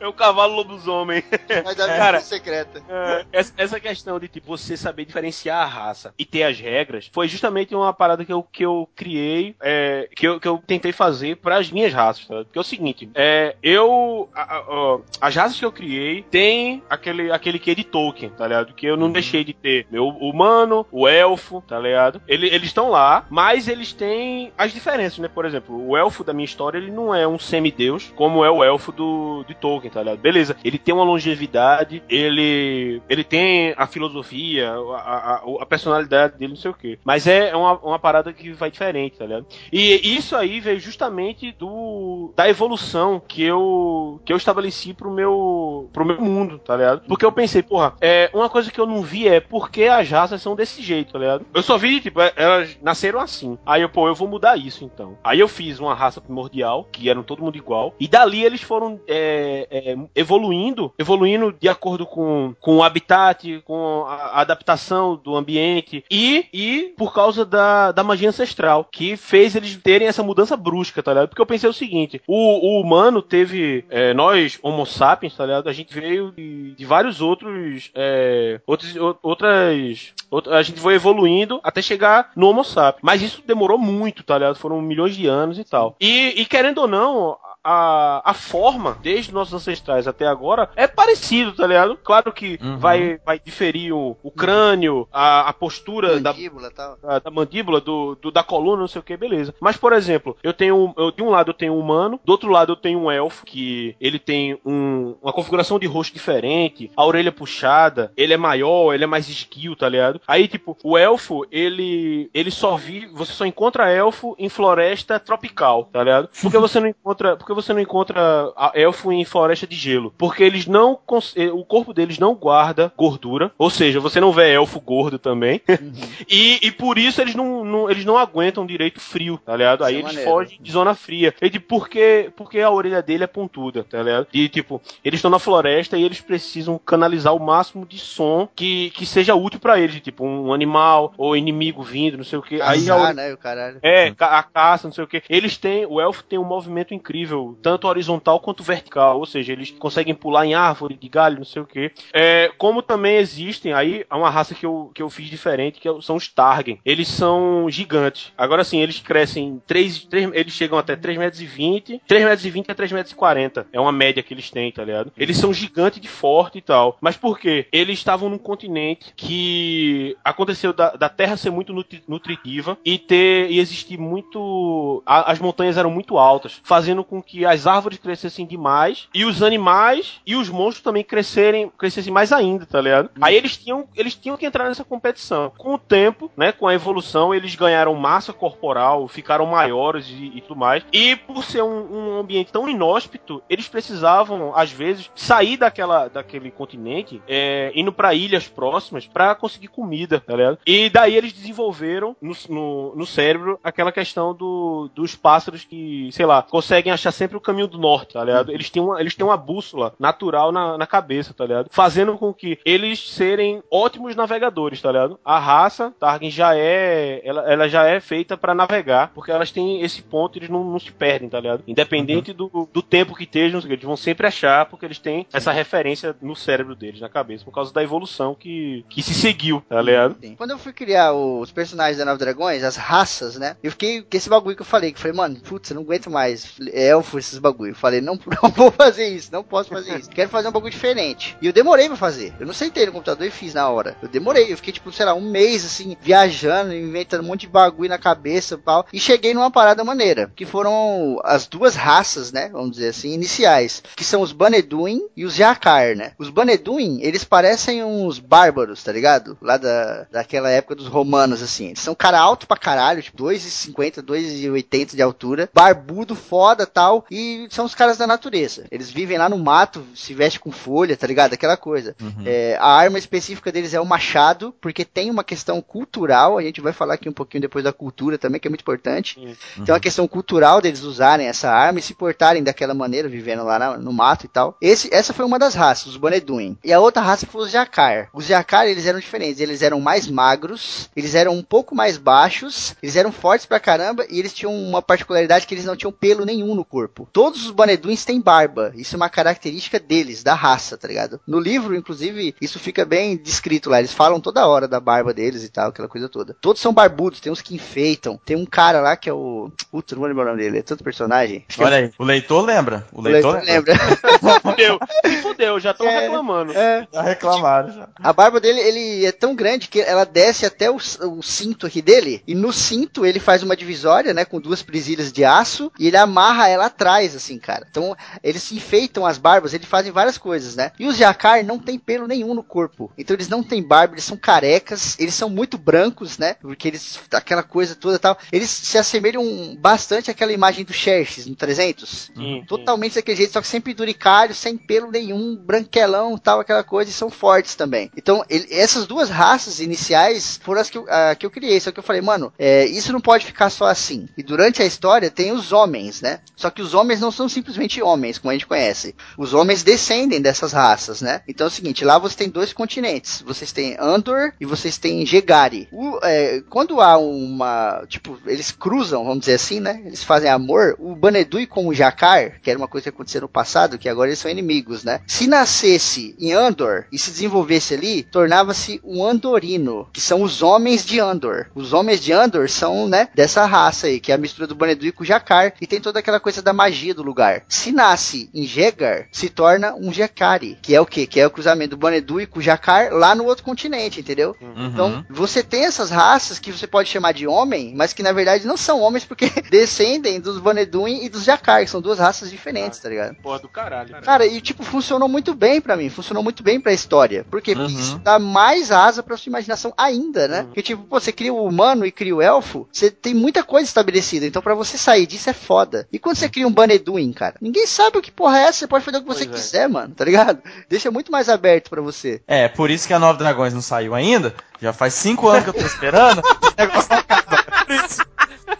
[0.00, 1.22] É o cavalo lobisomem.
[1.64, 2.82] Mas a Cara, vida secreta.
[2.88, 7.10] É, essa, essa questão de tipo, você saber diferenciar a raça e ter as regras
[7.12, 10.92] foi justamente uma parada que eu, que eu criei, é, que, eu, que eu tentei
[10.92, 12.26] fazer para as minhas raças.
[12.26, 12.36] Tá?
[12.44, 14.28] Porque é o seguinte: é, eu.
[14.34, 18.72] a- a- as raças que eu criei tem aquele, aquele que de Tolkien, tá ligado?
[18.74, 19.86] Que eu não deixei de ter.
[19.90, 22.20] Meu humano, o elfo, tá ligado?
[22.26, 25.28] Ele- eles estão lá, mas eles têm as diferenças, né?
[25.28, 28.64] Por exemplo, o elfo da minha história ele não é um semideus como é o
[28.64, 30.02] elfo do, de Tolkien, tá?
[30.16, 36.52] Beleza, ele tem uma longevidade, ele ele tem a filosofia, a, a, a personalidade dele,
[36.52, 36.98] não sei o quê.
[37.04, 39.46] Mas é uma, uma parada que vai diferente, tá ligado?
[39.72, 45.88] E isso aí veio justamente do da evolução que eu que eu estabeleci pro meu
[45.92, 47.02] pro meu mundo, tá ligado?
[47.06, 50.08] Porque eu pensei, porra, é uma coisa que eu não vi é por que as
[50.08, 51.46] raças são desse jeito, tá ligado?
[51.54, 53.58] Eu só vi, tipo, é- elas nasceram assim.
[53.64, 55.18] Aí eu, pô, eu vou mudar isso então.
[55.22, 59.00] Aí eu fiz uma raça primordial, que eram todo mundo igual, e dali eles foram
[59.06, 59.79] é, é,
[60.14, 66.94] evoluindo, evoluindo de acordo com, com o habitat, com a adaptação do ambiente e, e
[66.96, 71.28] por causa da, da magia ancestral, que fez eles terem essa mudança brusca, tá ligado?
[71.28, 75.68] Porque eu pensei o seguinte: o, o humano teve, é, nós, Homo sapiens, tá ligado?
[75.68, 81.60] A gente veio de, de vários outros, é, outros, outras, outra- a gente foi evoluindo
[81.62, 83.02] até chegar no Homo sapiens.
[83.02, 84.56] Mas isso demorou muito, tá ligado?
[84.56, 85.96] Foram milhões de anos e tal.
[86.00, 91.52] E, e querendo ou não, a, a forma, desde nossos ancestrais até agora, é parecido,
[91.52, 91.96] tá ligado?
[92.02, 92.78] Claro que Uhum.
[92.78, 96.96] vai, vai diferir o, o crânio, a, a postura da, Mandíbula tal.
[97.02, 99.54] da, da mandíbula, do, do- da coluna, não sei o que, beleza.
[99.60, 100.92] Mas, por exemplo, eu tenho.
[100.96, 103.44] Eu, de um lado eu tenho um humano, do outro lado eu tenho um elfo,
[103.44, 108.92] que ele tem um- uma configuração de rosto diferente, a orelha puxada, ele é maior,
[108.94, 110.20] ele é mais esguio, tá ligado?
[110.26, 112.30] Aí, tipo, o elfo, ele.
[112.34, 113.06] ele só vive.
[113.14, 116.28] Você só encontra elfo em floresta tropical, tá ligado?
[116.40, 117.36] Porque você não encontra.
[117.50, 120.14] Porque que você não encontra elfo em floresta de gelo?
[120.16, 120.98] Porque eles não.
[121.36, 123.50] eh, O corpo deles não guarda gordura.
[123.58, 125.60] Ou seja, você não vê elfo gordo também.
[126.28, 129.84] e, e por isso eles não, não- eles não aguentam direito frio, tá ligado?
[129.84, 130.30] Aí é eles maneiro.
[130.30, 131.34] fogem de zona fria.
[131.40, 134.26] E de por que, porque a orelha dele é pontuda, tá ligado?
[134.32, 138.90] E tipo, eles estão na floresta e eles precisam canalizar o máximo de som que,
[138.90, 140.00] que seja útil pra eles.
[140.00, 142.60] Tipo, um animal ou inimigo vindo, não sei o que.
[142.62, 143.78] Aí a orelha- né, o caralho.
[143.82, 145.22] é, a caça, não sei o que.
[145.28, 149.70] Eles têm, o elfo tem um movimento incrível, tanto horizontal quanto vertical, ou seja, eles
[149.70, 151.90] conseguem pular em árvore, de galho, não sei o que.
[152.12, 155.88] É, como também existem, aí há uma raça que eu, que eu fiz diferente, que
[155.88, 156.78] é são os Targen.
[156.84, 158.32] Eles são gigantes.
[158.38, 162.70] Agora sim, eles crescem 3, eles chegam até 3,20 metros, e 20, 3 metros 20
[162.70, 163.66] a 3 metros 40.
[163.72, 165.12] É uma média que eles têm, tá ligado?
[165.16, 166.96] Eles são gigantes de forte e tal.
[167.00, 167.66] Mas por quê?
[167.72, 173.50] Eles estavam num continente que aconteceu da, da Terra ser muito nutri- nutritiva e ter
[173.50, 178.46] e existir muito a- as montanhas eram muito altas, fazendo com que as árvores crescessem
[178.46, 183.10] demais e os animais e os monstros também crescerem crescessem mais ainda, tá ligado?
[183.20, 185.52] Aí eles tinham eles tinham que entrar nessa competição.
[185.56, 190.40] Com o tempo, né, com a evolução, eles ganharam massa corporal, ficaram maiores e, e
[190.40, 190.84] tudo mais.
[190.92, 196.50] E por ser um, um ambiente tão inóspito, eles precisavam às vezes sair daquela daquele
[196.50, 200.58] continente, é, indo para ilhas próximas para conseguir comida, tá ligado?
[200.66, 206.26] E daí eles desenvolveram no, no, no cérebro aquela questão do, dos pássaros que, sei
[206.26, 208.50] lá, conseguem achar sempre o caminho do norte, tá ligado?
[208.50, 211.68] Eles têm uma, eles têm uma bússola natural na, na cabeça, tá ligado?
[211.70, 215.20] Fazendo com que eles serem ótimos navegadores, tá ligado?
[215.22, 219.82] A raça Tarkin já é, ela, ela já é feita para navegar, porque elas têm
[219.82, 221.62] esse ponto, eles não, não se perdem, tá ligado?
[221.68, 226.16] Independente do, do tempo que estejam, eles vão sempre achar, porque eles têm essa referência
[226.22, 230.16] no cérebro deles, na cabeça, por causa da evolução que, que se seguiu, tá ligado?
[230.22, 230.36] Sim.
[230.36, 233.56] Quando eu fui criar os personagens da Nova Dragões, as raças, né?
[233.62, 235.82] Eu fiquei com esse bagulho que eu falei, que eu falei, mano, putz, eu não
[235.82, 237.72] aguento mais elfo, esses bagulho.
[237.72, 240.10] Eu falei, não, não vou fazer isso, não posso fazer isso.
[240.10, 241.36] Quero fazer um bagulho diferente.
[241.40, 242.32] E eu demorei pra fazer.
[242.38, 243.96] Eu não sentei no computador e fiz na hora.
[244.02, 247.48] Eu demorei, eu fiquei, tipo, sei lá, um mês, assim, viajando, inventando um monte de
[247.48, 248.86] bagulho na cabeça e tal.
[248.92, 252.48] E cheguei numa parada maneira, que foram as duas raças, né?
[252.52, 253.82] Vamos dizer assim, iniciais.
[253.96, 256.12] Que são os Baneduin e os Jakar, né?
[256.18, 259.36] Os Baneduin, eles parecem uns bárbaros, tá ligado?
[259.40, 261.68] Lá da, daquela época dos romanos, assim.
[261.68, 265.50] Eles são cara alto pra caralho, tipo 2,50, 2,80 de altura.
[265.52, 266.99] Barbudo, foda tal.
[267.10, 268.64] E são os caras da natureza.
[268.70, 271.32] Eles vivem lá no mato, se vestem com folha, tá ligado?
[271.34, 271.94] Aquela coisa.
[272.26, 276.38] É, a arma específica deles é o machado, porque tem uma questão cultural.
[276.38, 279.18] A gente vai falar aqui um pouquinho depois da cultura também, que é muito importante.
[279.64, 283.58] Tem uma questão cultural deles usarem essa arma e se portarem daquela maneira, vivendo lá
[283.58, 284.56] na- no mato e tal.
[284.60, 286.56] Esse, essa foi uma das raças, os Boneduin.
[286.64, 288.08] E a outra raça foi os Jakar.
[288.12, 289.40] Os Jakar, eles eram diferentes.
[289.40, 294.04] Eles eram mais magros, eles eram um pouco mais baixos, eles eram fortes pra caramba
[294.08, 296.89] e eles tinham uma particularidade que eles não tinham pelo nenhum no corpo.
[297.12, 298.72] Todos os Boneduins têm barba.
[298.74, 301.20] Isso é uma característica deles, da raça, tá ligado?
[301.26, 303.78] No livro, inclusive, isso fica bem descrito lá.
[303.78, 306.36] Eles falam toda hora da barba deles e tal, aquela coisa toda.
[306.40, 308.18] Todos são barbudos, tem uns que enfeitam.
[308.24, 309.50] Tem um cara lá que é o.
[309.70, 311.44] Puta, não vou lembrar o nome dele, é tanto personagem.
[311.48, 312.86] Acho que Olha aí, o leitor lembra.
[312.92, 313.74] O o leitor, leitor lembra.
[314.42, 316.00] Fudeu, se fudeu, já estão É.
[316.00, 316.52] reclamando.
[316.52, 316.86] É.
[316.92, 317.72] Já reclamaram.
[317.72, 317.88] Já.
[318.02, 321.80] A barba dele, ele é tão grande que ela desce até o, o cinto aqui
[321.82, 322.22] dele.
[322.26, 324.24] E no cinto ele faz uma divisória, né?
[324.24, 325.70] Com duas presilhas de aço.
[325.78, 327.66] E ele amarra ela atrás, assim, cara.
[327.70, 330.72] Então, eles se enfeitam as barbas, eles fazem várias coisas, né?
[330.78, 332.90] E os Jakar não tem pelo nenhum no corpo.
[332.96, 334.96] Então eles não têm barba, eles são carecas.
[334.98, 336.34] Eles são muito brancos, né?
[336.40, 338.16] Porque eles, aquela coisa toda tal.
[338.32, 342.10] Eles se assemelham bastante àquela imagem do Xerxes no 300.
[342.16, 346.90] Sim, Totalmente daquele jeito, só que sem penduricalho, sem pelo nenhum, branquelão tal, aquela coisa,
[346.90, 347.90] e são fortes também.
[347.96, 351.70] Então, ele- essas duas raças iniciais foram as que eu, a, que eu criei, só
[351.70, 354.08] que eu falei, mano, é, isso não pode ficar só assim.
[354.16, 356.20] E durante a história tem os homens, né?
[356.36, 358.94] Só que os homens não são simplesmente homens, como a gente conhece.
[359.16, 361.22] Os homens descendem dessas raças, né?
[361.26, 363.22] Então é o seguinte, lá você tem dois continentes.
[363.26, 365.68] Vocês têm Andor e vocês têm Gegari.
[365.72, 369.82] O, é, quando há uma, tipo, eles cruzam, vamos dizer assim, né?
[369.84, 370.76] Eles fazem amor.
[370.78, 374.08] O Banedui com o Jakar, que era uma coisa que acontecia no passado, que agora
[374.08, 375.00] eles são inimigos, né?
[375.06, 380.84] Se nascesse em Andor e se desenvolvesse ali, tornava-se um Andorino, que são os homens
[380.84, 381.46] de Andor.
[381.54, 384.92] Os homens de Andor são, né, dessa raça aí, que é a mistura do Banedui
[384.92, 387.42] com o Jakar, e tem toda aquela coisa da magia do lugar.
[387.48, 391.06] Se nasce em Jegar, se torna um Jakari, que é o quê?
[391.06, 394.34] Que é o cruzamento do Banedui com o Jakar lá no outro continente, entendeu?
[394.40, 394.66] Uhum.
[394.66, 398.46] Então, você tem essas raças que você pode chamar de homem, mas que na verdade
[398.46, 402.78] não são homens porque descendem dos Boneduin e dos Jakar, que são duas raças diferentes,
[402.80, 403.14] tá ligado?
[403.16, 404.00] Porra do caralho.
[404.02, 407.24] Cara, e tipo, funcionou muito bem pra mim, funcionou muito bem pra história.
[407.30, 407.66] Porque Uhum.
[407.66, 410.42] isso dá mais asa pra sua imaginação ainda, né?
[410.44, 413.66] Porque tipo, pô, você cria o humano e cria o elfo, você tem muita coisa
[413.68, 415.86] estabelecida, então pra você sair disso é foda.
[415.92, 417.34] E quando você cria um Baneduin, cara?
[417.40, 419.42] Ninguém sabe o que porra é essa, você pode fazer o que você Pois é.
[419.42, 420.38] quiser, mano, tá ligado?
[420.68, 422.20] Deixa muito mais aberto pra você.
[422.26, 424.34] É, por isso que a Nova Dragões não saiu ainda.
[424.60, 426.20] Já faz cinco anos que eu tô esperando.
[426.42, 427.39] o negócio não acaba.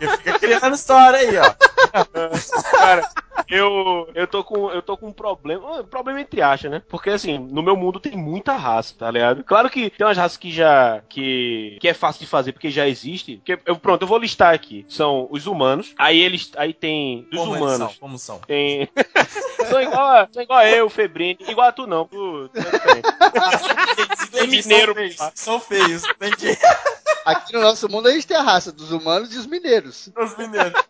[0.00, 1.54] É fica criando história aí, ó.
[2.70, 3.08] Cara,
[3.48, 6.82] eu, eu tô com eu tô com um problema, um problema entre aspas, né?
[6.88, 9.42] Porque assim, no meu mundo tem muita raça, tá ligado?
[9.44, 12.86] Claro que tem umas raças que já que que é fácil de fazer porque já
[12.88, 13.40] existe.
[13.44, 14.84] Que eu, pronto, eu vou listar aqui.
[14.88, 15.94] São os humanos.
[15.98, 17.78] Aí eles aí tem dos Como eles humanos.
[17.78, 18.00] são?
[18.00, 18.38] Como são?
[18.40, 18.88] Tem.
[19.68, 21.38] são igual a, são igual a eu, Febrine.
[21.48, 22.06] Igual a tu não.
[22.06, 23.08] Tu, tu é diferente.
[24.28, 25.32] Entendi, mineiro, São feios.
[25.34, 26.04] São feios.
[26.04, 26.58] Entendi.
[27.24, 30.08] Aqui no nosso mundo a gente tem a raça dos humanos e os mineiros.
[30.16, 30.82] Os mineiros.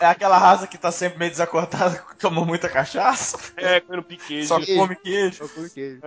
[0.00, 4.46] É aquela raça que tá sempre meio desacortada, que toma muita cachaça, É, comendo piquejo.
[4.48, 4.80] só queijo.
[4.80, 5.36] come queijo.
[5.36, 5.98] Só por quê?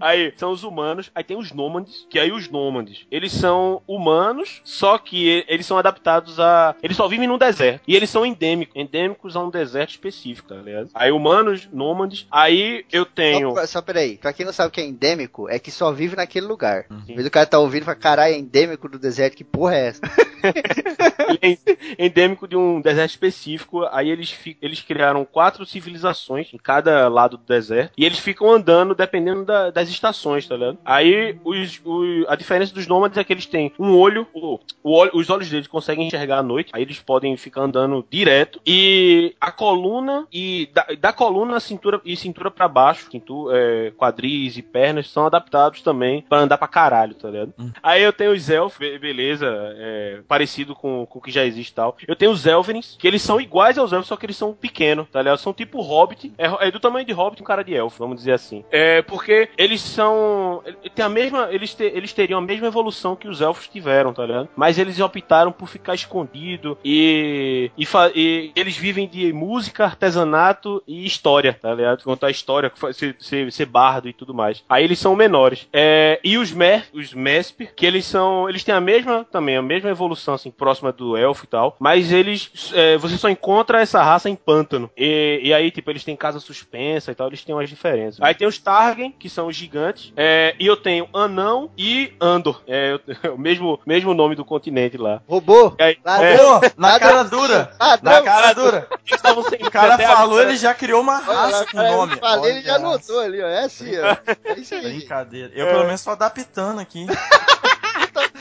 [0.00, 4.60] Aí, são os humanos, aí tem os nômades, que aí os nômades, eles são humanos,
[4.64, 6.74] só que eles são adaptados a...
[6.82, 7.82] Eles só vivem no deserto.
[7.86, 10.90] E eles são endêmicos, endêmicos a um deserto específico, tá ligado?
[10.94, 13.54] Aí humanos, nômades, aí eu tenho...
[13.54, 16.14] Só, só peraí, pra quem não sabe o que é endêmico, é que só vive
[16.16, 16.86] naquele lugar.
[16.90, 17.02] Uhum.
[17.08, 19.74] Em vez do cara tá ouvindo e fala, caralho, é endêmico do deserto, que porra
[19.74, 20.00] é essa?
[21.42, 21.58] Ele
[21.98, 23.86] é endêmico de um deserto específico.
[23.90, 27.92] Aí eles, eles criaram quatro civilizações em cada lado do deserto.
[27.96, 30.78] E eles ficam andando dependendo da- das estações, tá ligado?
[30.84, 34.92] Aí os, o- a diferença dos nômades é que eles têm um olho, o, o
[34.92, 36.70] olho- os olhos deles conseguem enxergar à noite.
[36.72, 38.60] Aí eles podem ficar andando direto.
[38.66, 44.56] E a coluna e da, da coluna cintura e cintura para baixo, cintu, é, quadris
[44.56, 47.52] e pernas são adaptados também pra andar pra caralho, tá ligado?
[47.82, 51.70] Aí eu tenho os elfos, be- beleza, é, parecido com, com o que já existe
[51.70, 51.96] e tal.
[52.06, 55.06] Eu tenho os elvenins, que eles são iguais aos elfos, só que eles são pequenos,
[55.10, 55.38] tá ligado?
[55.38, 58.32] São tipo hobbit, é, é do tamanho de hobbit um cara de elfo, vamos dizer
[58.32, 58.64] assim.
[58.70, 60.62] É porque eles são.
[60.94, 61.48] Tem a mesma.
[61.50, 64.48] Eles, te- eles teriam a mesma evolução que os elfos tiveram, tá ligado?
[64.56, 71.04] Mas eles optaram por ficar escondido e, e, e eles vivem de música, artesanato e
[71.04, 72.02] história, tá ligado?
[72.02, 74.64] Contar história, ser, ser, ser bardo e tudo mais.
[74.68, 75.68] Aí eles são menores.
[75.72, 78.48] É, e os Mer, os Mesper, que eles são.
[78.48, 81.76] Eles têm a mesma também, a mesma evolução, assim, próxima do elfo e tal.
[81.78, 82.72] Mas eles.
[82.74, 84.90] é, você só encontra essa raça em pântano.
[84.96, 88.20] E, e aí, tipo, eles têm casa suspensa e tal, eles têm umas diferenças.
[88.20, 90.12] Aí tem os Targen, que são os gigantes.
[90.16, 92.62] É, e eu tenho Anão e Andor.
[92.66, 92.92] É
[93.22, 95.22] eu- o mesmo, mesmo nome do continente lá.
[95.28, 95.74] Robô?
[95.80, 96.60] Aí, Ladrão.
[96.62, 97.72] é, na cara dura.
[97.80, 98.12] Ladrão.
[98.12, 98.88] Na cara dura.
[98.90, 102.16] eles estavam sem O cara falou, ele já criou uma raça com cara, eu nome.
[102.16, 103.46] falei, ele já anotou ali, ó.
[103.46, 104.16] É assim, ó.
[104.44, 104.82] É isso aí.
[104.96, 105.52] Brincadeira.
[105.54, 107.06] Eu pelo menos tô adaptando aqui.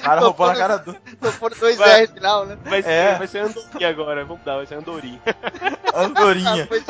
[0.06, 0.80] O cara roubou na cara.
[0.80, 0.94] Tô
[1.40, 2.02] pondo dois Vai.
[2.02, 2.58] R no final, né?
[2.64, 3.16] Vai ser, É.
[3.16, 5.20] vai ser Andorinha agora, vamos dar, vai ser Andorinha.
[5.96, 6.68] Andorinha.
[6.68, 6.82] Foi-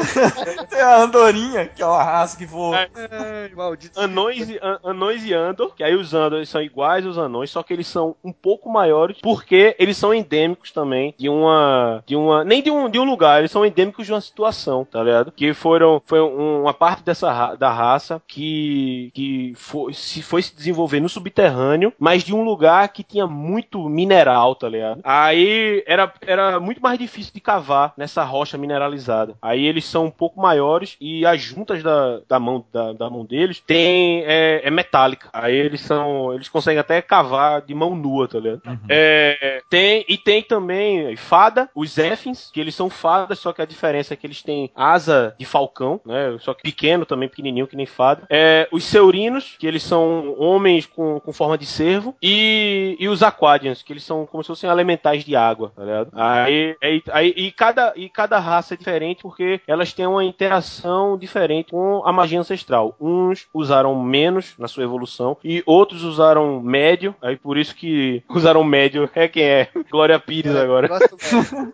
[0.69, 2.77] Tem a Andorinha, que é uma raça que voa.
[2.79, 3.49] É.
[3.55, 3.99] Maldito.
[3.99, 7.49] Anões e, an- anões e Andor, que aí os Andor eles são iguais aos anões,
[7.51, 12.03] só que eles são um pouco maiores, porque eles são endêmicos também de uma.
[12.05, 12.43] de uma.
[12.43, 15.31] nem de um, de um lugar, eles são endêmicos de uma situação, tá ligado?
[15.31, 16.01] Que foram.
[16.05, 19.11] Foi um- uma parte dessa ra- da raça que.
[19.13, 23.87] que foi se, foi se desenvolver no subterrâneo, mas de um lugar que tinha muito
[23.89, 25.01] mineral, tá ligado?
[25.03, 29.35] Aí era, era muito mais difícil de cavar nessa rocha mineralizada.
[29.41, 33.25] Aí eles são um pouco maiores e as juntas da, da, mão, da, da mão
[33.25, 35.29] deles tem, é, é metálica.
[35.33, 36.33] Aí eles são.
[36.33, 38.61] Eles conseguem até cavar de mão nua, tá ligado?
[38.89, 43.65] É, tem, e tem também fada, os Zéfins, que eles são fadas, só que a
[43.65, 46.37] diferença é que eles têm asa de falcão, né?
[46.39, 48.23] Só que pequeno também, pequenininho, que nem fada.
[48.29, 52.15] É, os Seurinos, que eles são homens com, com forma de cervo.
[52.21, 56.09] E, e os Aquadians, que eles são como se fossem elementais de água, tá ligado?
[56.13, 61.17] Aí, aí, aí- e, cada, e cada raça é diferente porque elas têm uma interação
[61.17, 62.95] diferente com a magia ancestral.
[62.99, 67.15] Uns usaram menos na sua evolução e outros usaram médio.
[67.21, 69.67] Aí por isso que usaram médio é quem é.
[69.91, 70.87] Glória Pires agora.
[70.87, 71.73] Gosto mesmo.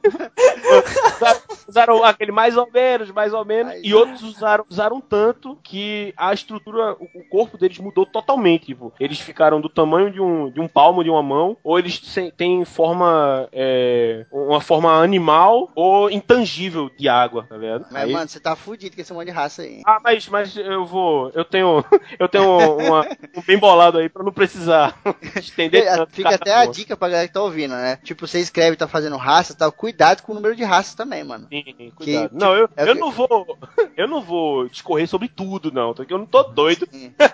[1.18, 5.58] Usaram- usaram aquele mais ou menos, mais ou menos, Ai, e outros usaram, usaram tanto
[5.64, 8.68] que a estrutura, o, o corpo deles mudou totalmente.
[8.68, 12.00] Tipo, eles ficaram do tamanho de um, de um palmo de uma mão, ou eles
[12.38, 17.86] têm forma, é, uma forma animal ou intangível de água, tá ligado?
[17.92, 19.82] Mas, Aí- mano, você tá fudido com esse monte de raça aí.
[19.86, 21.32] ah, mas, mas eu vou.
[21.34, 21.84] Eu tenho.
[22.20, 24.96] Eu tenho uma- um bem bolado aí pra não precisar
[25.36, 26.14] estender Fica- tanto.
[26.14, 27.98] Fica até a dica pra galera que tá ouvindo, né?
[28.04, 29.72] Tipo, você escreve, tá fazendo raça e tal.
[29.72, 31.48] Cuidado com o número de raças também, mano.
[31.50, 32.30] Sim, cuidado.
[32.30, 33.58] Que- não, eu, é eu que- não vou.
[33.98, 35.94] Eu não vou discorrer sobre tudo, não.
[35.94, 36.88] Porque eu não tô doido.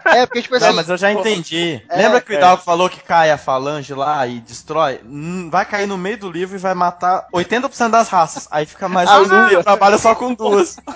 [0.05, 0.65] É, porque, tipo assim.
[0.67, 1.81] Não, mas eu já entendi.
[1.87, 2.37] É, Lembra que o é.
[2.37, 3.37] Hidalgo falou que cai a
[3.67, 5.01] falange lá e destrói?
[5.03, 8.47] Hum, vai cair no meio do livro e vai matar 80% das raças.
[8.49, 10.77] Aí fica mais Ah, um e trabalha só com duas.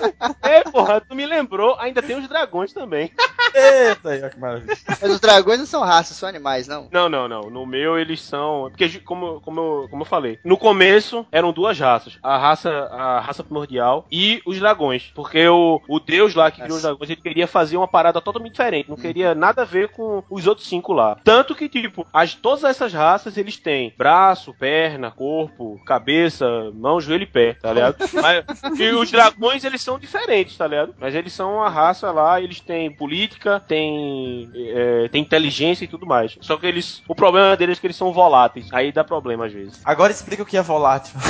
[0.42, 3.10] É, porra, tu me lembrou, ainda tem os dragões também.
[3.54, 4.76] Eita, aí, que maravilha.
[4.88, 6.88] Mas os dragões não são raças, são animais, não.
[6.90, 7.42] Não, não, não.
[7.50, 8.68] No meu eles são.
[8.70, 13.20] Porque, como, como, eu- como eu falei, no começo eram duas raças: a raça, a
[13.20, 15.10] raça primordial e os dragões.
[15.14, 18.52] Porque o, o deus lá que criou os dragões, ele queria fazer uma parada totalmente
[18.52, 18.88] diferente.
[18.90, 21.16] Não queria nada a ver com os outros cinco lá.
[21.24, 27.24] Tanto que, tipo, as, todas essas raças eles têm braço, perna, corpo, cabeça, mão, joelho
[27.24, 27.96] e pé, tá ligado?
[28.14, 28.44] Mas,
[28.78, 30.94] e os dragões eles são diferentes, tá ligado?
[30.98, 36.06] Mas eles são uma raça lá, eles têm política, têm, é, têm inteligência e tudo
[36.06, 36.36] mais.
[36.40, 37.02] Só que eles.
[37.08, 38.68] O problema deles é que eles são voláteis.
[38.72, 39.80] Aí dá problema às vezes.
[39.84, 41.14] Agora explica o que é volátil.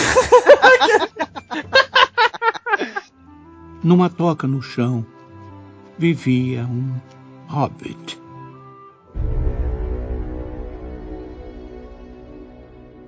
[3.83, 5.05] Numa toca no chão
[5.99, 7.01] vivia um
[7.49, 8.22] hobbit.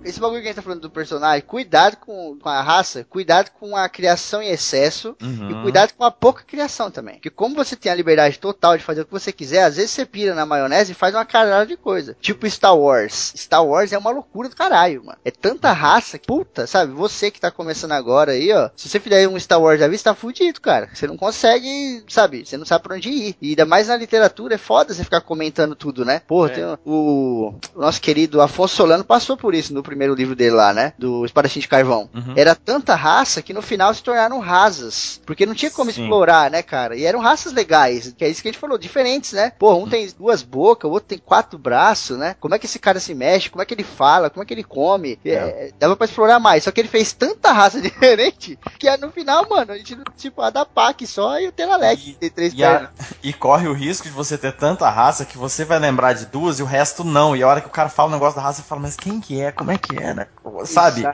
[0.04, 3.50] Esse bagulho que a gente tá falando do personagem, cuidado com, com a raça, cuidado
[3.58, 5.50] com a criação em excesso Uhum.
[5.50, 7.14] e cuidado com a pouca criação também.
[7.14, 9.90] Porque como você tem a liberdade total de fazer o que você quiser, às vezes
[9.92, 12.16] você pira na maionese e faz uma caralho de coisa.
[12.20, 13.32] Tipo Star Wars.
[13.36, 15.18] Star Wars é uma loucura do caralho, mano.
[15.24, 16.92] É tanta raça que, puta, sabe?
[16.92, 18.70] Você que tá começando agora aí, ó.
[18.76, 20.90] Se você fizer um Star Wars da vez, tá fudido, cara.
[20.92, 22.44] Você não consegue, sabe?
[22.44, 23.36] Você não sabe pra onde ir.
[23.40, 26.20] E ainda mais na literatura, é foda você ficar comentando tudo, né?
[26.26, 26.54] Porra, É.
[26.54, 30.72] tem o, o nosso querido Afonso Solano passou por isso no primeiro livro dele lá,
[30.72, 30.92] né?
[30.98, 32.08] Do Espadachim de Carvão.
[32.12, 32.34] Uhum.
[32.36, 35.20] Era tanta raça que no final se tornaram rasas.
[35.26, 36.02] Porque não tinha como Sim.
[36.02, 36.96] explorar, né, cara?
[36.96, 39.52] E eram raças legais, que é isso que a gente falou, diferentes, né?
[39.58, 42.34] Pô, um tem duas bocas, o outro tem quatro braços, né?
[42.40, 43.50] Como é que esse cara se mexe?
[43.50, 44.30] Como é que ele fala?
[44.30, 45.18] Como é que ele come?
[45.24, 46.64] É, dava pra explorar mais.
[46.64, 50.40] Só que ele fez tanta raça diferente que é, no final, mano, a gente, tipo,
[50.42, 52.90] a da PAC só e o Tenalec, E- tem três E, a- pernas.
[53.22, 56.58] e corre o risco de você ter tanta raça que você vai lembrar de duas
[56.58, 57.36] e o resto não.
[57.36, 59.20] E a hora que o cara fala o negócio da raça, você fala, mas quem
[59.20, 59.52] que é?
[59.52, 60.26] Como é que é, né?
[60.64, 61.04] Sabe?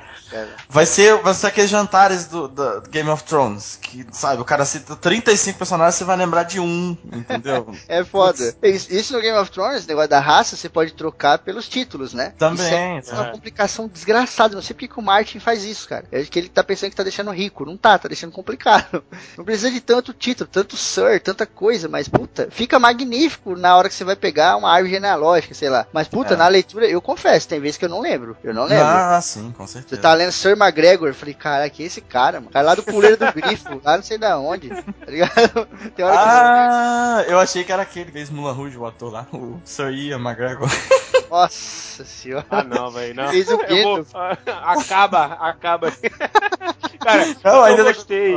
[0.68, 4.64] Vai ser, vai ser aqueles jantares do, do Game of Thrones, que, sabe, o cara
[4.64, 7.74] cita 35 personagens, você vai lembrar de um, entendeu?
[7.88, 8.54] É foda.
[8.62, 12.32] Isso, isso no Game of Thrones, negócio da raça, você pode trocar pelos títulos, né?
[12.38, 13.32] Também, Isso é uma é.
[13.32, 14.54] complicação desgraçada.
[14.54, 16.04] Não sei porque que o Martin faz isso, cara.
[16.12, 17.64] É que ele tá pensando que tá deixando rico.
[17.64, 19.02] Não tá, tá deixando complicado.
[19.36, 23.88] Não precisa de tanto título, tanto Sir, tanta coisa, mas puta, fica magnífico na hora
[23.88, 25.86] que você vai pegar uma árvore genealógica, sei lá.
[25.92, 26.36] Mas puta, É.
[26.36, 28.36] na leitura, eu confesso, tem vezes que eu não lembro.
[28.44, 28.84] Eu não lembro.
[28.86, 30.00] Ah, sim, com Você certeza.
[30.02, 32.52] tá lendo Sir McGregor, eu falei, cara, que é esse cara, mano?
[32.52, 35.66] Cara lá do puleiro do grifo, lá não sei da onde, tá ligado?
[35.94, 39.12] Tem hora que Ah, eu achei que era aquele que fez Mulan Rouge, o ator
[39.12, 40.68] lá, o Sir Ian McGregor.
[41.30, 42.44] Nossa senhora.
[42.50, 43.28] Ah, não, velho, não.
[43.28, 44.04] Fez o quê, vou-
[44.64, 45.92] acaba, acaba.
[46.98, 48.34] Cara, Não, o, que ainda eu não- gostei,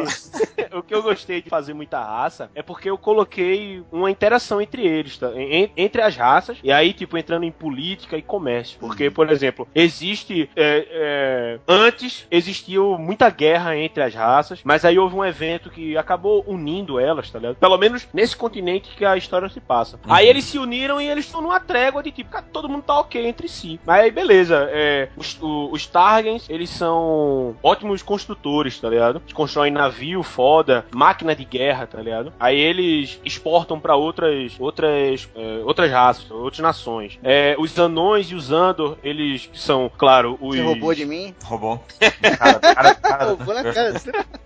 [0.73, 4.85] o que eu gostei de fazer muita raça é porque eu coloquei uma interação entre
[4.87, 5.31] eles, tá?
[5.35, 8.79] En- entre as raças, e aí, tipo, entrando em política e comércio.
[8.79, 10.12] Porque, por exemplo, existe.
[10.55, 15.97] É, é, antes existia muita guerra entre as raças, mas aí houve um evento que
[15.97, 17.55] acabou unindo elas, tá ligado?
[17.55, 19.99] Pelo menos nesse continente que a história se passa.
[20.07, 22.99] Aí eles se uniram e eles estão numa trégua de tipo, cara, todo mundo tá
[22.99, 23.79] ok entre si.
[23.85, 29.21] Mas aí, beleza, é, os, o- os Targens, eles são ótimos construtores, tá ligado?
[29.23, 32.33] Eles constroem navio foda, máquina de guerra, tá ligado?
[32.39, 37.17] Aí eles exportam pra outras outras é, outras raças, outras nações.
[37.23, 41.33] É, os anões e os Andor, eles são, claro, os Você roubou de mim?
[41.45, 41.81] Roubou.
[42.37, 43.93] Cara, cara, cara, Roubou na cara.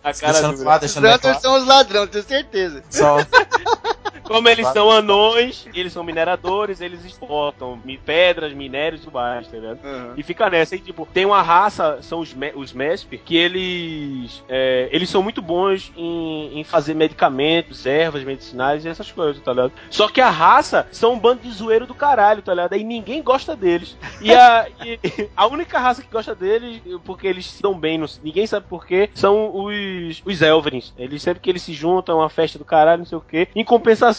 [0.04, 1.42] a cara Deixando do- deixando bem claro.
[1.42, 2.84] são os ladrões, tenho certeza.
[2.92, 3.18] Só,
[4.28, 9.58] Como eles são anões, eles são mineradores, eles exportam pedras, minérios e tudo mais, tá
[9.58, 9.80] ligado?
[10.18, 14.44] E fica nessa, e tipo, tem uma raça, são os, me os Mesper, que eles
[14.48, 19.52] é, eles são muito bons em, em fazer medicamentos, ervas medicinais e essas coisas, tá
[19.52, 19.72] ligado?
[19.90, 22.76] Só que a raça são um bando de zoeiro do caralho, tá ligado?
[22.76, 23.98] E ninguém gosta deles.
[24.22, 28.08] E a, e a única raça que gosta deles, porque eles se dão bem, não-
[28.24, 30.94] ninguém sabe porquê, são os, os Elverins.
[30.98, 33.48] Eles sempre que eles se juntam, é uma festa do caralho, não sei o quê.
[33.56, 34.17] Em compensação,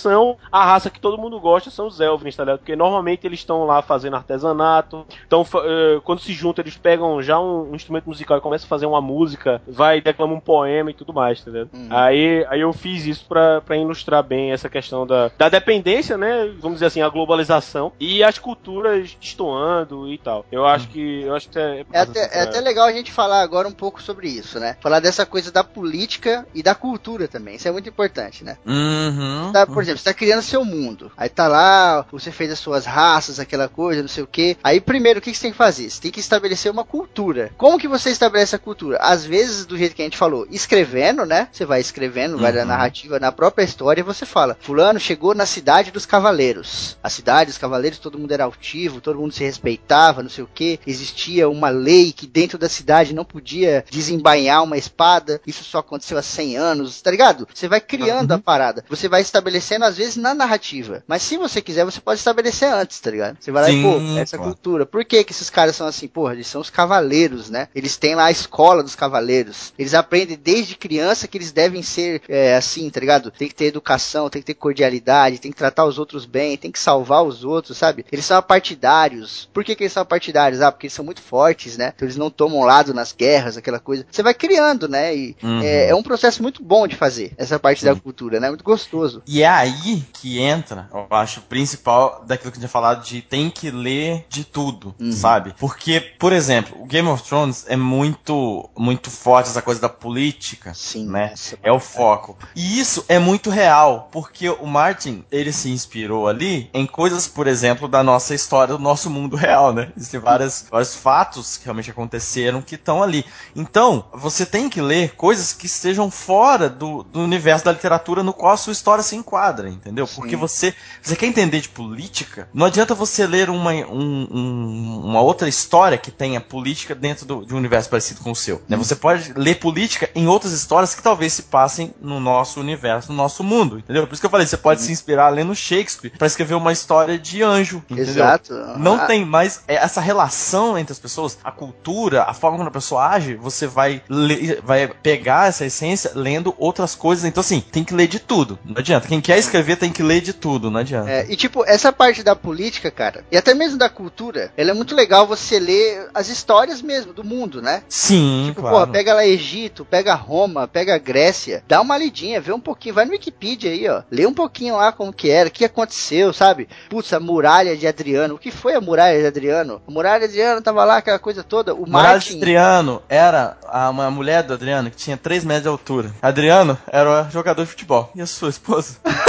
[0.50, 2.58] a raça que todo mundo gosta são os Elverins, tá ligado?
[2.58, 5.06] Porque normalmente eles estão lá fazendo artesanato.
[5.26, 8.68] Então, eh, quando se juntam, eles pegam já um, um instrumento musical e começam a
[8.68, 11.70] fazer uma música, vai declamar um poema e tudo mais, tá ligado?
[11.74, 11.88] Hum.
[11.90, 16.52] Aí, aí eu fiz isso pra, pra ilustrar bem essa questão da, da dependência, né?
[16.60, 20.44] Vamos dizer assim, a globalização e as culturas destoando e tal.
[20.50, 21.22] Eu acho que.
[21.22, 24.02] Eu acho que é, É até, é até legal a gente falar agora um pouco
[24.02, 24.76] sobre isso, né?
[24.80, 27.56] Falar dessa coisa da política e da cultura também.
[27.56, 28.56] Isso é muito importante, né?
[28.66, 29.52] Uhum.
[29.52, 31.10] Tá, por exemplo, você tá criando seu mundo.
[31.16, 34.56] Aí tá lá, você fez as suas raças, aquela coisa, não sei o que.
[34.62, 35.88] Aí primeiro, o que que você tem que fazer?
[35.88, 37.52] Você tem que estabelecer uma cultura.
[37.56, 38.98] Como que você estabelece a cultura?
[39.00, 41.48] Às vezes, do jeito que a gente falou, escrevendo, né?
[41.52, 42.66] Você vai escrevendo, vai da Uhum.
[42.66, 46.98] narrativa, na própria história, você fala: Fulano chegou na cidade dos cavaleiros.
[47.02, 50.50] A cidade dos cavaleiros, todo mundo era altivo, todo mundo se respeitava, não sei o
[50.52, 50.80] que.
[50.86, 55.40] Existia uma lei que dentro da cidade não podia desembainhar uma espada.
[55.46, 57.46] Isso só aconteceu há 100 anos, tá ligado?
[57.54, 58.84] Você vai criando a parada.
[58.88, 61.02] Você vai estabelecendo estabelecendo, às vezes, na narrativa.
[61.06, 63.36] Mas se você quiser, você pode estabelecer antes, tá ligado?
[63.40, 64.52] Você vai lá e, Sim, pô, essa claro.
[64.52, 64.86] cultura.
[64.86, 66.08] Por que que esses caras são assim?
[66.08, 67.68] Porra, eles são os cavaleiros, né?
[67.74, 69.72] Eles têm lá a escola dos cavaleiros.
[69.78, 73.30] Eles aprendem desde criança que eles devem ser é, assim, tá ligado?
[73.30, 76.70] Tem que ter educação, tem que ter cordialidade, tem que tratar os outros bem, tem
[76.70, 78.04] que salvar os outros, sabe?
[78.10, 79.48] Eles são partidários.
[79.52, 80.60] Por que, que eles são partidários?
[80.60, 81.92] Ah, porque eles são muito fortes, né?
[81.94, 84.06] Então eles não tomam lado nas guerras, aquela coisa.
[84.10, 85.14] Você vai criando, né?
[85.16, 85.60] E Uhum.
[85.62, 88.48] é, é um processo muito bom de fazer, essa parte da cultura, né?
[88.48, 89.22] Muito gostoso.
[89.26, 93.04] E é aí que entra, eu acho, o principal daquilo que a gente tinha falado
[93.04, 95.12] de tem que ler de tudo, Uhum.
[95.12, 95.54] sabe?
[95.58, 100.72] Porque, por exemplo, o Game of Thrones é muito, muito forte essa coisa da política,
[100.74, 101.30] Sim, né?
[101.32, 102.36] essa É o foco.
[102.54, 107.46] E isso é muito real, porque o Martin, ele se inspirou ali em coisas, por
[107.46, 109.92] exemplo, da nossa história, do nosso mundo real, né?
[109.96, 113.24] Existem várias, vários fatos que realmente aconteceram que estão ali.
[113.56, 118.32] Então, você tem que ler coisas que estejam fora do, do universo da literatura no
[118.32, 120.06] qual a sua história se enquadra, entendeu?
[120.06, 125.20] Porque você, você quer entender de política, não adianta você ler uma, um- um- uma
[125.20, 128.62] outra história que tenha política dentro do- de um universo parecido com o seu.
[128.68, 128.76] né?
[128.76, 133.16] Você pode ler política em outras histórias que talvez se passem no nosso universo, no
[133.16, 134.06] nosso mundo, entendeu?
[134.06, 137.18] Por isso que eu falei, você pode se inspirar lendo Shakespeare para escrever uma história
[137.18, 138.12] de anjo, entendeu?
[138.14, 138.54] Exato.
[138.78, 142.72] Não Ah, tem mais essa relação entre as pessoas, a cultura, a forma como a
[142.72, 147.24] pessoa age, você vai ler- vai pegar essa essência lendo outras coisas.
[147.24, 148.58] Então, assim, tem que ler de tudo.
[148.64, 149.06] Não adianta.
[149.08, 151.10] Quem quer escrever tem que ler de tudo, não adianta.
[151.10, 154.74] É, e tipo, essa parte da política, cara, e até mesmo da cultura, ela é
[154.74, 157.82] muito legal você ler as histórias mesmo do mundo, né?
[157.88, 158.76] Sim, Tipo, claro.
[158.76, 163.04] porra, pega lá Egito, pega Roma, pega Grécia, dá uma lidinha, vê um pouquinho, vai
[163.04, 164.02] no Wikipedia aí, ó.
[164.10, 166.68] Lê um pouquinho lá como que era, o que aconteceu, sabe?
[166.88, 168.34] Putz, a muralha de Adriano.
[168.34, 169.80] O que foi a muralha de Adriano?
[169.86, 171.74] A muralha de Adriano tava lá, aquela coisa toda.
[171.74, 172.36] O Moraes Martin.
[172.36, 176.10] Adriano era a, uma mulher do Adriano que tinha 3 metros de altura.
[176.22, 178.10] Adriano era um jogador de futebol.
[178.14, 178.96] E a sua esposa?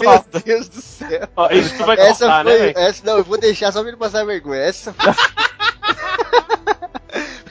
[0.00, 0.24] Meu.
[0.44, 1.28] Deus do céu.
[1.36, 2.60] Ó, isso tu vai Essa cortar, né, foi.
[2.60, 2.78] velho?
[2.78, 4.60] essa, não, eu vou deixar só pra ele passar vergonha.
[4.60, 5.12] Essa foi.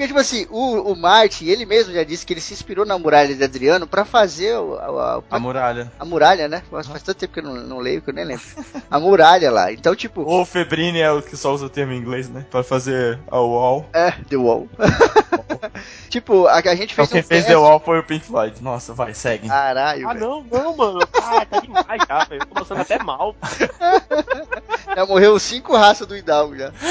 [0.03, 2.99] Porque, tipo assim, o, o Martin, ele mesmo já disse que ele se inspirou na
[2.99, 5.89] muralha de Adriano pra fazer o- a, a- A muralha.
[5.97, 6.61] a muralha, né?
[6.69, 8.43] Faz, faz tanto tempo que eu não, não leio que eu nem lembro.
[8.91, 9.71] A muralha lá.
[9.71, 12.45] Então, tipo, O Febrini é o que só usa o termo em inglês, né?
[12.51, 13.85] Pra fazer a wall.
[13.93, 14.67] é, The Wall.
[16.09, 18.25] tipo, a, a gente Então fez quem um fez teste- The Wall foi o Pink
[18.25, 18.61] Floyd.
[18.61, 19.47] Nossa, vai, segue.
[19.47, 20.25] Caralho, Ah, velho.
[20.27, 20.99] não, não, mano.
[21.21, 22.41] Ah, tá demais já, velho.
[22.41, 23.35] Eu tô passando até mal.
[24.95, 26.71] Já morreu cinco raças do Hidalgo já.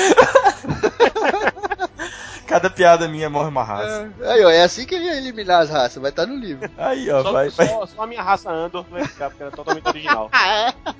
[2.46, 4.10] Cada piada minha morre uma raça.
[4.24, 6.70] Aí, ó, é assim que ele ia eliminar as raças, vai estar no livro.
[6.76, 7.68] Aí, ó, Só, vai, vai.
[7.68, 10.30] só, só a minha raça Andor vai ficar, porque ela é totalmente original.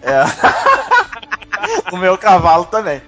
[0.03, 0.25] É.
[1.93, 3.01] o meu cavalo também.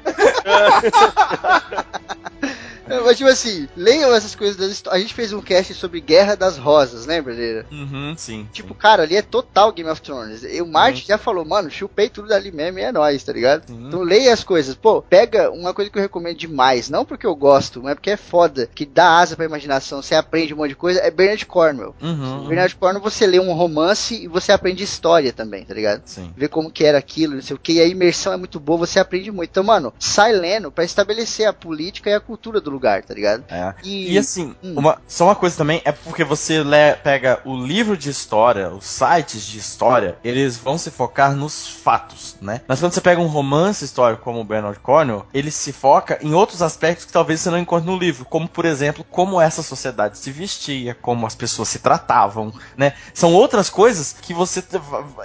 [2.88, 5.00] É, Mas, tipo assim, leiam essas coisas das histórias.
[5.00, 7.66] A gente fez um cast sobre Guerra das Rosas, lembra, Leira?
[7.70, 8.48] Uhum, sim.
[8.52, 10.42] Tipo, cara, ali é total Game of Thrones.
[10.42, 13.66] E o Martin já falou, mano, chupei tudo dali mesmo e é nóis, tá ligado?
[13.66, 13.86] Sim.
[13.88, 14.74] Então leia as coisas.
[14.74, 18.16] Pô, pega uma coisa que eu recomendo demais, não porque eu gosto, mas porque é
[18.16, 21.94] foda, que dá asa pra imaginação, você aprende um monte de coisa, é Bernard Cornwell.
[22.02, 22.46] Uhum.
[22.46, 26.02] Bernard Cornwell você lê um romance e você aprende história também, tá ligado?
[26.04, 26.32] Sim.
[26.36, 28.78] Ver como que era aquilo, não sei o que, e a imersão é muito boa,
[28.78, 29.50] você aprende muito.
[29.50, 33.44] Então, mano, sai lendo pra estabelecer a política e a cultura do lugar, tá ligado?
[33.48, 33.74] É.
[33.82, 34.74] E, E assim, Hum.
[34.76, 38.84] uma, só uma coisa também, é porque você lê, pega o livro de história, os
[38.86, 42.60] sites de história, eles vão se focar nos fatos, né?
[42.68, 46.34] Mas quando você pega um romance histórico como o Bernard Cornwell, ele se foca em
[46.34, 50.18] outros aspectos que talvez você não encontre no livro, como por exemplo, como essa sociedade
[50.18, 52.92] se vestia, como as pessoas se tratavam, né?
[53.12, 54.62] São outras coisas que você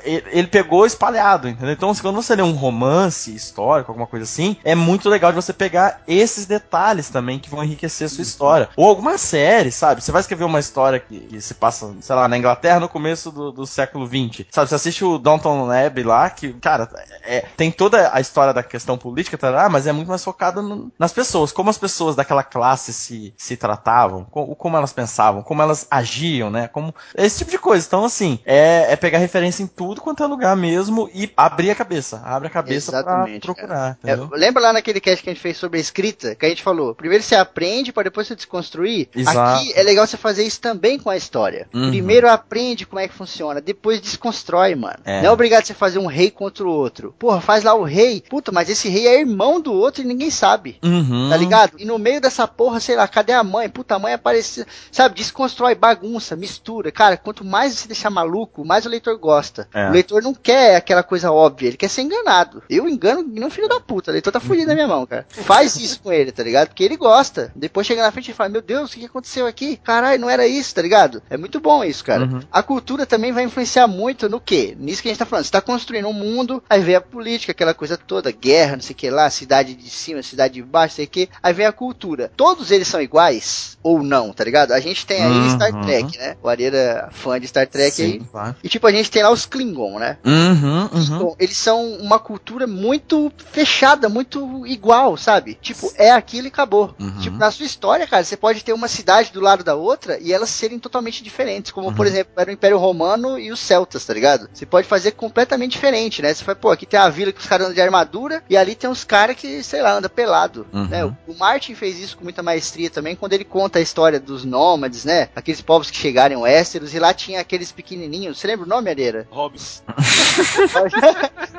[0.06, 1.74] ele pegou espalhado, entendeu?
[1.74, 5.36] Então, assim, quando você lê um romance histórico, alguma coisa assim, é muito legal de
[5.36, 8.70] você pegar esses detalhes também que vão enriquecer a sua história.
[8.76, 10.02] Ou alguma série, sabe?
[10.04, 13.32] Você vai escrever uma história que, que se passa, sei lá, na Inglaterra no começo
[13.32, 14.70] do, do século XX, sabe?
[14.70, 16.90] Você assiste o Downton Abbey lá, que, cara,
[17.24, 20.92] é- tem toda a história da questão política, tá, mas é muito mais focado no-
[20.98, 25.62] nas pessoas, como as pessoas daquela classe se, se tratavam, co- como elas pensavam, como
[25.62, 26.68] elas agiam, né?
[26.68, 27.86] Como esse tipo de coisa.
[27.86, 31.76] Então, assim, é, é pegar referência em tudo quanto é lugar mesmo e abrir a
[31.76, 32.22] cabeça.
[32.26, 35.58] Abre a cabeça Exatamente, pra procurar, É, lembra lá naquele cast que a gente fez
[35.58, 36.36] sobre a escrita?
[36.36, 39.10] Que a gente falou, primeiro você aprende para depois você desconstruir.
[39.16, 39.40] Exato.
[39.40, 41.68] Aqui é legal você fazer isso também com a história.
[41.74, 41.90] Uhum.
[41.90, 45.00] Primeiro aprende como é que funciona, depois desconstrói, mano.
[45.06, 45.22] É.
[45.22, 47.14] Não é obrigado você fazer um rei contra o outro.
[47.18, 48.24] Porra, faz lá o rei.
[48.28, 50.78] Puta, mas esse rei é irmão do outro e ninguém sabe.
[50.84, 51.30] Uhum.
[51.30, 51.74] Tá ligado?
[51.78, 53.70] E no meio dessa porra, sei lá, cadê a mãe?
[53.70, 54.66] Puta, a mãe apareceu.
[54.92, 56.92] Sabe, desconstrói, bagunça, mistura.
[56.92, 59.68] Cara, quanto mais você deixar maluco, mais o leitor gosta.
[59.74, 59.90] É.
[59.90, 62.64] O leitor não quer aquela coisa óbvia, ele quer ser enganado.
[62.70, 65.26] Eu engano não filho da puta, o leitor tá fudido na minha mão, cara.
[65.30, 66.70] Faz isso com ele, tá ligado?
[66.70, 67.19] Porque ele gosta.
[67.20, 67.52] Gosta.
[67.56, 69.78] Depois chega na frente e fala, meu Deus, o que aconteceu aqui?
[69.78, 71.22] Caralho, não era isso, tá ligado?
[71.30, 72.24] É muito bom isso, cara.
[72.24, 72.40] Uhum.
[72.52, 74.76] A cultura também vai influenciar muito no quê?
[74.80, 75.46] Nisso que a gente tá falando.
[75.46, 78.94] Você tá construindo um mundo, aí vem a política, aquela coisa toda, guerra, não sei
[78.94, 81.30] o que lá, cidade de cima, cidade de baixo, sei o que.
[81.44, 82.32] Aí vem a cultura.
[82.36, 84.72] Todos eles são iguais ou não, tá ligado?
[84.72, 85.50] A gente tem aí Uhum.
[85.52, 86.38] Star Trek, né?
[86.42, 88.12] O Areira fã de Star Trek aí.
[88.14, 88.56] Sim, claro.
[88.64, 90.18] E tipo, a gente tem lá os Klingon, né?
[90.26, 91.20] Uhum, uhum.
[91.20, 95.58] Bom, eles são uma cultura muito fechada, muito igual, sabe?
[95.62, 96.94] Tipo, é aquilo e acabou.
[97.00, 97.09] Uhum.
[97.20, 100.34] Tipo, na sua história, cara, você pode ter uma cidade do lado da outra e
[100.34, 101.72] elas serem totalmente diferentes.
[101.72, 102.12] Como, por Uhum.
[102.12, 104.50] exemplo, era o Império Romano e os Celtas, tá ligado?
[104.54, 106.34] Você pode fazer completamente diferente, né?
[106.34, 108.76] Você fala, pô, aqui tem a vila que os caras andam de armadura e ali
[108.76, 110.88] tem uns caras que, sei lá, anda pelado, Uhum.
[110.88, 111.06] né?
[111.06, 114.44] O o Martin fez isso com muita maestria também quando ele conta a história dos
[114.44, 115.30] nômades, né?
[115.36, 118.40] Aqueles povos que chegaram em Westeros e lá tinha aqueles pequenininhos.
[118.40, 119.28] Você lembra o nome, Areira?
[119.30, 119.84] Hobbs.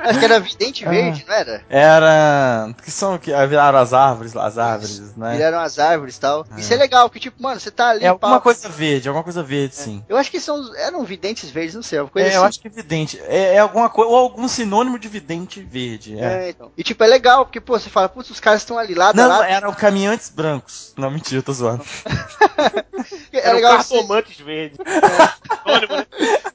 [0.03, 0.91] Acho que era Vidente Ah.
[0.91, 1.63] Verde, não era?
[1.69, 2.75] Era.
[2.83, 5.39] Que são que viraram as árvores, lá, as árvores, né?
[5.41, 6.47] Viraram as árvores e tal.
[6.57, 6.61] É.
[6.61, 8.05] Isso é legal, porque, tipo, mano, você tá ali.
[8.05, 10.05] É alguma pau- coisa verde, alguma coisa verde, sim.
[10.09, 12.49] Eu acho que são, eram videntes verdes, não sei, alguma coisa É, eu assim.
[12.49, 13.21] acho que é vidente.
[13.27, 16.19] É, é alguma coisa, ou algum sinônimo de vidente verde.
[16.19, 16.47] É.
[16.47, 16.71] É, então.
[16.77, 19.23] E tipo, é legal, porque, pô, você fala, putz, os caras estão ali lado a
[19.23, 19.45] Não, lado.
[19.45, 20.93] eram caminhantes brancos.
[20.97, 21.85] Não, mentira, tô zoando.
[23.33, 24.77] É, Eram legal assim, cartomantes verdes.
[24.77, 26.07] Sinônimo, né?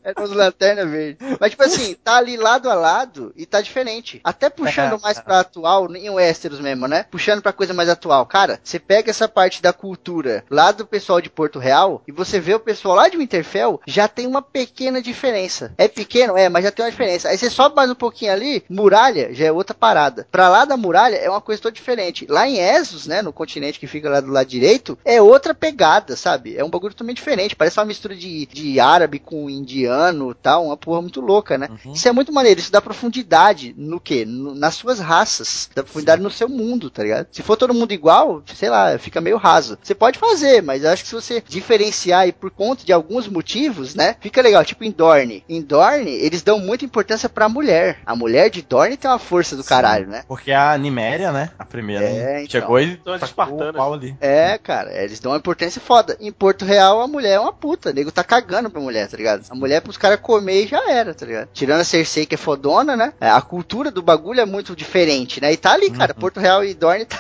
[0.04, 1.38] eram os lanternas verdes.
[1.40, 4.20] Mas, tipo assim, tá ali lado a lado e tá diferente.
[4.24, 5.22] Até puxando É, mais é.
[5.22, 7.06] pra atual, em Westeros mesmo, né?
[7.10, 8.26] Puxando pra coisa mais atual.
[8.26, 12.40] Cara, você pega essa parte da cultura lá do pessoal de Porto Real e você
[12.40, 15.74] vê o pessoal lá de Winterfell, já tem uma pequena diferença.
[15.78, 16.38] É pequeno?
[16.38, 17.30] É, mas já tem uma diferença.
[17.30, 20.28] Aí você sobe mais um pouquinho ali, muralha já é outra parada.
[20.32, 22.26] Pra lá da muralha é uma coisa toda diferente.
[22.30, 26.16] Lá em Essos, né, no continente que fica lá do lado direito, é outra pegada,
[26.16, 26.56] sabe?
[26.58, 27.56] É um bagulho totalmente diferente.
[27.56, 31.70] Parece uma mistura de, de árabe com indiano tal, uma porra muito louca, né?
[31.86, 31.94] Uhum.
[31.94, 34.26] Isso é muito maneiro, isso dá profundidade no quê?
[34.26, 37.28] No- nas suas raças, dá profundidade no seu mundo, tá ligado?
[37.32, 39.78] Se for todo mundo igual, sei lá, fica meio raso.
[39.82, 43.28] Você pode fazer, mas eu acho que se você diferenciar aí por conta de alguns
[43.28, 44.66] motivos, né, fica legal.
[44.66, 45.44] Tipo em Dorne.
[45.48, 48.00] Em Dorne, eles dão muita importância pra mulher.
[48.06, 50.24] A mulher de Dorne tem uma força do caralho, né?
[50.28, 51.52] Porque a Niméria, né?
[51.60, 52.50] A primeira, É, então.
[52.50, 54.16] chegou e as tacou o pau ali.
[54.20, 56.18] É, cara, eles dão uma importância foda.
[56.20, 57.92] Em Porto Real, a mulher é uma puta.
[57.92, 59.46] O nego tá cagando pra mulher, tá ligado?
[59.50, 61.50] A mulher é pros caras comer e já era, tá ligado?
[61.54, 63.14] Tirando a Cersei, que é fodona, né?
[63.22, 65.54] É, A cultura do bagulho é muito diferente, né?
[65.54, 66.14] E tá ali, cara.
[66.14, 66.20] Uhum.
[66.20, 67.18] Porto Real e Dorne tá,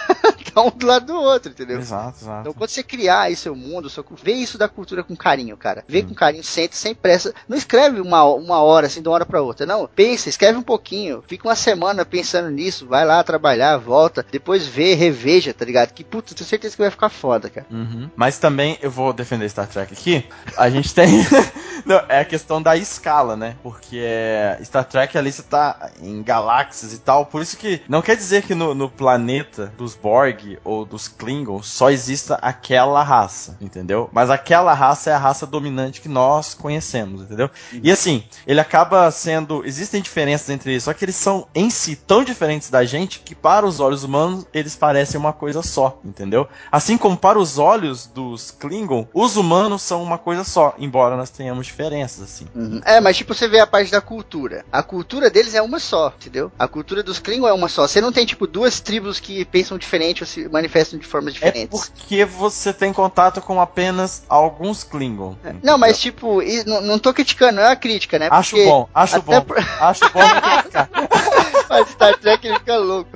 [0.54, 1.80] tá um do lado do outro, entendeu?
[1.80, 2.42] Exato, exato.
[2.42, 5.84] Então, quando você criar aí seu mundo, seu, vê isso da cultura com carinho, cara.
[5.88, 6.10] Vê Hum.
[6.10, 7.34] com carinho, senta, sem pressa.
[7.48, 9.66] Não escreve uma, uma hora, assim, de uma hora pra outra.
[9.66, 11.24] Não, pensa, escreve um pouquinho.
[11.28, 12.86] Fica uma semana pensando nisso.
[12.88, 14.26] Vai lá trabalhar, volta.
[14.32, 15.92] Depois vê, reveja, tá ligado?
[15.94, 17.66] Que, puta, tenho certeza que vai ficar foda, cara.
[17.72, 18.10] Uhum.
[18.16, 20.26] Mas também eu vou defender Star Trek aqui.
[20.58, 21.06] A gente tem.
[21.86, 23.56] Não, é a questão da escala, né?
[23.62, 27.26] Porque é, Star Trek ali você tá em galáxias e tal.
[27.26, 31.68] Por isso que não quer dizer que no, no planeta dos Borg ou dos Klingons
[31.68, 34.10] só exista aquela raça, entendeu?
[34.12, 37.50] Mas aquela raça é a raça dominante que nós conhecemos, entendeu?
[37.72, 39.66] E assim, ele acaba sendo.
[39.66, 43.36] Existem diferenças entre eles, só que eles são em si tão diferentes da gente que,
[43.36, 46.48] para os olhos humanos, eles parecem uma coisa só, entendeu?
[46.72, 51.30] Assim como para os olhos dos Klingon, os humanos são uma coisa só, embora nós
[51.30, 52.48] tenhamos diferenças, assim.
[52.56, 52.82] Uhum.
[52.86, 54.66] É, mas tipo, você vê a parte da cultura.
[54.72, 56.52] A cultura deles é uma só, entendeu?
[56.58, 57.88] A cultura dos Klingon é uma só.
[57.88, 61.34] Você não tem, tipo, duas tribos que pensam diferente ou se manifestam de formas É
[61.36, 61.90] diferentes.
[61.90, 65.36] porque você tem contato com apenas alguns Klingon.
[65.44, 65.54] É.
[65.64, 68.28] Não, mas tipo, não, não tô criticando, não é uma crítica, né?
[68.32, 69.42] Acho Porque bom, acho bom.
[69.42, 70.20] por- Acho bom
[70.62, 70.90] criticar.
[71.80, 73.10] Mas Star Trek ele fica louco.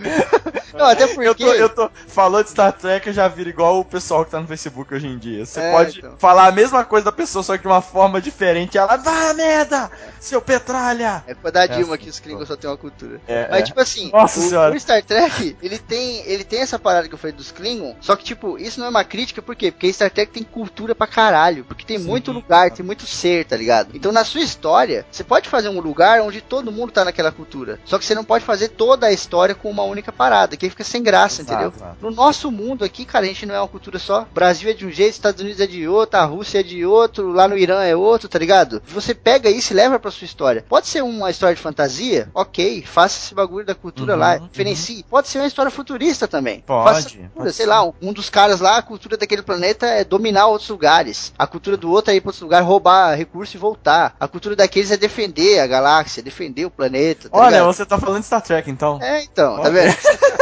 [0.74, 1.28] Não, até porque.
[1.28, 4.32] Eu tô, eu tô falando de Star Trek, eu já viro igual o pessoal que
[4.32, 5.46] tá no Facebook hoje em dia.
[5.46, 6.16] Você É, pode então.
[6.18, 8.78] falar a mesma coisa da pessoa, só que de uma forma diferente.
[8.78, 11.24] Ela, vai merda, seu petralha.
[11.28, 13.20] É pra dar É Dilma que os Klingons só tem uma cultura.
[13.28, 13.64] É, Mas é.
[13.64, 14.76] tipo assim, Nossa o, senhora.
[14.76, 18.16] o Star Trek, ele tem, ele tem essa parada que eu falei dos Klingon, só
[18.16, 19.72] que tipo, isso não é uma crítica, por quê?
[19.72, 22.06] Porque Star Trek tem cultura pra caralho, porque tem Sim.
[22.06, 23.90] muito lugar, tem muito ser, tá ligado?
[23.94, 27.80] Então na sua história, você pode fazer um lugar onde todo mundo tá naquela cultura,
[27.86, 30.70] só que você não pode fazer toda a história com uma única parada, que aí
[30.70, 31.74] fica sem graça, Exato, entendeu?
[31.76, 31.98] exato.
[32.02, 34.26] No nosso mundo aqui, cara, a gente não é uma cultura só.
[34.34, 37.32] Brasil é de um jeito, Estados Unidos é de outro, a Rússia é de outro,
[37.32, 38.82] lá no Irã é outro, tá ligado?
[38.88, 40.66] Você pega isso e leva pra sua história.
[40.68, 42.30] Pode ser uma história de fantasia?
[42.34, 44.48] Ok, faça esse bagulho da cultura Uhum, lá, uhum.
[44.48, 45.04] diferencie.
[45.10, 46.62] Pode ser uma história futurista também.
[46.66, 47.70] Pode, Faça cultura, pode sei ser.
[47.70, 51.34] lá, um, dos caras lá, a cultura daquele planeta é dominar outros lugares.
[51.38, 54.16] A cultura do outro é ir pra outros lugares, roubar recurso e voltar.
[54.20, 57.30] A cultura daqueles é defender a galáxia, defender o planeta.
[57.30, 57.66] Tá Olha, ligado?
[57.74, 59.00] você tá falando de Star Trek, então.
[59.02, 59.96] É, então, tá vendo?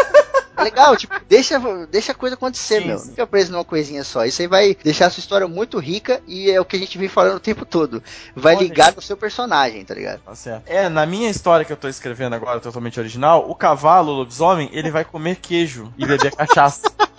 [0.58, 1.60] Legal, tipo, deixa,
[1.90, 2.98] deixa a coisa acontecer, Sim, meu.
[2.98, 3.12] sim.
[3.12, 4.26] Fica preso numa coisinha só.
[4.26, 6.98] Isso aí vai deixar a sua história muito rica e é o que a gente
[6.98, 8.02] vem falando o tempo todo.
[8.36, 10.20] Vai Olha ligar no seu personagem, tá ligado?
[10.22, 10.68] Tá certo.
[10.68, 14.70] É, na minha história que eu tô escrevendo agora, totalmente original, o cavalo, o lobisomem,
[14.74, 16.92] ele vai comer queijo e beber cachaça.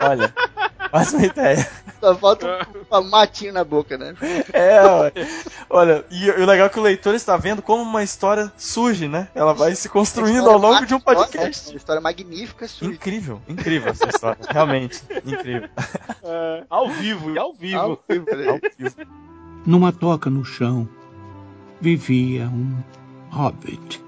[0.00, 0.32] Olha,
[1.12, 1.68] uma ideia.
[2.00, 2.46] Só falta
[2.92, 4.14] um, um matinho na boca, né?
[4.52, 5.12] É, olha,
[5.70, 9.08] olha e, e o legal é que o leitor está vendo como uma história surge,
[9.08, 9.28] né?
[9.34, 11.70] Ela vai se construindo ao longo de um podcast.
[11.70, 12.94] Uma história magnífica, surge.
[12.94, 14.38] Incrível, incrível essa história.
[14.48, 15.68] Realmente, incrível.
[16.22, 17.78] É, ao vivo, e ao vivo.
[17.78, 18.48] Ao vivo, né?
[18.48, 18.96] Ao vivo.
[19.66, 20.88] Numa toca no chão
[21.80, 22.82] vivia um
[23.30, 24.03] hobbit.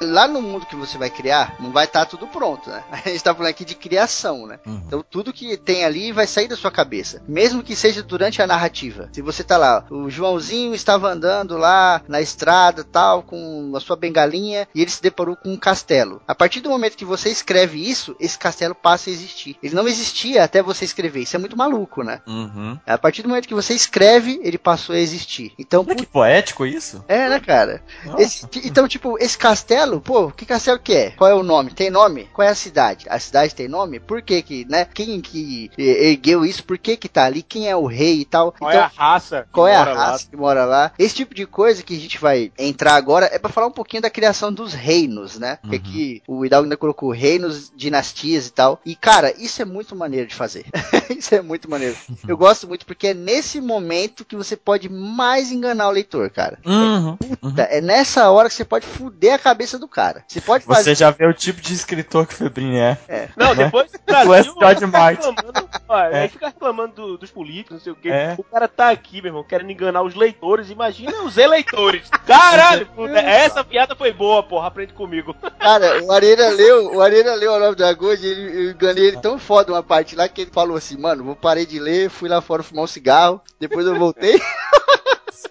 [0.00, 2.82] Lá no mundo que você vai criar, não vai estar tudo pronto, né?
[2.92, 4.58] A gente tá falando aqui de criação, né?
[4.66, 4.82] Uhum.
[4.86, 7.22] Então tudo que tem ali vai sair da sua cabeça.
[7.26, 9.08] Mesmo que seja durante a narrativa.
[9.12, 13.96] Se você tá lá, o Joãozinho estava andando lá na estrada tal, com a sua
[13.96, 16.20] bengalinha, e ele se deparou com um castelo.
[16.28, 19.56] A partir do momento que você escreve isso, esse castelo passa a existir.
[19.62, 21.22] Ele não existia até você escrever.
[21.22, 22.20] Isso é muito maluco, né?
[22.26, 22.78] Uhum.
[22.86, 25.52] A partir do momento que você escreve, ele passou a existir.
[25.58, 27.04] Então, Olha que poético isso.
[27.08, 27.82] é, né, cara?
[28.18, 31.10] Esse- então, tipo, esse castelo, pô, que castelo que é?
[31.10, 31.70] Qual é o nome?
[31.70, 32.28] Tem nome?
[32.32, 33.06] Qual é a cidade?
[33.08, 34.00] A cidade tem nome?
[34.00, 34.84] Por que que, né?
[34.84, 36.64] Quem que ergueu isso?
[36.64, 37.42] Por que que tá ali?
[37.42, 38.52] Quem é o rei e tal?
[38.52, 39.46] Qual então, é a raça?
[39.52, 40.04] qual é a mora lá?
[40.06, 40.92] raça que mora lá?
[40.98, 44.02] Esse tipo de coisa que a gente vai entrar agora é pra falar um pouquinho
[44.02, 45.58] da criação dos reinos, né?
[45.64, 45.74] Uhum.
[45.74, 48.80] aqui o Hidalgo ainda colocou reinos, dinastias e tal.
[48.84, 50.66] E, cara, isso é muito maneiro de fazer.
[51.10, 51.96] isso é muito maneiro.
[52.26, 56.58] Eu gosto muito porque é nesse momento que você pode mais enganar o leitor, cara.
[56.64, 57.16] Uhum.
[57.16, 60.24] Puta, É nessa hora que você pode fuder a cabeça do cara.
[60.26, 60.82] Você pode fazer.
[60.84, 62.98] Você já vê o tipo de escritor que o Febrini é.
[63.36, 63.64] Não, né?
[63.64, 64.50] depois do O Brasil, S.
[64.58, 65.28] George fica Martin.
[65.30, 66.20] reclamando, ó, É.
[66.22, 68.08] Aí fica reclamando do- dos políticos, não sei o quê.
[68.10, 68.34] É.
[68.38, 70.70] O cara tá aqui, meu irmão, querendo enganar os leitores.
[70.70, 72.08] Imagina os eleitores.
[72.26, 74.66] Caralho, puta, essa piada foi boa, porra.
[74.68, 75.34] Aprende comigo.
[75.58, 79.20] Cara, o Areira leu, o Areira leu a Nove Dragões e ele, eu enganei ele
[79.20, 82.28] tão foda uma parte lá que ele falou assim, mano, vou parei de ler, fui
[82.28, 84.40] lá fora fumar um cigarro, depois eu voltei.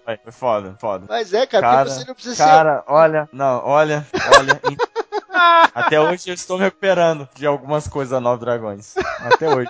[0.04, 1.06] Foi foda, foda.
[1.08, 4.06] Mas é, cara, Cara, você não precisa Cara, olha, não, olha,
[4.38, 4.62] olha.
[5.74, 8.96] Até hoje eu estou me recuperando de algumas coisas da Nove Dragões.
[9.20, 9.70] Até hoje.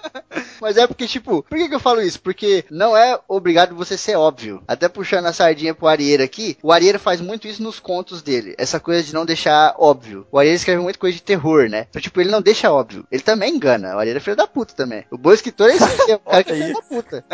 [0.62, 2.20] Mas é porque, tipo, por que, que eu falo isso?
[2.20, 4.64] Porque não é obrigado você ser óbvio.
[4.68, 8.56] Até puxando a sardinha pro Arieira aqui, o Arieira faz muito isso nos contos dele.
[8.58, 10.26] Essa coisa de não deixar óbvio.
[10.32, 11.88] O Arieira escreve muita coisa de terror, né?
[11.90, 13.06] Então, tipo, ele não deixa óbvio.
[13.12, 13.96] Ele também engana.
[13.96, 15.06] O Arieira é filho da puta também.
[15.12, 17.26] O bom escritor é esse aqui, é o cara que é filho da puta.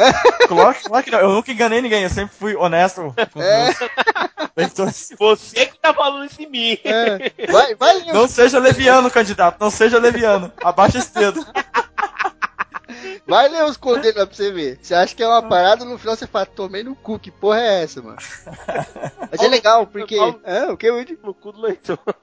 [0.47, 1.19] Claro, claro que não.
[1.19, 3.73] Eu nunca enganei ninguém, eu sempre fui honesto É.
[5.17, 6.77] Você que tá falando isso em mim.
[6.83, 7.47] É.
[7.51, 8.13] Vai, vai, Lino.
[8.23, 10.49] Não seja leviano, candidato, não seja leviano.
[10.63, 11.45] Abaixa esse dedo.
[13.25, 14.79] Vai ler os lá pra você ver.
[14.81, 17.61] Você acha que é uma parada, no final você fala, tomei no cu, que porra
[17.61, 18.17] é essa, mano?
[19.31, 20.17] Mas é legal, porque.
[20.43, 21.17] É, o que, Woody?
[21.23, 21.97] No cu do leitor.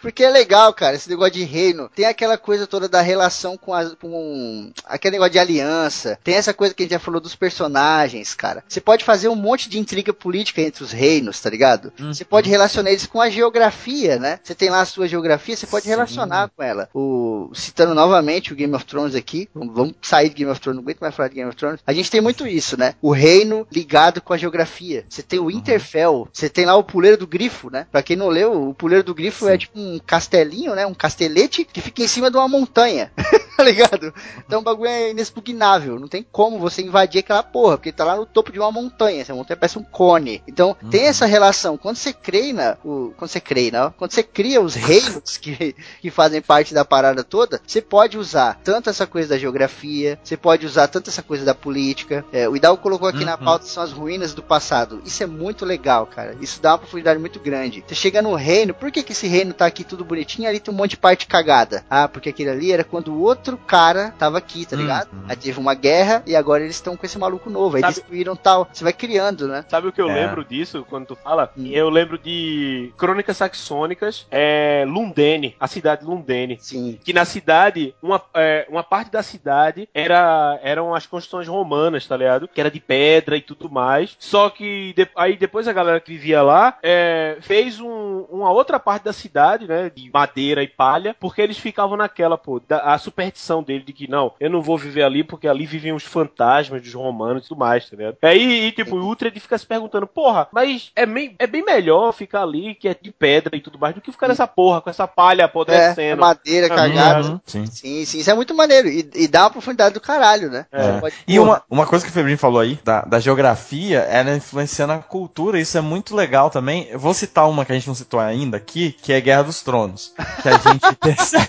[0.00, 1.90] Porque é legal, cara, esse negócio de reino.
[1.94, 6.18] Tem aquela coisa toda da relação com, as, com aquele negócio de aliança.
[6.22, 8.64] Tem essa coisa que a gente já falou dos personagens, cara.
[8.68, 11.92] Você pode fazer um monte de intriga política entre os reinos, tá ligado?
[11.98, 14.40] Você pode relacionar eles com a geografia, né?
[14.42, 15.90] Você tem lá a sua geografia, você pode Sim.
[15.90, 16.88] relacionar com ela.
[16.94, 20.82] O, citando novamente o Game of Thrones aqui, vamos, sair de Game of Thrones, não
[20.82, 21.80] aguento mais falar de Game of Thrones.
[21.86, 22.94] A gente tem muito isso, né?
[23.00, 25.04] O reino ligado com a geografia.
[25.08, 27.86] Você tem o Winterfell, você tem lá o Puleiro do Grifo, né?
[27.90, 30.86] Pra quem não leu, o Puleiro do Grifo é tipo um castelinho, né?
[30.86, 33.10] Um castelete que fica em cima de uma montanha.
[33.58, 34.14] tá ligado?
[34.46, 35.98] Então o bagulho é inexpugnável.
[35.98, 39.20] Não tem como você invadir aquela porra, porque tá lá no topo de uma montanha.
[39.20, 40.40] Essa montanha parece um cone.
[40.46, 41.76] Então tem essa relação.
[41.76, 46.08] Quando você treina, o, quando você treina, ó, quando você cria os reinos que, que
[46.08, 50.66] fazem parte da parada toda, você pode usar tanto essa coisa da geografia, você pode
[50.66, 52.24] usar tanto essa coisa da política.
[52.32, 53.44] É, o Hidalgo colocou aqui na Uhum.
[53.44, 55.00] pauta são as ruínas do passado.
[55.04, 56.36] Isso é muito legal, cara.
[56.40, 57.84] Isso dá uma profundidade muito grande.
[57.86, 60.48] Você chega no reino, por que, que esse reino tá aqui tudo bonitinho?
[60.48, 61.84] Ali tem um monte de parte cagada.
[61.90, 65.08] Ah, porque aquele ali era quando o outro cara tava aqui, tá ligado?
[65.12, 65.24] Uhum.
[65.28, 67.76] Aí teve uma guerra e agora eles estão com esse maluco novo.
[67.76, 68.68] Aí Sabe- destruíram tal.
[68.72, 69.64] Você vai criando, né?
[69.68, 70.14] Sabe o que eu É.
[70.14, 71.50] lembro disso quando tu fala?
[71.56, 71.66] Hum.
[71.66, 76.58] Eu lembro de Crônicas Saxônicas, é Lundene, a cidade de Lundene.
[76.60, 76.98] Sim.
[77.02, 82.16] Que na cidade, uma, é, uma parte da cidade era, eram as construções romanas, tá
[82.16, 82.48] ligado?
[82.48, 84.16] Que era de pedra e tudo mais.
[84.18, 88.78] Só que de- aí depois a galera que vivia lá é, fez um- uma outra
[88.78, 89.90] parte da cidade, né?
[89.94, 94.08] De madeira e palha, porque eles ficavam naquela, pô, da, a superstição dele de que
[94.10, 97.58] não, eu não vou viver ali porque ali vivem os fantasmas dos romanos e tudo
[97.58, 98.16] mais, tá ligado?
[98.22, 102.12] Aí, e, tipo, o Uhtred fica se perguntando, porra, mas é bem, é bem melhor
[102.12, 104.90] ficar ali, que é de pedra e tudo mais, do que ficar nessa porra, com
[104.90, 106.20] essa palha É, é apodrecendo.
[106.20, 107.28] madeira É, cagada.
[107.28, 107.66] Uhum, sim.
[107.66, 108.88] Sim, sim, isso é muito maneiro.
[108.88, 110.66] E, e dá uma profundidade do caralho, né?
[110.70, 111.00] É.
[111.00, 114.92] Pode- E uma, uma coisa que o Febrinho falou aí, da, da geografia, ela influenciando
[114.92, 116.86] a cultura, isso é muito legal também.
[116.90, 119.62] Eu vou citar uma que a gente não citou ainda aqui, que é Guerra dos
[119.62, 120.12] Tronos.
[120.42, 121.48] Que a gente percebe.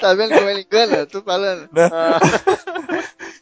[0.00, 0.96] tá vendo como ele engana?
[0.98, 1.68] Eu tô falando.
[1.72, 1.88] né?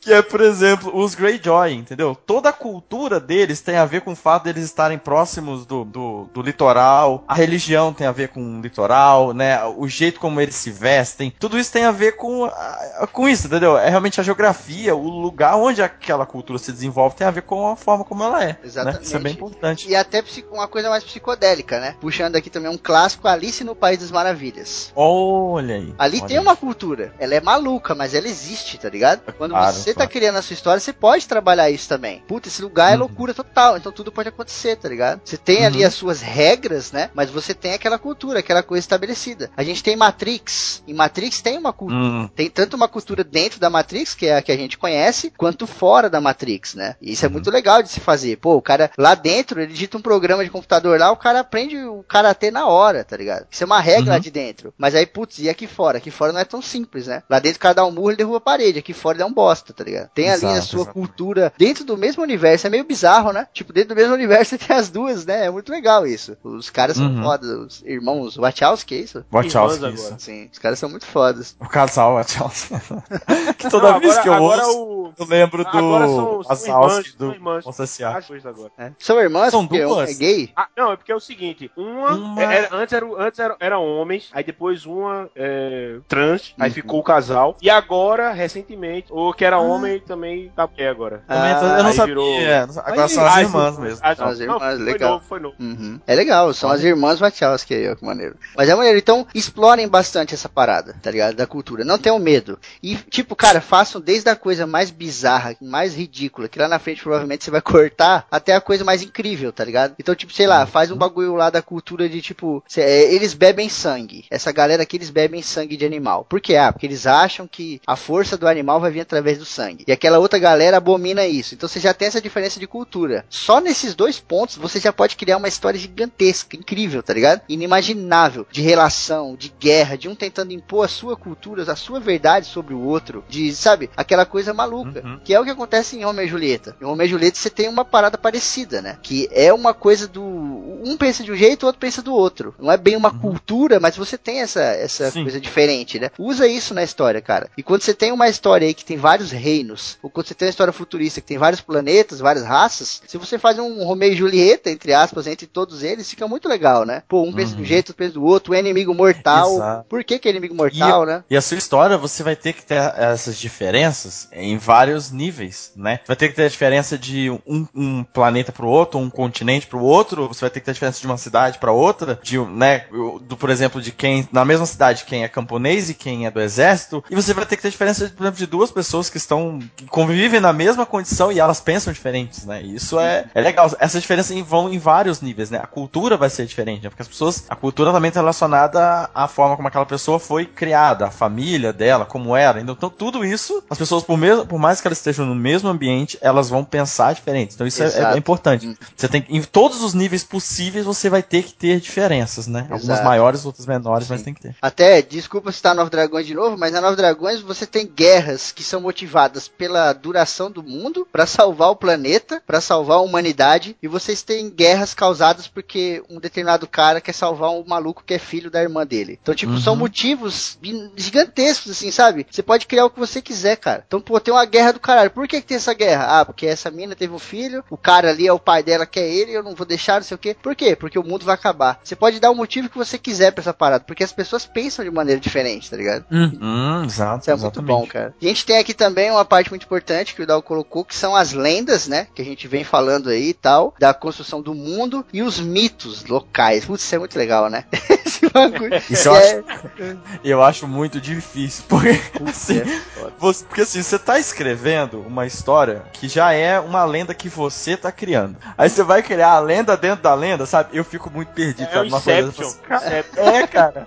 [0.05, 2.15] Que é, por exemplo, os Greyjoy, entendeu?
[2.15, 6.29] Toda a cultura deles tem a ver com o fato deles estarem próximos do, do,
[6.33, 9.65] do litoral, a religião tem a ver com o litoral, né?
[9.65, 13.47] O jeito como eles se vestem, tudo isso tem a ver com, a- com isso,
[13.47, 13.79] entendeu?
[13.79, 17.69] É realmente a geografia, o lugar onde aquela cultura se desenvolve tem a ver com
[17.71, 18.49] a forma como ela é.
[18.49, 18.59] Né?
[18.63, 19.05] Exatamente.
[19.05, 19.89] Isso é bem importante.
[19.89, 20.23] E até
[20.53, 21.97] uma coisa mais psicodélica, né?
[22.01, 24.93] Puxando aqui também um clássico, Alice no País das Maravilhas.
[24.95, 25.95] Olha aí.
[25.99, 26.43] Ali olha tem aí.
[26.43, 27.15] uma cultura.
[27.19, 29.23] Ela é maluca, mas ela existe, tá ligado?
[29.39, 32.23] Quando Claro, você tá criando a sua história, você pode trabalhar isso também.
[32.27, 33.01] Puta, esse lugar é Uhum.
[33.01, 35.21] loucura total, então tudo pode acontecer, tá ligado?
[35.25, 35.87] Você tem ali Uhum.
[35.87, 37.11] as suas regras, né?
[37.15, 39.51] Mas você tem aquela cultura, aquela coisa estabelecida.
[39.57, 40.83] A gente tem Matrix.
[40.87, 42.01] E Matrix tem uma cultura.
[42.01, 45.33] Hum, Tem tanto uma cultura dentro da Matrix, que é a que a gente conhece,
[45.37, 46.97] quanto fora da Matrix, né?
[47.01, 48.37] E isso é muito legal de se fazer.
[48.37, 51.77] Pô, o cara lá dentro, ele digita um programa de computador lá, o cara aprende
[51.85, 53.47] o karatê na hora, tá ligado?
[53.51, 54.21] Isso é uma regra lá Uhum.
[54.21, 54.75] de dentro.
[54.77, 55.99] Mas aí, putz, e aqui fora?
[55.99, 57.23] Aqui fora não é tão simples, né?
[57.29, 58.79] Lá dentro, o cara dá um murro, ele derruba a parede.
[58.79, 60.09] Aqui fora ele dá um bosta, tá ligado?
[60.15, 60.93] Tem ali a Exato, sua exato.
[60.95, 62.67] cultura dentro do mesmo universo.
[62.67, 63.47] É meio bizarro, né?
[63.53, 65.47] Tipo, dentro do mesmo universo você tem as duas, né?
[65.47, 66.37] É muito legal isso.
[66.43, 67.23] Os caras são Uhum.
[67.23, 67.51] fodas.
[67.51, 69.25] Os irmãos Wachowski, é isso?
[69.31, 70.07] Wachowski, Irmãs isso.
[70.07, 70.19] agora.
[70.21, 71.57] Sim, os caras são muito fodas.
[71.61, 72.75] O casal Wachowski.
[73.59, 76.43] que toda Não, vez agora- que eu agora ouço, o- eu lembro do Agora são,
[76.43, 77.65] são Wachowski do são irmãs.
[77.65, 78.17] Monstro S.A.
[78.19, 78.71] As duas agora.
[78.79, 78.93] né?
[78.99, 80.11] São irmãs, São porque um duas?
[80.11, 80.51] é gay.
[80.57, 83.79] Ah, não, é porque é o seguinte, uma, Uma- era- antes, era, antes era, era
[83.79, 86.75] homens, aí depois uma é, trans, aí Uhum.
[86.75, 89.74] ficou o casal, e agora, recentemente, o que era homem
[90.07, 91.23] também tá mulher agora.
[91.29, 92.15] Ah, eu não sabia.
[92.15, 94.01] virou- é, Agora Aí- são as irmãs mesmo.
[94.03, 95.13] ah, as não, irmãs, foi legal.
[95.13, 95.55] novo, foi novo.
[95.61, 96.01] Uhum.
[96.07, 98.37] É legal, são as irmãs Wachowski aí, ó, que maneiro.
[98.57, 101.35] Mas é maneiro, então explorem bastante essa parada, tá ligado?
[101.37, 101.85] Da cultura.
[101.85, 102.59] Não tenham medo.
[102.83, 107.03] E, tipo, cara, façam desde a coisa mais bizarra, mais ridícula, que lá na frente
[107.03, 109.95] provavelmente você vai cortar, até a coisa mais incrível, tá ligado?
[109.99, 113.35] Então, tipo, sei lá, faz um bagulho lá da cultura de, tipo, cê- é, eles
[113.35, 114.25] bebem sangue.
[114.31, 116.25] Essa galera aqui, eles bebem sangue de animal.
[116.29, 116.57] Por quê?
[116.57, 119.64] Ah, porque eles acham que a força do animal vai vir através do sangue.
[119.87, 121.55] E aquela outra galera abomina isso.
[121.55, 123.25] Então você já tem essa diferença de cultura.
[123.29, 127.43] Só nesses dois pontos você já pode criar uma história gigantesca, incrível, tá ligado?
[127.49, 128.47] Inimaginável.
[128.51, 132.75] De relação, de guerra, de um tentando impor a sua cultura, a sua verdade sobre
[132.75, 133.25] o outro.
[133.29, 135.03] De, sabe, aquela coisa maluca.
[135.05, 135.21] Uhum.
[135.25, 136.77] Que é o que acontece em Romeo e Julieta.
[136.81, 138.99] Em Romeo e Julieta você tem uma parada parecida, né?
[139.03, 140.23] Que é uma coisa do.
[140.23, 142.55] Um pensa de um jeito, o outro pensa do outro.
[142.59, 145.23] Não é bem uma cultura, mas você tem essa, essa Sim.
[145.23, 146.11] coisa diferente, né?
[146.19, 147.51] Usa isso na história, cara.
[147.57, 150.47] E quando você tem uma história aí que tem vários reinos, ou quando você tem
[150.47, 154.17] uma história futurista que tem vários planetas, várias raças, se você faz um Romeo e
[154.17, 157.03] Julieta, entre aspas, entre todos eles, fica muito legal, né?
[157.07, 159.55] Pô, um pensa de um jeito, outro pensa do outro, o inimigo mortal.
[159.55, 159.89] Exato.
[159.89, 161.25] Por que que é inimigo mortal, né?
[161.29, 166.01] E a sua história, você vai ter que ter essas diferenças em vários níveis, né?
[166.07, 169.81] Vai ter que ter a diferença de um, um planeta pro outro, um continente pro
[169.81, 172.87] outro, você vai ter que ter a diferença de uma cidade pra outra, de, né,
[173.23, 176.41] do, por exemplo, de quem, na mesma cidade, quem é camponês e quem é do
[176.41, 179.17] exército, e você vai ter que ter a diferença, por exemplo, de duas pessoas que
[179.17, 179.34] estão,
[179.77, 182.63] que convivem na mesma condição e elas pensam diferentes, né?
[182.63, 183.71] E isso é, é legal.
[183.79, 185.59] Essas diferenças vão em vários níveis, né?
[185.63, 186.89] A cultura vai ser diferente, né?
[186.89, 191.07] Porque as pessoas, a cultura também está relacionada à forma como aquela pessoa foi criada,
[191.07, 192.61] a família dela, como era.
[192.61, 195.69] Então, então, tudo isso, as pessoas, por, mesmo, por mais que elas estejam no mesmo
[195.69, 197.55] ambiente, elas vão pensar diferente.
[197.55, 198.77] Então, isso é, é importante.
[198.97, 202.61] Você tem em todos os níveis possíveis, você vai ter que ter diferenças, né?
[202.63, 203.05] Algumas Exato.
[203.05, 204.25] maiores, outras menores, mas Sim.
[204.25, 204.57] tem que ter.
[204.61, 208.63] Até, desculpa citar Nove Dragões de novo, mas na Nove Dragões você tem guerras que
[208.63, 209.24] são motivadas
[209.57, 214.51] pela duração do mundo, pra salvar o planeta, pra salvar a humanidade, e vocês têm
[214.51, 218.87] guerras causadas porque um determinado cara quer salvar um maluco que é filho da irmã
[218.87, 219.19] dele.
[219.23, 219.79] Então, tipo, são Uhum.
[219.81, 222.27] motivos bi- gigantescos, assim, sabe?
[222.31, 223.85] Você pode criar o que você quiser, cara.
[223.87, 225.11] Então, pô, tem uma guerra do caralho.
[225.11, 226.21] Por que, que tem essa guerra?
[226.21, 228.99] Ah, porque essa mina teve um filho, o cara ali é o pai dela que
[229.01, 230.37] é ele, eu não vou deixar, não sei o quê.
[230.43, 230.75] Por quê?
[230.77, 231.81] Porque o mundo vai acabar.
[231.83, 234.85] Você pode dar o motivo que você quiser pra essa parada, porque as pessoas pensam
[234.85, 236.05] de maneira diferente, tá ligado?
[236.11, 237.21] Hum, exato.
[237.23, 237.67] Isso é muito exatamente.
[237.67, 238.15] bom, cara.
[238.21, 240.95] E a gente tem aqui também uma parte muito importante que o Dal colocou, que
[240.95, 242.07] são as lendas, né?
[242.15, 246.05] Que a gente vem falando aí e tal, da construção do mundo e os mitos
[246.07, 246.65] locais.
[246.65, 247.65] Putz, isso é muito legal, né?
[248.05, 248.75] Esse bagulho.
[248.91, 249.45] Isso eu É-
[250.25, 252.81] Eu acho muito difícil, porque assim, é
[253.19, 257.77] você, porque assim, você tá escrevendo uma história que já é uma lenda que você
[257.77, 258.37] tá criando.
[258.57, 260.71] Aí você vai criar a lenda dentro da lenda, sabe?
[260.77, 261.89] Eu fico muito perdido, É sabe?
[261.89, 262.57] Uma coisa.
[262.67, 263.87] Cara, é, cara.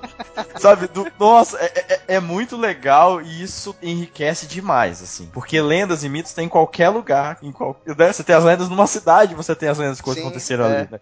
[0.60, 0.88] sabe?
[0.88, 5.17] do- nossa, é, é- é muito legal e isso enriquece demais, assim.
[5.26, 7.38] Porque lendas e mitos tem em qualquer lugar.
[7.42, 8.14] Em qual, né?
[8.14, 10.78] Você tem as lendas numa cidade, você tem as lendas que Sim, aconteceram é.
[10.80, 11.00] ali, né?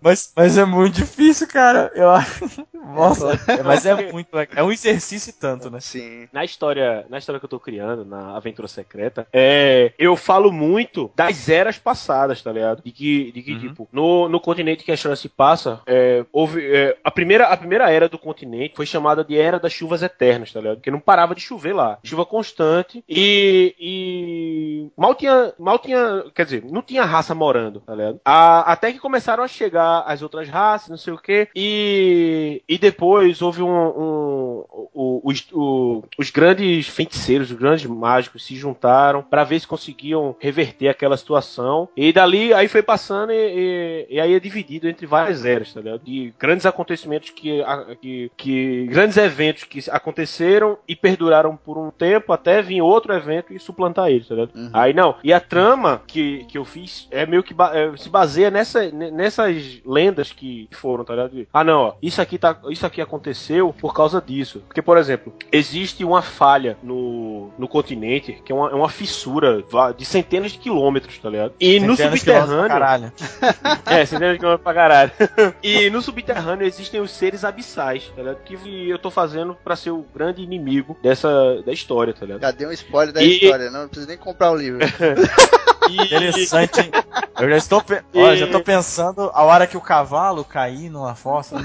[0.00, 1.90] Mas, mas é muito difícil, cara.
[1.94, 2.44] Eu acho.
[2.94, 4.52] Nossa, é- mas é muito legal.
[4.56, 5.80] É um exercício e tanto, né?
[5.80, 6.28] Sim.
[6.32, 11.10] Na história, na história que eu tô criando, na Aventura Secreta, é, eu falo muito
[11.14, 12.82] das eras passadas, tá ligado?
[12.84, 13.58] De que, de que Uhum.
[13.60, 16.60] tipo, no, no continente que a história se passa, é, houve.
[16.74, 20.52] é, a, primeira, a primeira era do continente foi chamada de Era das Chuvas Eternas,
[20.52, 20.76] tá ligado?
[20.76, 21.98] Porque não parava de chover lá.
[22.02, 23.04] Chuva constante.
[23.08, 28.20] E E, mal tinha, mal tinha, quer dizer, não tinha raça morando, tá ligado?
[28.24, 32.78] A- até que começaram a chegar as outras raças, não sei o que, e, e
[32.78, 34.64] depois houve um, um-
[34.94, 35.46] o- os,
[36.18, 41.88] os grandes feiticeiros, os grandes mágicos se juntaram pra ver se conseguiam reverter aquela situação.
[41.96, 45.80] E dali aí foi passando e, e- e aí é dividido entre várias eras, tá
[45.80, 46.00] ligado?
[46.04, 47.62] De grandes acontecimentos que,
[48.00, 53.41] que, que grandes eventos que aconteceram e perduraram por um tempo até vir outro evento
[53.50, 54.50] e suplantar eles, tá ligado?
[54.54, 54.70] Uhum.
[54.72, 55.14] Aí não.
[55.22, 58.90] E a trama que, que eu fiz é meio que ba- é, se baseia nessa,
[58.90, 61.46] ne- nessas lendas que foram, tá ligado?
[61.52, 64.62] Ah, não, ó, isso aqui tá, isso aqui aconteceu por causa disso.
[64.66, 69.62] Porque, por exemplo, existe uma falha no, no continente que é uma, é uma fissura
[69.96, 71.52] de centenas de quilômetros, tá ligado?
[71.60, 72.68] E no Centenas pra subterrâneo.
[72.68, 73.12] Caralho.
[73.86, 75.10] É, centenas de quilômetros pra caralho.
[75.62, 78.36] e no subterrâneo existem os seres abissais, tá ligado?
[78.44, 82.40] Que eu tô fazendo pra ser o grande inimigo dessa da história, tá ligado?
[82.42, 84.80] Já deu um spoiler da E- história, não precisa nem comprar o livro.
[85.90, 86.90] Interessante, hein?
[87.38, 91.14] Eu já estou, pe- Olha, já tô pensando a hora que o cavalo cair numa
[91.14, 91.56] fossa.
[91.56, 91.62] Hum.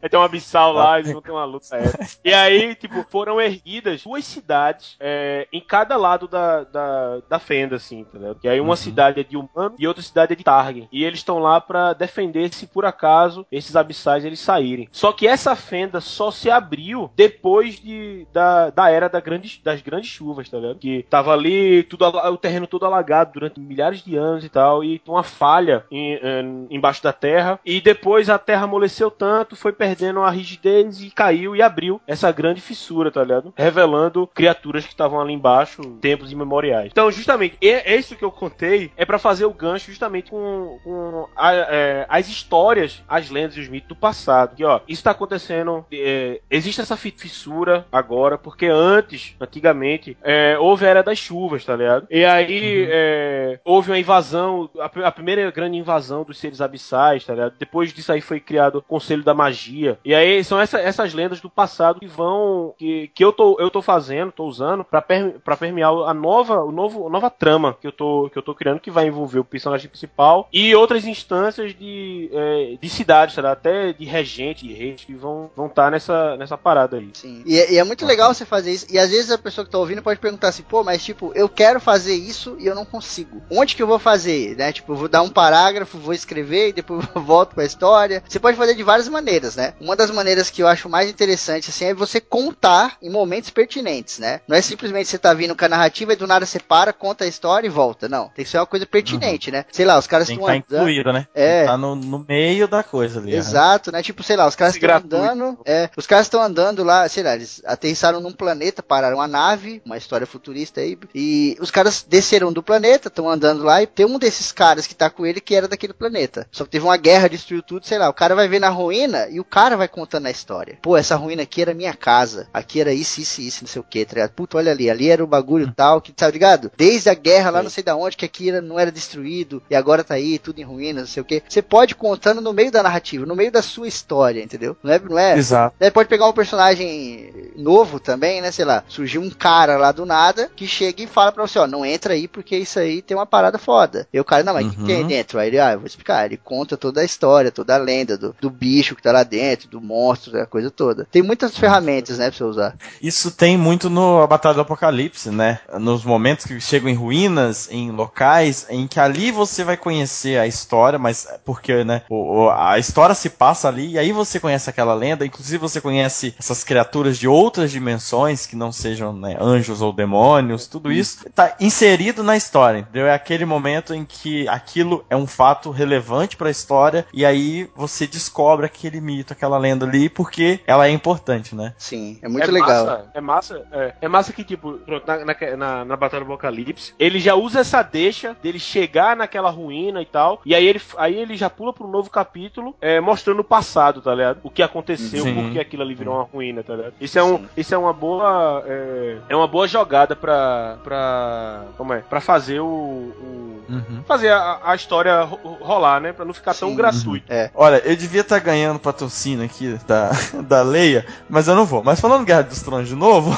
[0.00, 2.18] Vai ter um abissal lá, eles vão ter uma luta essa.
[2.24, 7.76] E aí, tipo, foram erguidas duas cidades é, em cada lado da, da, da fenda,
[7.76, 8.36] assim, entendeu?
[8.42, 10.88] E aí uma cidade é de humano e outra cidade é de Targen.
[10.90, 14.88] E eles estão lá pra defender se por acaso esses abissais eles saírem.
[14.90, 19.80] Só que essa fenda só se abriu depois de, da, da era da grande, das
[19.82, 20.80] grandes chuvas, tá ligado?
[20.80, 25.00] Que tava ali tudo, o terreno todo alagado durante milhares de anos e tal, e
[25.06, 27.58] uma falha em- em- embaixo da terra.
[27.64, 32.30] E depois a terra amoleceu tanto, foi perdendo a rigidez e caiu e abriu essa
[32.32, 33.52] grande fissura, tá ligado?
[33.56, 36.88] Revelando criaturas que estavam ali embaixo, tempos imemoriais.
[36.90, 41.26] Então, justamente, é isso que eu contei é pra fazer o gancho justamente com, com
[41.36, 44.56] a- é, as histórias, as lendas e os mitos do passado.
[44.56, 50.56] Que, ó, isso tá acontecendo, é, existe essa fi- fissura agora, porque antes, antigamente, é,
[50.58, 52.06] houve a era das chuvas, tá ligado?
[52.10, 52.41] E aí
[52.90, 57.54] é, houve uma invasão, a, a primeira grande invasão dos seres abissais, tá ligado?
[57.58, 59.98] Depois disso aí foi criado o Conselho da Magia.
[60.04, 63.70] E aí são essa- essas lendas do passado que vão, que, que eu, tô, eu
[63.70, 67.76] tô fazendo, tô usando, pra, per, pra permear a nova, o novo, a nova trama
[67.80, 71.04] que eu, tô, que eu tô criando, que vai envolver o personagem principal e outras
[71.06, 73.52] instâncias de, é, de cidades, tá ligado?
[73.58, 77.10] Até de regente, de reis, que vão estar vão tá nessa, nessa parada aí.
[77.14, 77.42] Sim.
[77.46, 78.86] E, é- e é muito legal você fazer isso.
[78.90, 81.48] E às vezes a pessoa que tá ouvindo pode perguntar assim, pô, mas tipo, eu
[81.48, 83.42] quero fazer isso e eu não consigo.
[83.50, 84.56] Onde que eu vou fazer?
[84.56, 84.72] Né?
[84.72, 88.22] Tipo, eu vou dar um parágrafo, vou escrever e depois eu volto pra história.
[88.28, 89.74] Você pode fazer de várias maneiras, né?
[89.80, 94.18] Uma das maneiras que eu acho mais interessante, assim, é você contar em momentos pertinentes,
[94.18, 94.40] né?
[94.48, 97.24] Não é simplesmente você tá vindo com a narrativa e do nada você para, conta
[97.24, 98.08] a história e volta.
[98.08, 98.28] Não.
[98.28, 99.64] Tem que ser uma coisa pertinente, né?
[99.72, 100.88] Sei lá, os caras Tem que estão estar andando.
[100.88, 101.26] incluído, né?
[101.34, 101.52] É.
[101.52, 103.32] Tem que Tá no, no meio da coisa ali.
[103.32, 103.36] né?
[103.38, 104.02] Exato, né?
[104.02, 105.58] Tipo, sei lá, os caras estão andando.
[105.64, 109.80] É, os caras estão andando lá, sei lá, eles aterrissaram num planeta, pararam uma nave,
[109.84, 110.98] uma história futurista aí.
[111.14, 114.94] E os caras desceram do planeta, estão andando lá, e tem um desses caras que
[114.94, 116.46] tá com ele que era daquele planeta.
[116.52, 118.08] Só que teve uma guerra, destruiu tudo, sei lá.
[118.08, 120.78] O cara vai ver na ruína e o cara vai contando a história.
[120.80, 122.48] Pô, essa ruína aqui era minha casa.
[122.54, 124.30] Aqui era isso, isso, isso, não sei o que, tá ligado?
[124.30, 126.70] Puta, olha ali, ali era o bagulho tal, que tá ligado?
[126.76, 129.74] Desde a guerra lá, não sei da onde, que aqui era- não era destruído e
[129.74, 131.42] agora tá aí, tudo em ruínas, não sei o que.
[131.48, 134.76] Você pode contando no meio da narrativa, no meio da sua história, entendeu?
[134.82, 135.74] Não é, não é Exato.
[135.78, 138.50] Daí pode pegar um personagem novo também, né?
[138.52, 141.66] Sei lá, surgiu um cara lá do nada que chega e fala pra você, ó,
[141.66, 144.06] não entra aí porque isso aí tem uma parada foda.
[144.12, 144.86] E o cara, não, mas o que Uhum.
[144.86, 145.38] tem aí dentro?
[145.38, 146.24] Aí ele, ah, eu vou explicar.
[146.26, 149.68] Ele conta toda a história, toda a lenda do, do bicho que tá lá dentro,
[149.68, 151.06] do monstro, da coisa toda.
[151.10, 152.76] Tem muitas ferramentas, né, pra você usar.
[153.00, 155.60] Isso tem muito no Batalha do Apocalipse, né?
[155.78, 160.46] Nos momentos que chegam em ruínas, em locais, em que ali você vai conhecer a
[160.46, 162.02] história, mas é porque, né?
[162.08, 165.80] o- o- a história se passa ali, e aí você conhece aquela lenda, inclusive você
[165.80, 171.18] conhece essas criaturas de outras dimensões, que não sejam né, anjos ou demônios, tudo isso
[171.34, 173.06] tá inserido na história, entendeu?
[173.06, 177.68] É aquele momento em que aquilo é um fato relevante para a história, e aí
[177.76, 181.74] você descobre aquele mito, aquela lenda ali, porque ela é importante, né?
[181.78, 182.86] Sim, é muito é legal.
[182.86, 186.94] Massa, é massa, é, é massa que, tipo, na, na, na, na Batalha do Apocalipse,
[186.98, 191.14] ele já usa essa deixa dele chegar naquela ruína e tal, e aí ele, aí
[191.14, 194.40] ele já pula pro novo capítulo, é, mostrando o passado, tá ligado?
[194.42, 195.34] O que aconteceu, Sim.
[195.34, 196.94] por que aquilo ali virou uma ruína, tá ligado?
[197.00, 197.48] Isso é, um, Sim.
[197.56, 198.62] isso é uma boa.
[198.66, 200.78] É, é uma boa jogada pra.
[200.82, 201.64] pra.
[201.76, 201.98] Como é?
[202.00, 202.66] Pra fazer o.
[202.66, 204.02] o- Uhum.
[204.06, 206.12] fazer a, a história ro- rolar, né?
[206.12, 206.74] Pra não ficar tão Sim.
[206.76, 207.32] gratuito.
[207.54, 210.10] Olha, eu devia estar ganhando patrocínio aqui da,
[210.46, 211.82] da Leia, mas eu não vou.
[211.82, 213.30] Mas falando Guerra dos Tronos de novo,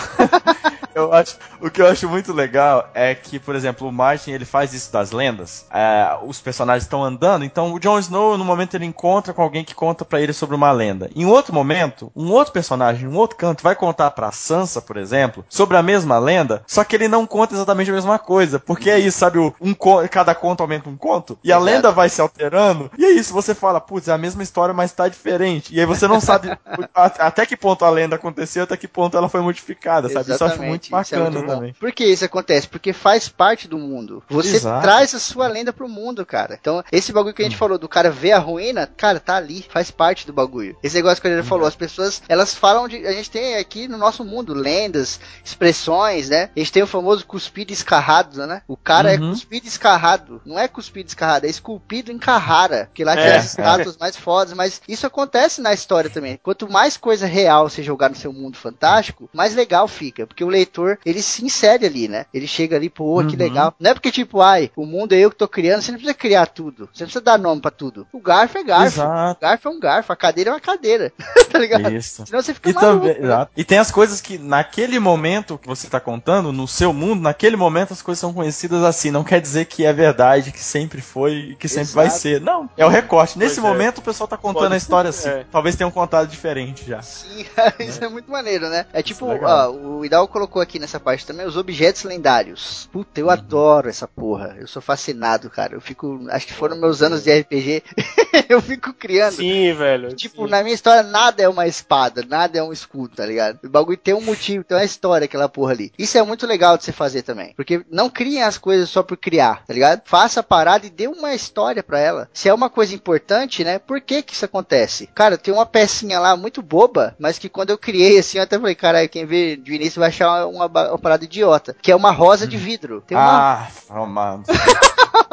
[0.95, 4.45] Eu acho, o que eu acho muito legal é que, por exemplo, o Martin ele
[4.45, 5.67] faz isso das lendas.
[5.73, 9.65] É, os personagens estão andando, então o Jon Snow, no momento, ele encontra com alguém
[9.65, 11.11] que conta pra ele sobre uma lenda.
[11.15, 14.97] Em outro momento, um outro personagem, em um outro canto, vai contar pra Sansa, por
[14.97, 18.59] exemplo, sobre a mesma lenda, só que ele não conta exatamente a mesma coisa.
[18.59, 19.39] Porque é isso, sabe?
[19.39, 19.75] Um,
[20.11, 21.65] cada conto aumenta um conto, e a Exato.
[21.65, 24.93] lenda vai se alterando, e é isso, você fala, putz, é a mesma história, mas
[24.93, 25.75] tá diferente.
[25.75, 26.57] E aí você não sabe
[26.95, 30.33] até que ponto a lenda aconteceu, até que ponto ela foi modificada, sabe?
[30.33, 31.55] Isso eu acho muito Isso é bacana muito bom.
[31.55, 31.73] também.
[31.75, 32.69] Por que isso acontece?
[32.69, 34.23] Porque faz parte do mundo.
[34.29, 34.83] Você Exato.
[34.83, 36.57] traz a sua lenda pro mundo, cara.
[36.61, 39.65] Então, esse bagulho que a gente falou do cara ver a ruína, cara, tá ali,
[39.69, 40.77] faz parte do bagulho.
[40.83, 43.07] Esse negócio que a gente falou, as pessoas, elas falam de.
[43.07, 45.21] A gente tem aqui no nosso mundo lendas,
[45.59, 46.51] expressões, né?
[46.55, 48.63] A gente tem o famoso cuspido escarrado, né?
[48.69, 49.31] O cara é Uhum.
[49.31, 50.43] cuspido escarrado.
[50.45, 52.91] Não é cuspido escarrado, é esculpido em Carrara.
[52.93, 56.39] Que lá tem É, as estátuas mais fodas, mas isso acontece na história também.
[56.43, 60.27] Quanto mais coisa real você jogar no seu mundo fantástico, mais legal fica.
[60.27, 60.74] Porque o leitor,
[61.05, 62.27] ele se insere ali, né?
[62.33, 63.39] Ele chega ali, pô, que Uhum.
[63.39, 63.75] legal.
[63.79, 66.17] Não é porque, tipo, ai, o mundo é eu que tô criando, você não precisa
[66.19, 66.89] criar tudo.
[66.93, 68.07] Você não precisa dar nome pra tudo.
[68.13, 68.87] O garfo é garfo.
[69.01, 69.39] Exato.
[69.39, 71.13] O garfo é um garfo, a cadeira é uma cadeira.
[71.51, 71.91] tá ligado?
[71.95, 72.25] Isso.
[72.27, 73.07] Senão você fica E maluco.
[73.07, 73.25] também, né?
[73.27, 73.53] exato.
[73.57, 77.57] E tem as coisas que naquele momento que você tá contando, no seu mundo, naquele
[77.57, 79.11] momento as coisas são conhecidas assim.
[79.11, 82.21] Não quer dizer que é verdade, que sempre foi e que sempre vai Exato.
[82.23, 82.41] ser.
[82.41, 83.39] Não, é o recorte.
[83.39, 83.69] Nesse Pois é.
[83.73, 85.39] momento o pessoal tá contando Pode a história ser, assim.
[85.41, 85.47] é.
[85.51, 87.01] Talvez tenham contado diferente já.
[87.03, 87.45] Sim,
[87.81, 88.87] isso é muito maneiro, né?
[88.93, 89.73] É tipo, é legal.
[89.75, 92.89] ó, o Hidalgo colocou aqui nessa parte também os objetos lendários.
[92.93, 93.27] Puta, Uhum.
[93.27, 94.57] eu adoro essa porra.
[94.59, 95.75] Eu sou fascinado, cara.
[95.75, 97.83] Eu fico, acho que foram meus anos de RPG.
[98.49, 99.37] eu fico criando.
[99.37, 100.15] Sim, velho.
[100.15, 100.51] Tipo, sim.
[100.51, 103.59] na minha história, nada é uma espada, nada é um escudo, tá ligado?
[103.65, 105.93] O bagulho tem um motivo, tem uma história, aquela porra ali.
[105.99, 107.53] Isso é muito legal de você fazer também.
[107.55, 110.03] Porque não criem as coisas só por criar, tá ligado?
[110.05, 112.29] Faça a parada e dê uma história pra ela.
[112.33, 113.79] Se é uma coisa importante, né?
[113.79, 115.09] Por que que isso acontece?
[115.15, 118.59] Cara, tem uma pecinha lá muito boba, mas que quando eu criei assim, eu até
[118.59, 121.75] falei, caralho, quem vê de início vai achar uma, uma parada idiota.
[121.81, 123.01] Que é uma rosa de vidro.
[123.07, 123.67] Tem uma.
[123.91, 124.43] Ah, mano.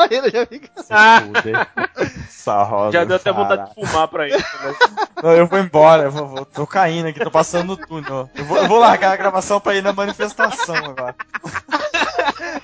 [0.09, 1.21] Ele já fica- Ah.
[2.27, 2.91] Essa rosa.
[2.91, 4.37] Já deu até vontade de fumar pra isso.
[4.63, 4.75] Né?
[5.23, 8.27] Não, eu vou embora, eu vou, vou- tô caindo aqui, tô passando no túnel.
[8.33, 11.15] Eu vou, eu vou largar a gravação pra ir na manifestação agora.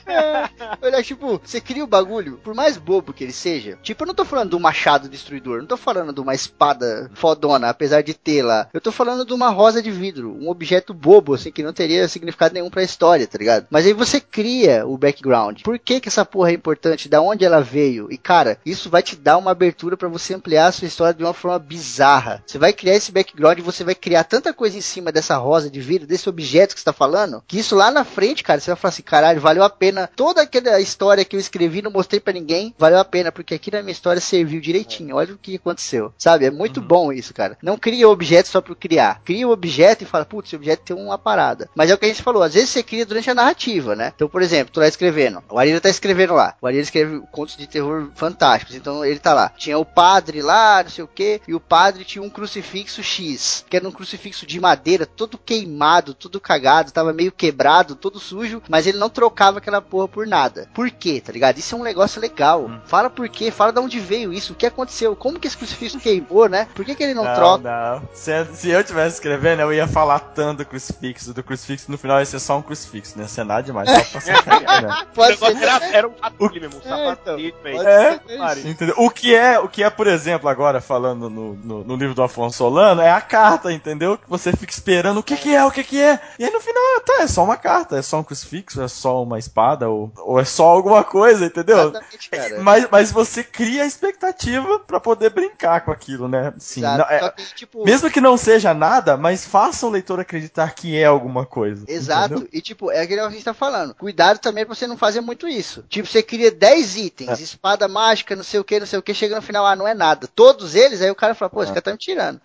[0.81, 3.77] Olha, tipo, você cria o bagulho, por mais bobo que ele seja.
[3.81, 7.69] Tipo, eu não tô falando do machado destruidor, não tô falando de uma espada fodona,
[7.69, 8.69] apesar de lá.
[8.73, 12.07] Eu tô falando de uma rosa de vidro, um objeto bobo, assim, que não teria
[12.07, 13.67] significado nenhum pra história, tá ligado?
[13.69, 15.61] Mas aí você cria o background.
[15.61, 17.09] Por que que essa porra é importante?
[17.09, 18.11] Da onde ela veio?
[18.11, 21.23] E cara, isso vai te dar uma abertura pra você ampliar a sua história de
[21.23, 22.43] uma forma bizarra.
[22.45, 25.79] Você vai criar esse background você vai criar tanta coisa em cima dessa rosa de
[25.79, 28.77] vidro, desse objeto que você tá falando, que isso lá na frente, cara, você vai
[28.77, 32.33] falar assim, caralho, valeu a pena toda aquela história que eu escrevi, não mostrei pra
[32.33, 35.15] ninguém, valeu a pena, porque aqui na minha história serviu direitinho.
[35.15, 36.13] Olha o que aconteceu.
[36.17, 36.45] Sabe?
[36.45, 37.57] É muito bom isso, cara.
[37.61, 39.21] Não cria objeto só por criar.
[39.23, 41.69] Cria o objeto e fala, putz, esse objeto tem uma parada.
[41.73, 44.11] Mas é o que a gente falou, às vezes você cria durante a narrativa, né?
[44.15, 45.41] Então, por exemplo, tu lá escrevendo.
[45.49, 46.55] O Arira tá escrevendo lá.
[46.61, 48.75] O Arira escreve contos de terror fantásticos.
[48.75, 49.51] Então ele tá lá.
[49.57, 53.65] Tinha o padre lá, não sei o que, e o padre tinha um crucifixo X,
[53.69, 58.61] que era um crucifixo de madeira, todo queimado, todo cagado, tava meio quebrado, todo sujo,
[58.69, 60.67] mas ele não trocava aquela porra por nada.
[60.73, 61.57] Por quê, tá ligado?
[61.57, 62.69] Isso é um negócio legal.
[62.85, 65.99] Fala por quê, fala de onde veio isso, o que aconteceu, como que esse crucifixo
[65.99, 66.67] queimou, né?
[66.75, 67.63] Por que, que ele não, troca?
[67.63, 68.09] não.
[68.13, 72.19] Se, se eu tivesse escrevendo, eu ia falar tanto do crucifixo, do crucifixo, no final
[72.19, 75.07] ia ser só um crucifixo, não ia ser nada demais, só pra sacanear, né?
[75.13, 75.57] Pode ser.
[75.57, 78.19] era, era um sapato dele mesmo, um É,
[78.65, 78.87] então.
[78.87, 78.93] É?
[78.97, 82.23] O que é, o que é, por exemplo, agora falando no, no, no livro do
[82.23, 84.17] Afonso Solano, é a carta, entendeu?
[84.17, 86.19] Que você fica esperando o que que é, o que que é.
[86.39, 89.21] E aí no final, tá, é só uma carta, é só um crucifixo, é só
[89.21, 91.77] uma espada, ou, ou é só alguma coisa, entendeu?
[91.89, 92.59] Exatamente, cara.
[92.61, 96.53] Mas, mas você cria a expectativa pra poder brincar com aquilo, né?
[96.57, 96.97] Sim, Exato.
[96.97, 100.73] não, é- Só que, tipo, mesmo que não seja nada, mas faça o leitor acreditar
[100.73, 101.85] que é alguma coisa.
[101.87, 102.49] Exato, entendeu?
[102.53, 103.93] e tipo, é aquele que a gente tá falando.
[103.95, 105.83] Cuidado também pra você não fazer muito isso.
[105.89, 106.99] Tipo, você cria 10 É.
[107.01, 109.75] itens, espada mágica, não sei o que, não sei o que, chega no final, ah,
[109.75, 110.27] não é nada.
[110.33, 111.63] Todos eles, aí o cara fala, pô, É.
[111.63, 112.39] esse cara tá me tirando.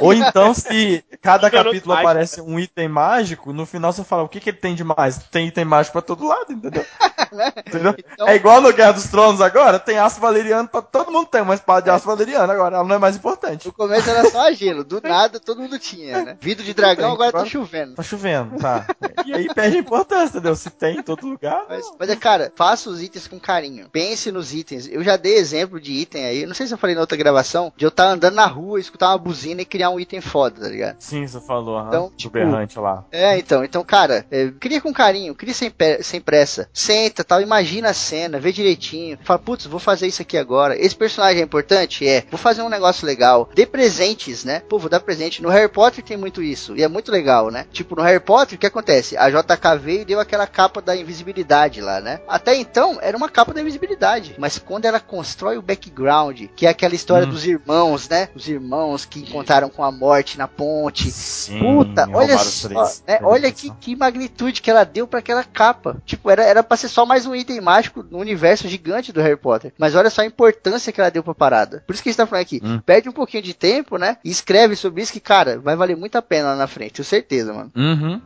[0.00, 4.40] Ou então, se cada capítulo aparece um item mágico, no final você fala, o que,
[4.40, 5.18] que ele tem de mais?
[5.30, 6.71] Tem item mágico pra todo lado, entendeu?
[7.66, 7.94] Entendeu?
[8.12, 11.40] Então- É igual no Guerra dos Tronos agora, tem aço valeriano pra todo mundo tem
[11.40, 13.66] uma espada de aço valeriano agora, ela não é mais importante.
[13.66, 16.36] No começo era só gelo, do nada todo mundo tinha, né?
[16.40, 17.94] Vidro de dragão, Tem, agora tá agora- chovendo.
[17.94, 18.86] Tá chovendo, tá.
[19.24, 20.54] E aí perde a importância, entendeu?
[20.54, 21.64] Se tem em todo lugar.
[21.68, 23.88] Mas, mas é, cara, faça os itens com carinho.
[23.90, 24.86] Pense nos itens.
[24.90, 26.46] Eu já dei exemplo de item aí.
[26.46, 27.72] Não sei se eu falei na outra gravação.
[27.76, 30.68] De eu estar andando na rua, escutar uma buzina e criar um item foda, tá
[30.68, 30.96] ligado?
[30.98, 31.86] Sim, você falou.
[31.88, 32.38] Então, tipo,
[32.80, 33.04] lá.
[33.10, 35.72] É, então, então, cara, é, cria com carinho, cria sem,
[36.02, 36.51] sem pressa.
[36.72, 40.76] Senta, tal, imagina a cena, vê direitinho, fala, putz, vou fazer isso aqui agora.
[40.78, 42.06] Esse personagem é importante?
[42.06, 42.24] É.
[42.30, 43.48] Vou fazer um negócio legal.
[43.54, 44.60] Dê presentes, né?
[44.68, 45.42] Pô, vou dar presente.
[45.42, 47.66] No Harry Potter tem muito isso, e é muito legal, né?
[47.72, 49.16] Tipo, no Harry Potter, o que acontece?
[49.16, 52.20] A JK veio e deu aquela capa da invisibilidade lá, né?
[52.28, 56.70] Até então, era uma capa da invisibilidade, mas quando ela constrói o background, que é
[56.70, 57.30] aquela história Hum.
[57.30, 58.28] dos irmãos, né?
[58.34, 62.68] Os irmãos que encontraram com a morte na ponte, Sim, Puta, olha só,
[63.06, 63.78] né, olha que, edições.
[63.80, 65.96] que magnitude que ela deu pra aquela capa.
[66.04, 69.36] Tipo, era, era pra ser só mais um item mágico no universo gigante do Harry
[69.36, 69.72] Potter.
[69.78, 71.82] Mas olha só a importância que ela deu pra parada.
[71.86, 72.60] Por isso que a gente tá falando aqui.
[72.62, 72.80] Hum.
[72.80, 74.16] Perde um pouquinho de tempo, né?
[74.24, 77.06] E escreve sobre isso que, cara, vai valer muito a pena lá na frente, tenho
[77.06, 77.70] certeza, mano.
[77.74, 78.20] Uhum.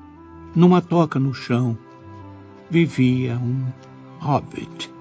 [0.55, 1.77] Numa toca no chão,
[2.71, 3.67] vivia um
[4.21, 4.96] hobbit.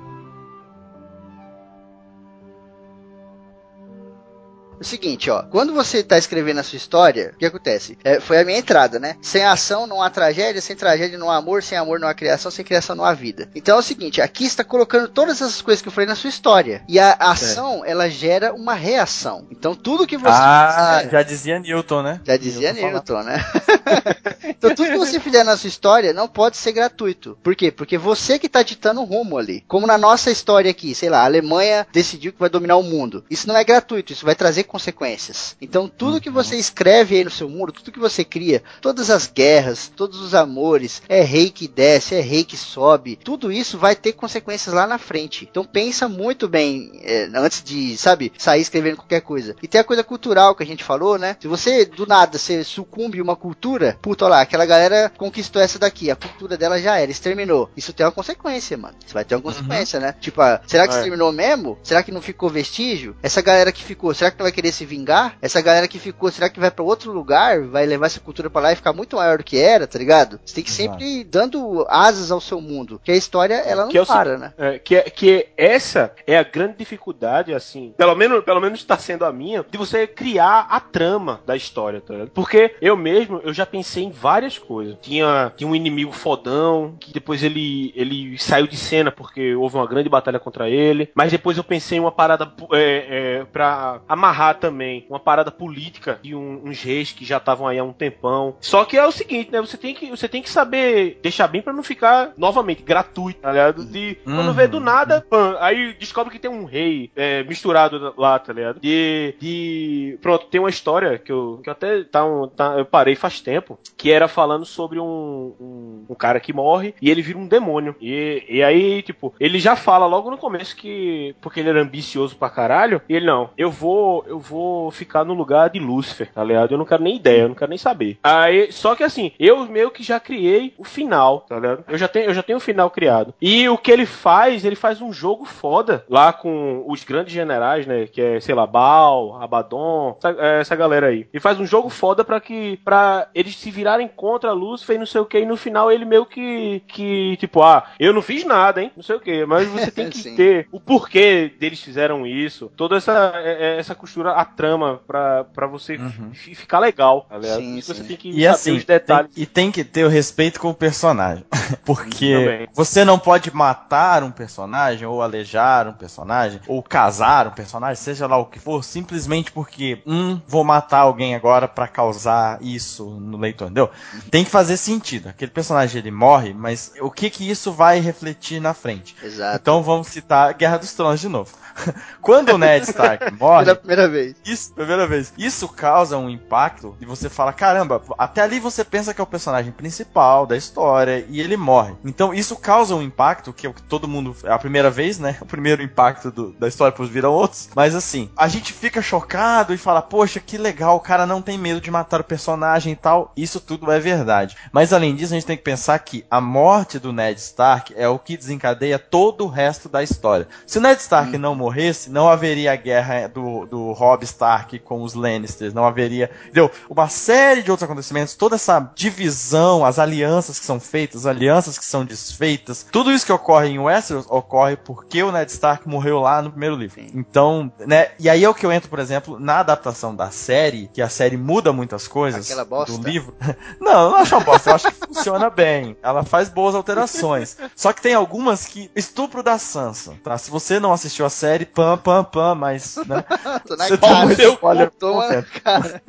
[4.86, 7.98] O seguinte, ó, quando você tá escrevendo a sua história, o que acontece?
[8.04, 9.16] É, foi a minha entrada, né?
[9.20, 12.52] Sem ação não há tragédia, sem tragédia não há amor, sem amor não há criação,
[12.52, 13.50] sem criação não há vida.
[13.56, 16.30] Então é o seguinte, aqui está colocando todas essas coisas que eu falei na sua
[16.30, 16.84] história.
[16.88, 19.48] E a ação, ela gera uma reação.
[19.50, 22.22] Então tudo que você Ah, fizer- já dizia Newton, né?
[22.24, 23.44] já dizia Newton Newton, né?
[24.46, 27.36] então tudo que você fizer na sua história não pode ser gratuito.
[27.42, 27.72] Por quê?
[27.72, 29.64] Porque você que tá ditando o rumo ali.
[29.68, 33.26] Como na nossa história aqui, sei lá, a Alemanha decidiu que vai dominar o mundo.
[33.32, 35.56] Isso não é gratuito, isso vai trazer consequências.
[35.62, 39.28] Então tudo que você escreve aí no seu mundo, tudo que você cria, todas as
[39.28, 43.96] guerras, todos os amores, é rei que desce, é rei que sobe, tudo isso vai
[43.96, 45.48] ter consequências lá na frente.
[45.50, 49.56] Então pensa muito bem é, antes de, sabe, sair escrevendo qualquer coisa.
[49.64, 51.38] E tem a coisa cultural que a gente falou, né?
[51.40, 56.12] Se você do nada você sucumbe uma cultura, puta lá, aquela galera conquistou essa daqui,
[56.12, 57.70] a cultura dela já era, exterminou.
[57.78, 58.96] Isso tem uma consequência, mano.
[59.06, 60.14] Isso vai ter uma consequência, né?
[60.20, 60.98] Tipo, ah, será que É.
[60.98, 61.78] exterminou mesmo?
[61.84, 63.16] Será que não ficou vestígio?
[63.24, 65.38] Essa galera que ficou, será que não vai querer se vingar?
[65.42, 67.62] Essa galera que ficou, será que vai pra outro lugar?
[67.68, 70.40] Vai levar essa cultura pra lá e ficar muito maior do que era, tá ligado?
[70.46, 70.92] Você tem que Exato.
[70.92, 73.00] sempre ir dando asas ao seu mundo.
[73.04, 74.54] Que a história, ela não Que é para, né?
[74.58, 78.98] É, que, é- que essa é a grande dificuldade, assim, pelo menos, pelo menos está
[78.98, 82.30] sendo a minha, de você criar a trama da história, tá ligado?
[82.32, 84.96] Porque eu mesmo, eu já pensei em várias coisas.
[85.02, 89.88] Tinha, tinha um inimigo fodão, que depois ele, ele saiu de cena porque houve uma
[89.88, 94.45] grande batalha contra ele, mas depois eu pensei em uma parada é, é, pra amarrar
[94.54, 98.56] também, uma parada política de um- uns reis que já estavam aí há um tempão.
[98.62, 101.62] Só que é o seguinte, né, você tem que, você tem que saber deixar bem
[101.62, 103.86] pra não ficar, novamente, gratuito, tá ligado?
[103.86, 104.54] De, quando Uhum.
[104.54, 108.80] vê do nada, pã, aí descobre que tem um rei é, misturado lá, tá ligado?
[108.80, 110.18] De, de.
[110.22, 113.42] Pronto, tem uma história que eu, que eu até tá um, tá- eu parei faz
[113.42, 117.48] tempo, que era falando sobre um, um, um cara que morre e ele vira um
[117.48, 117.96] demônio.
[118.02, 121.36] E, e aí, tipo, ele já fala logo no começo que.
[121.42, 125.34] Porque ele era ambicioso pra caralho, e ele não, eu vou, eu vou ficar no
[125.34, 126.74] lugar de Lúcifer, tá ligado?
[126.74, 128.18] Eu não quero nem ideia, eu não quero nem saber.
[128.24, 131.84] Aí, só que assim, eu meio que já criei o final, tá ligado?
[131.88, 133.34] Eu já tenho, eu já tenho o final criado.
[133.42, 137.86] E o que ele faz, ele faz um jogo foda lá com os grandes generais,
[137.86, 138.08] né?
[138.08, 141.28] Que é, sei lá, Baal, Abaddon, essa, essa galera aí.
[141.34, 145.06] E faz um jogo foda pra que para eles se virarem contra Lúcifer e não
[145.06, 145.40] sei o que.
[145.40, 148.92] E no final ele meio que, que tipo, ah, eu não fiz nada, hein?
[148.96, 149.46] Não sei o que.
[149.46, 152.72] Mas você tem que ter o porquê deles fizeram isso.
[152.76, 156.32] Toda essa, é- é- essa costura, a trama pra, pra você Uhum.
[156.34, 157.60] fi- ficar legal, tá ligado?
[157.60, 158.04] Sim, você sim.
[158.04, 159.34] tem que E saber assim, os detalhes.
[159.34, 161.46] tem- e tem que ter o respeito com o personagem.
[161.86, 162.68] Porque Também.
[162.74, 168.28] você não pode matar um personagem, ou aleijar um personagem, ou casar um personagem, seja
[168.28, 173.38] lá o que for, simplesmente porque, hum, vou matar alguém agora pra causar isso no
[173.38, 173.90] leitor, entendeu?
[174.32, 175.30] Tem que fazer sentido.
[175.30, 179.16] Aquele personagem ele morre, mas o que que isso vai refletir na frente?
[179.24, 179.58] Exato.
[179.62, 181.52] Então vamos citar Guerra dos Tronos de novo.
[182.22, 184.36] Quando o Ned Stark morre, Pela primeira vez.
[184.46, 185.34] isso, primeira vez.
[185.38, 189.28] Isso causa um impacto e você fala, caramba, até ali você pensa que é o
[189.28, 191.94] personagem principal da história e ele morre.
[192.04, 195.20] Então isso causa um impacto que é o que todo mundo, é a primeira vez,
[195.20, 195.38] né?
[195.46, 197.70] O primeiro impacto do- da história, depois viram outros.
[197.76, 201.58] Mas assim, a gente fica chocado e fala, poxa, que legal, o cara não tem
[201.58, 203.32] medo de matar o personagem e tal.
[203.38, 204.56] Isso tudo é verdade.
[204.72, 208.08] Mas além disso, a gente tem que pensar que a morte do Ned Stark é
[208.08, 210.48] o que desencadeia todo o resto da história.
[210.66, 215.02] Se o Ned Stark não morresse, não haveria a guerra do, do Robb Stark com
[215.02, 216.70] os Lannisters, não haveria, entendeu?
[216.90, 221.78] Uma série de outros acontecimentos, toda essa divisão, as alianças que são feitas, as alianças
[221.78, 226.20] que são desfeitas, tudo isso que ocorre em Westeros ocorre porque o Ned Stark morreu
[226.20, 227.02] lá no primeiro livro.
[227.14, 230.90] Então, né, e aí é o que eu entro, por exemplo, na adaptação da série,
[230.94, 232.98] que a série muda muitas coisas Aquela bosta.
[232.98, 233.36] do livro.
[233.80, 235.98] Não, eu não acho uma bosta, eu acho que funciona bem.
[236.02, 237.58] Ela faz boas alterações.
[237.76, 240.38] Só que tem algumas que estupro da Sansa, tá?
[240.38, 243.24] Se você não assistiu a série, pam, pam, pam, mas, né?
[243.68, 246.02] Tô na na Você toma esse spoiler Toma cara.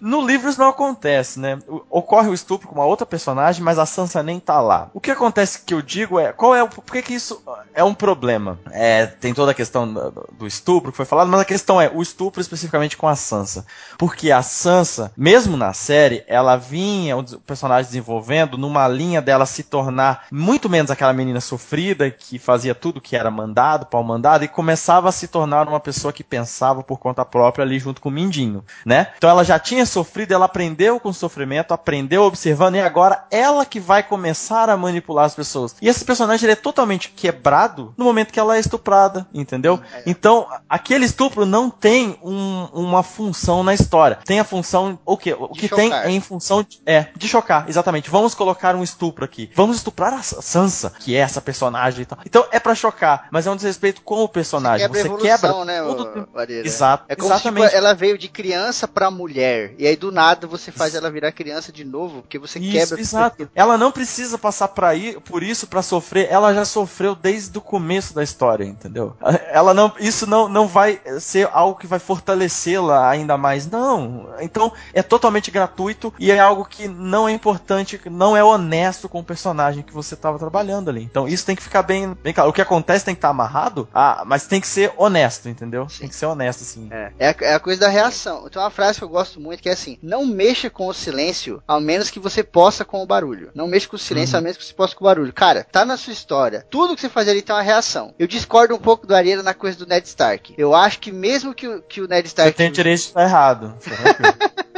[0.00, 1.58] No livro isso não acontece, né?
[1.90, 4.90] Ocorre o estupro com uma outra personagem, mas a Sansa nem tá lá.
[4.92, 7.42] O que acontece que eu digo é, qual é o, por que que isso
[7.74, 8.58] é um problema?
[8.70, 11.90] É, tem toda a questão do, do estupro que foi falado, mas a questão é
[11.92, 13.66] o estupro especificamente com a Sansa.
[13.98, 19.62] Porque a Sansa, mesmo na série, ela vinha, o personagem desenvolvendo, numa linha dela se
[19.62, 24.48] tornar muito menos aquela menina sofrida que fazia tudo que era mandado, pau mandado, e
[24.48, 28.12] começava a se tornar uma pessoa que pensava por conta própria ali junto com o
[28.12, 29.08] Mindinho, né?
[29.16, 33.64] Então ela já tinha sofrido, ela aprendeu com o sofrimento, aprendeu observando, e agora ela
[33.66, 35.74] que vai começar a manipular as pessoas.
[35.80, 39.80] E esse personagem é totalmente quebrado no momento que ela é estuprada, entendeu?
[40.06, 44.18] Então, aquele estupro não tem um- uma função na história.
[44.24, 45.34] Tem a função, o quê?
[45.38, 48.10] O De que tem é em função de, é, de chocar, exatamente.
[48.10, 49.50] Vamos colocar um estupro aqui.
[49.54, 52.18] Vamos estuprar a Sa- Sansa, que é essa personagem e tal.
[52.24, 54.86] Então é pra chocar, mas é um desrespeito com o personagem.
[54.86, 56.66] Quebra a Você quebra né, o- Vareira?
[56.76, 57.74] Exato, É como se tipo, exatamente.
[57.74, 59.74] ela veio de criança pra mulher.
[59.78, 62.88] E aí do nada você faz ela virar criança de novo, porque você Isso, quebra.
[62.88, 63.48] tudo exato.
[63.54, 66.28] Ela não precisa passar pra ir, por isso pra sofrer.
[66.30, 69.14] Ela já sofreu desde o começo da história, entendeu?
[69.50, 73.68] Ela não, isso não, não vai ser algo que vai fortalecê-la ainda mais.
[73.70, 74.28] Não.
[74.40, 79.20] Então é totalmente gratuito e é algo que não é importante, não é honesto com
[79.20, 81.02] o personagem que você estava trabalhando ali.
[81.02, 82.50] Então isso tem que ficar bem, bem claro.
[82.50, 85.86] O que acontece tem que estar amarrado, ah, mas tem que ser honesto, entendeu?
[85.98, 86.88] Tem que ser honesto, assim.
[86.90, 88.48] É, é a, é a coisa da reação.
[88.48, 91.62] Tem uma frase que eu gosto muito que é assim: não mexa com o silêncio,
[91.66, 93.50] ao menos que você possa com o barulho.
[93.54, 94.38] Não mexa com o silêncio, Uhum.
[94.38, 95.32] ao menos que você possa com o barulho.
[95.32, 96.66] Cara, tá na sua história.
[96.70, 98.14] Tudo que você faz ali tem uma reação.
[98.18, 100.54] Eu discordo um pouco do Areira na coisa do Ned Stark.
[100.58, 102.52] Eu acho que mesmo que o, que o Ned Você Stark.
[102.56, 103.76] tem o direito de estar errado.
[103.80, 104.34] Tranquilo.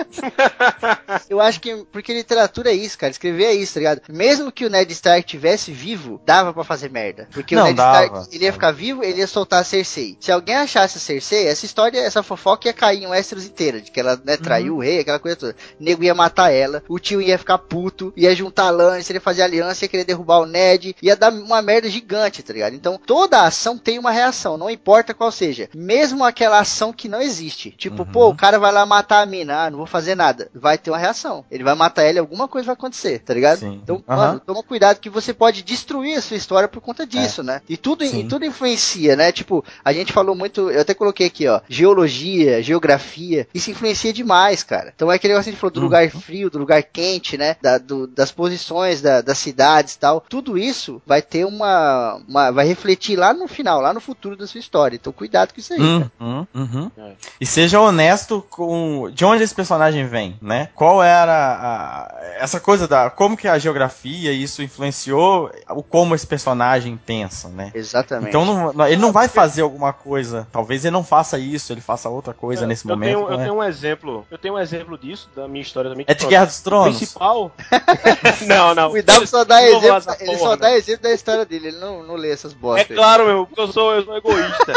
[1.28, 1.84] Eu acho que.
[1.92, 3.10] Porque literatura é isso, cara.
[3.10, 4.02] Escrever é isso, tá ligado?
[4.08, 7.28] Mesmo que o Ned Stark tivesse vivo, dava pra fazer merda.
[7.32, 8.04] Porque o Não, Ned dava.
[8.04, 10.16] Stark, ele ia ficar vivo, ele ia soltar a Cersei.
[10.20, 13.80] Se alguém achasse a Cersei, essa história, essa fofoca ia cair em Westeros inteira.
[13.80, 14.78] De que ela né, traiu Uhum.
[14.78, 15.56] o rei, aquela coisa toda.
[15.80, 19.42] O nego ia matar ela, o tio ia ficar puto, ia juntar Lannister, ia fazer
[19.42, 22.74] aliança, ia querer derrubar o Ned, ia dar uma merda gigante, tá ligado?
[22.74, 25.68] Então, toda ação tem uma reação, não importa qual seja.
[25.74, 27.70] Mesmo aquela ação que não existe.
[27.70, 28.12] Tipo, Uhum.
[28.12, 30.50] pô, o cara vai lá matar a mina, ah, não vou fazer nada.
[30.54, 31.44] Vai ter uma reação.
[31.50, 33.58] Ele vai matar ela e alguma coisa vai acontecer, tá ligado?
[33.60, 33.80] Sim.
[33.82, 34.16] Então, Aham.
[34.26, 37.60] mano, toma cuidado que você pode destruir a sua história por conta disso, né?
[37.68, 39.32] E tudo, e tudo influencia, né?
[39.32, 44.62] Tipo, a gente falou muito, eu até coloquei aqui, ó, geologia, geografia, isso influencia demais,
[44.62, 44.92] cara.
[44.94, 45.84] Então é aquele negócio que a gente falou do Uhum.
[45.86, 47.56] lugar frio, do lugar quente, né?
[47.62, 50.24] Da- do- das posições da- das cidades e tal.
[50.28, 54.46] Tudo isso vai ter uma, uma- vai refletir lá no final, lá no futuro da
[54.46, 54.96] sua história.
[54.96, 55.80] Então cuidado com isso aí.
[55.80, 56.90] Uhum, uhum.
[56.96, 57.12] É.
[57.40, 60.68] E seja honesto com de onde esse personagem vem, né?
[60.74, 66.14] Qual era a, essa coisa da como que a geografia e isso influenciou o como
[66.14, 67.70] esse personagem pensa, né?
[67.74, 68.28] Exatamente.
[68.28, 70.46] Então não- ele não vai fazer alguma coisa.
[70.52, 73.16] Talvez ele não faça isso, ele faça outra coisa nesse eu momento.
[73.16, 73.42] Tenho, eu é?
[73.44, 74.26] tenho um exemplo.
[74.30, 76.04] Eu tenho um exemplo disso, da minha história também.
[76.08, 76.96] É de Guerra dos O Tronos?
[76.96, 77.52] principal.
[78.46, 78.90] não, não.
[78.90, 81.78] Cuidado só dá Não vou exemplo, ele porra, só dá exemplo da história dele, ele
[81.78, 82.90] não, não lê essas É bostas.
[82.90, 82.96] aí.
[82.96, 84.72] claro, meu, porque eu sou, eu sou egoísta.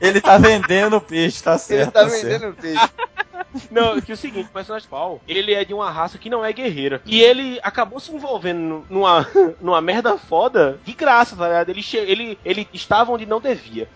[0.00, 1.82] Ele tá vendendo o peixe, tá certo.
[1.82, 2.24] Ele tá tá certo.
[2.24, 2.90] vendendo peixe.
[3.70, 6.44] Não, que é o seguinte, o personagem principal, ele é de uma raça que não
[6.44, 7.00] é guerreira.
[7.06, 9.26] E ele acabou se envolvendo numa,
[9.60, 11.68] numa merda foda de graça, tá ligado?
[11.70, 13.88] Ele, ele, ele estava onde não devia.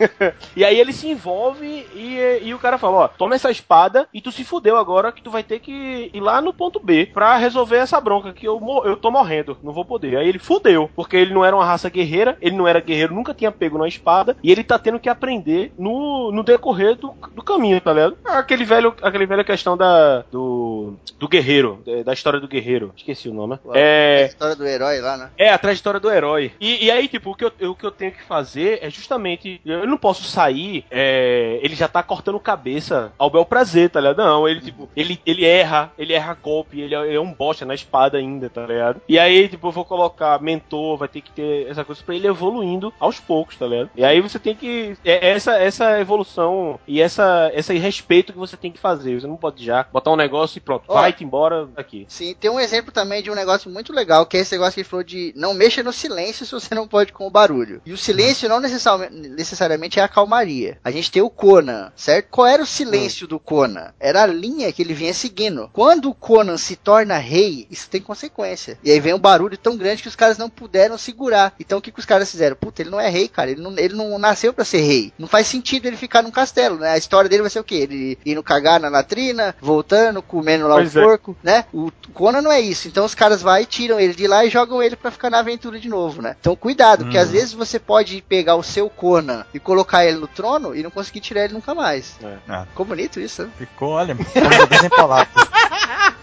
[0.57, 4.21] e aí ele se envolve e, e o cara fala, ó, toma essa espada e
[4.21, 7.37] tu se fudeu agora que tu vai ter que ir lá no ponto B pra
[7.37, 10.17] resolver essa bronca que eu, eu tô morrendo, não vou poder.
[10.17, 13.35] Aí ele fudeu, porque ele não era uma raça guerreira, ele não era guerreiro, nunca
[13.35, 17.43] tinha pego numa espada, e ele tá tendo que aprender no, no decorrer do, do
[17.43, 18.19] caminho, tá ligado?
[18.25, 22.93] Aquele velho, aquele velha questão da, do, do guerreiro, da- da história do guerreiro.
[22.97, 23.55] Esqueci o nome.
[23.55, 25.31] A É, história do herói lá, né?
[25.39, 26.53] é, a trajetória do herói.
[26.61, 29.61] E, e aí, tipo, o que, eu, o que eu tenho que fazer é justamente.
[29.65, 34.19] Eu não posso sair, é, ele já tá cortando cabeça ao bel prazer, tá ligado?
[34.19, 37.65] Não, ele, tipo, ele, ele erra, ele erra golpe, ele é, ele é um bosta
[37.65, 39.01] na espada ainda, tá ligado?
[39.09, 42.27] E aí, tipo, eu vou colocar mentor, vai ter que ter essa coisa pra ele
[42.29, 43.91] evoluindo aos poucos, tá ligado?
[43.97, 44.97] E aí você tem que.
[45.05, 49.19] É essa, essa evolução e essa, esse respeito que você tem que fazer.
[49.21, 52.07] Você não pode já botar um negócio e pronto, vai-te embora daqui.
[52.09, 54.81] Sim, tem um exemplo também de um negócio muito legal, que é esse negócio que
[54.81, 57.81] ele falou de não mexa no silêncio se você não pode com o barulho.
[57.87, 60.79] E o silêncio não necessariamente, é a calmaria.
[60.85, 62.29] A gente tem o Conan, certo?
[62.31, 63.93] Qual era o silêncio do Conan?
[63.99, 65.71] Era a linha que ele vinha seguindo.
[65.73, 68.79] Quando o Conan se torna rei, isso tem consequência.
[68.83, 71.55] E aí vem um barulho tão grande que os caras não puderam segurar.
[71.59, 72.57] Então o que, que os caras fizeram?
[72.57, 73.51] Puta, ele não é rei, cara.
[73.51, 75.13] Ele não, ele não nasceu pra ser rei.
[75.19, 76.91] Não faz sentido ele ficar num castelo, né?
[76.91, 77.77] A história dele vai ser o quê?
[77.77, 79.28] Ele indo cagar na latrina?
[79.61, 81.03] Voltando, comendo lá Pois o é.
[81.03, 81.65] porco, né?
[81.73, 82.89] O Conan não é isso.
[82.89, 85.39] Então os caras vai e tiram ele de lá e jogam ele pra ficar na
[85.39, 86.37] aventura de novo, né?
[86.41, 87.23] Então cuidado, porque Hum.
[87.23, 90.91] às vezes você pode pegar o seu Conan e colocar ele no trono e não
[90.91, 92.17] conseguir tirar ele nunca mais.
[92.49, 92.65] Ah.
[92.69, 93.51] Ficou bonito isso, né?
[93.59, 95.29] Ficou, olha, ficou sem palavras.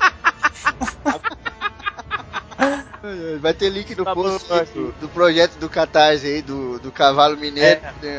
[3.41, 4.65] Vai ter link no Tá post vai.
[4.65, 7.93] do, do projeto do Catarse aí, do, do Cavalo Mineiro, É.
[8.01, 8.11] tem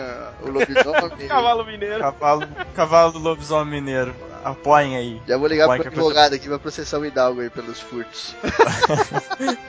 [0.43, 1.27] o lobisomem.
[1.29, 1.99] Cavalo mineiro.
[2.01, 4.15] Cavalo, cavalo do lobisomem mineiro.
[4.45, 5.21] Apoiem aí.
[5.27, 8.35] Já vou ligar Põe pro advogado aqui pra processar o Hidalgo aí pelos furtos.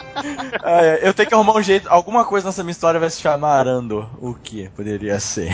[0.64, 1.88] Ah, é, eu tenho que arrumar um jeito.
[1.90, 4.10] Alguma coisa nessa minha história vai se chamar Arando.
[4.20, 5.52] O que poderia ser?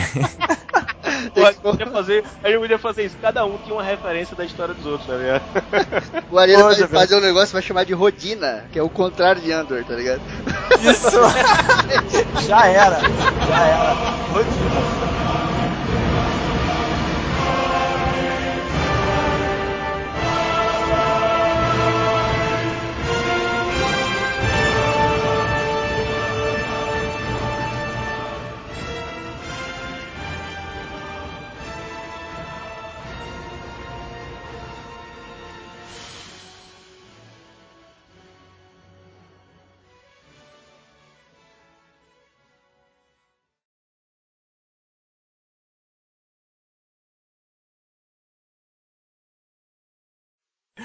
[1.36, 3.16] A gente podia fazer, a gente podia fazer isso.
[3.20, 5.42] Cada um tinha uma referência da história dos outros, tá ligado?
[6.30, 6.88] O Arena vai velho.
[6.88, 10.20] fazer um negócio vai chamar de Rodina, que é o contrário de Andor, tá ligado?
[10.80, 11.10] Isso!
[12.46, 12.98] já era.
[13.46, 13.92] Já era.
[14.32, 15.03] Rotina.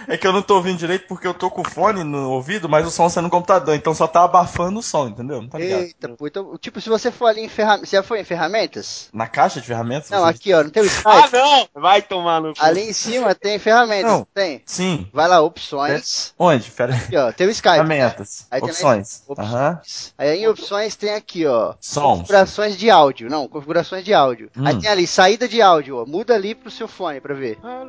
[0.08, 2.68] É que eu não tô ouvindo direito porque eu tô com o fone no ouvido,
[2.70, 5.42] mas o som saindo no computador, então só tá abafando o som, entendeu?
[5.42, 5.82] Não tá ligado?
[5.82, 7.90] Eita, pô, então, tipo, se você for ali em ferramentas.
[7.90, 9.10] Você já foi em ferramentas?
[9.14, 10.10] Na caixa de ferramentas?
[10.10, 10.90] Não, você- aqui, ó, não tem o Ah,
[11.20, 11.34] Skype?
[11.38, 11.68] não!
[11.82, 12.64] Vai tomar no cu.
[12.64, 14.28] Ali em cima tem ferramentas, Não.
[14.34, 14.62] tem?
[14.66, 15.08] Sim.
[15.14, 16.34] Vai lá, opções.
[16.38, 16.70] Onde?
[16.72, 17.00] Pera aí.
[17.00, 17.74] Aqui, ó, tem o Skype.
[17.76, 18.48] Ferramentas.
[18.52, 19.24] Aí tem Opções.
[19.28, 19.50] Opções.
[19.50, 19.82] Aham.
[20.18, 21.74] Aí em opções tem aqui, ó.
[21.80, 22.20] Sons.
[22.20, 23.30] Configurações de áudio.
[23.30, 24.50] Não, configurações de áudio.
[24.58, 24.66] Hum.
[24.68, 26.06] Aí tem ali, saída de áudio, ó.
[26.06, 27.58] Muda ali pro seu fone pra ver.
[27.64, 27.84] Ah,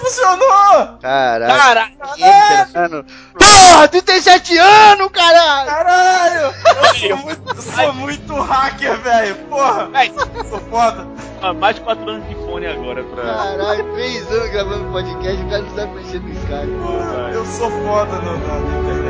[0.00, 0.98] funcionou!
[1.00, 1.54] Caralho.
[2.72, 3.06] Caralho!
[3.38, 5.70] Porra, tu tem 7 anos, caralho!
[5.70, 6.54] Caralho!
[6.64, 9.34] Eu sou muito, sou muito hacker, velho.
[9.48, 9.88] Porra!
[10.48, 11.06] Sou foda.
[11.42, 13.22] Ah, Mais de 4 anos de fone agora pra.
[13.22, 16.78] Caralho, 3 anos gravando podcast, o cara não sabe mexer no Skype.
[16.82, 19.03] Porra, eu sou foda na, na internet.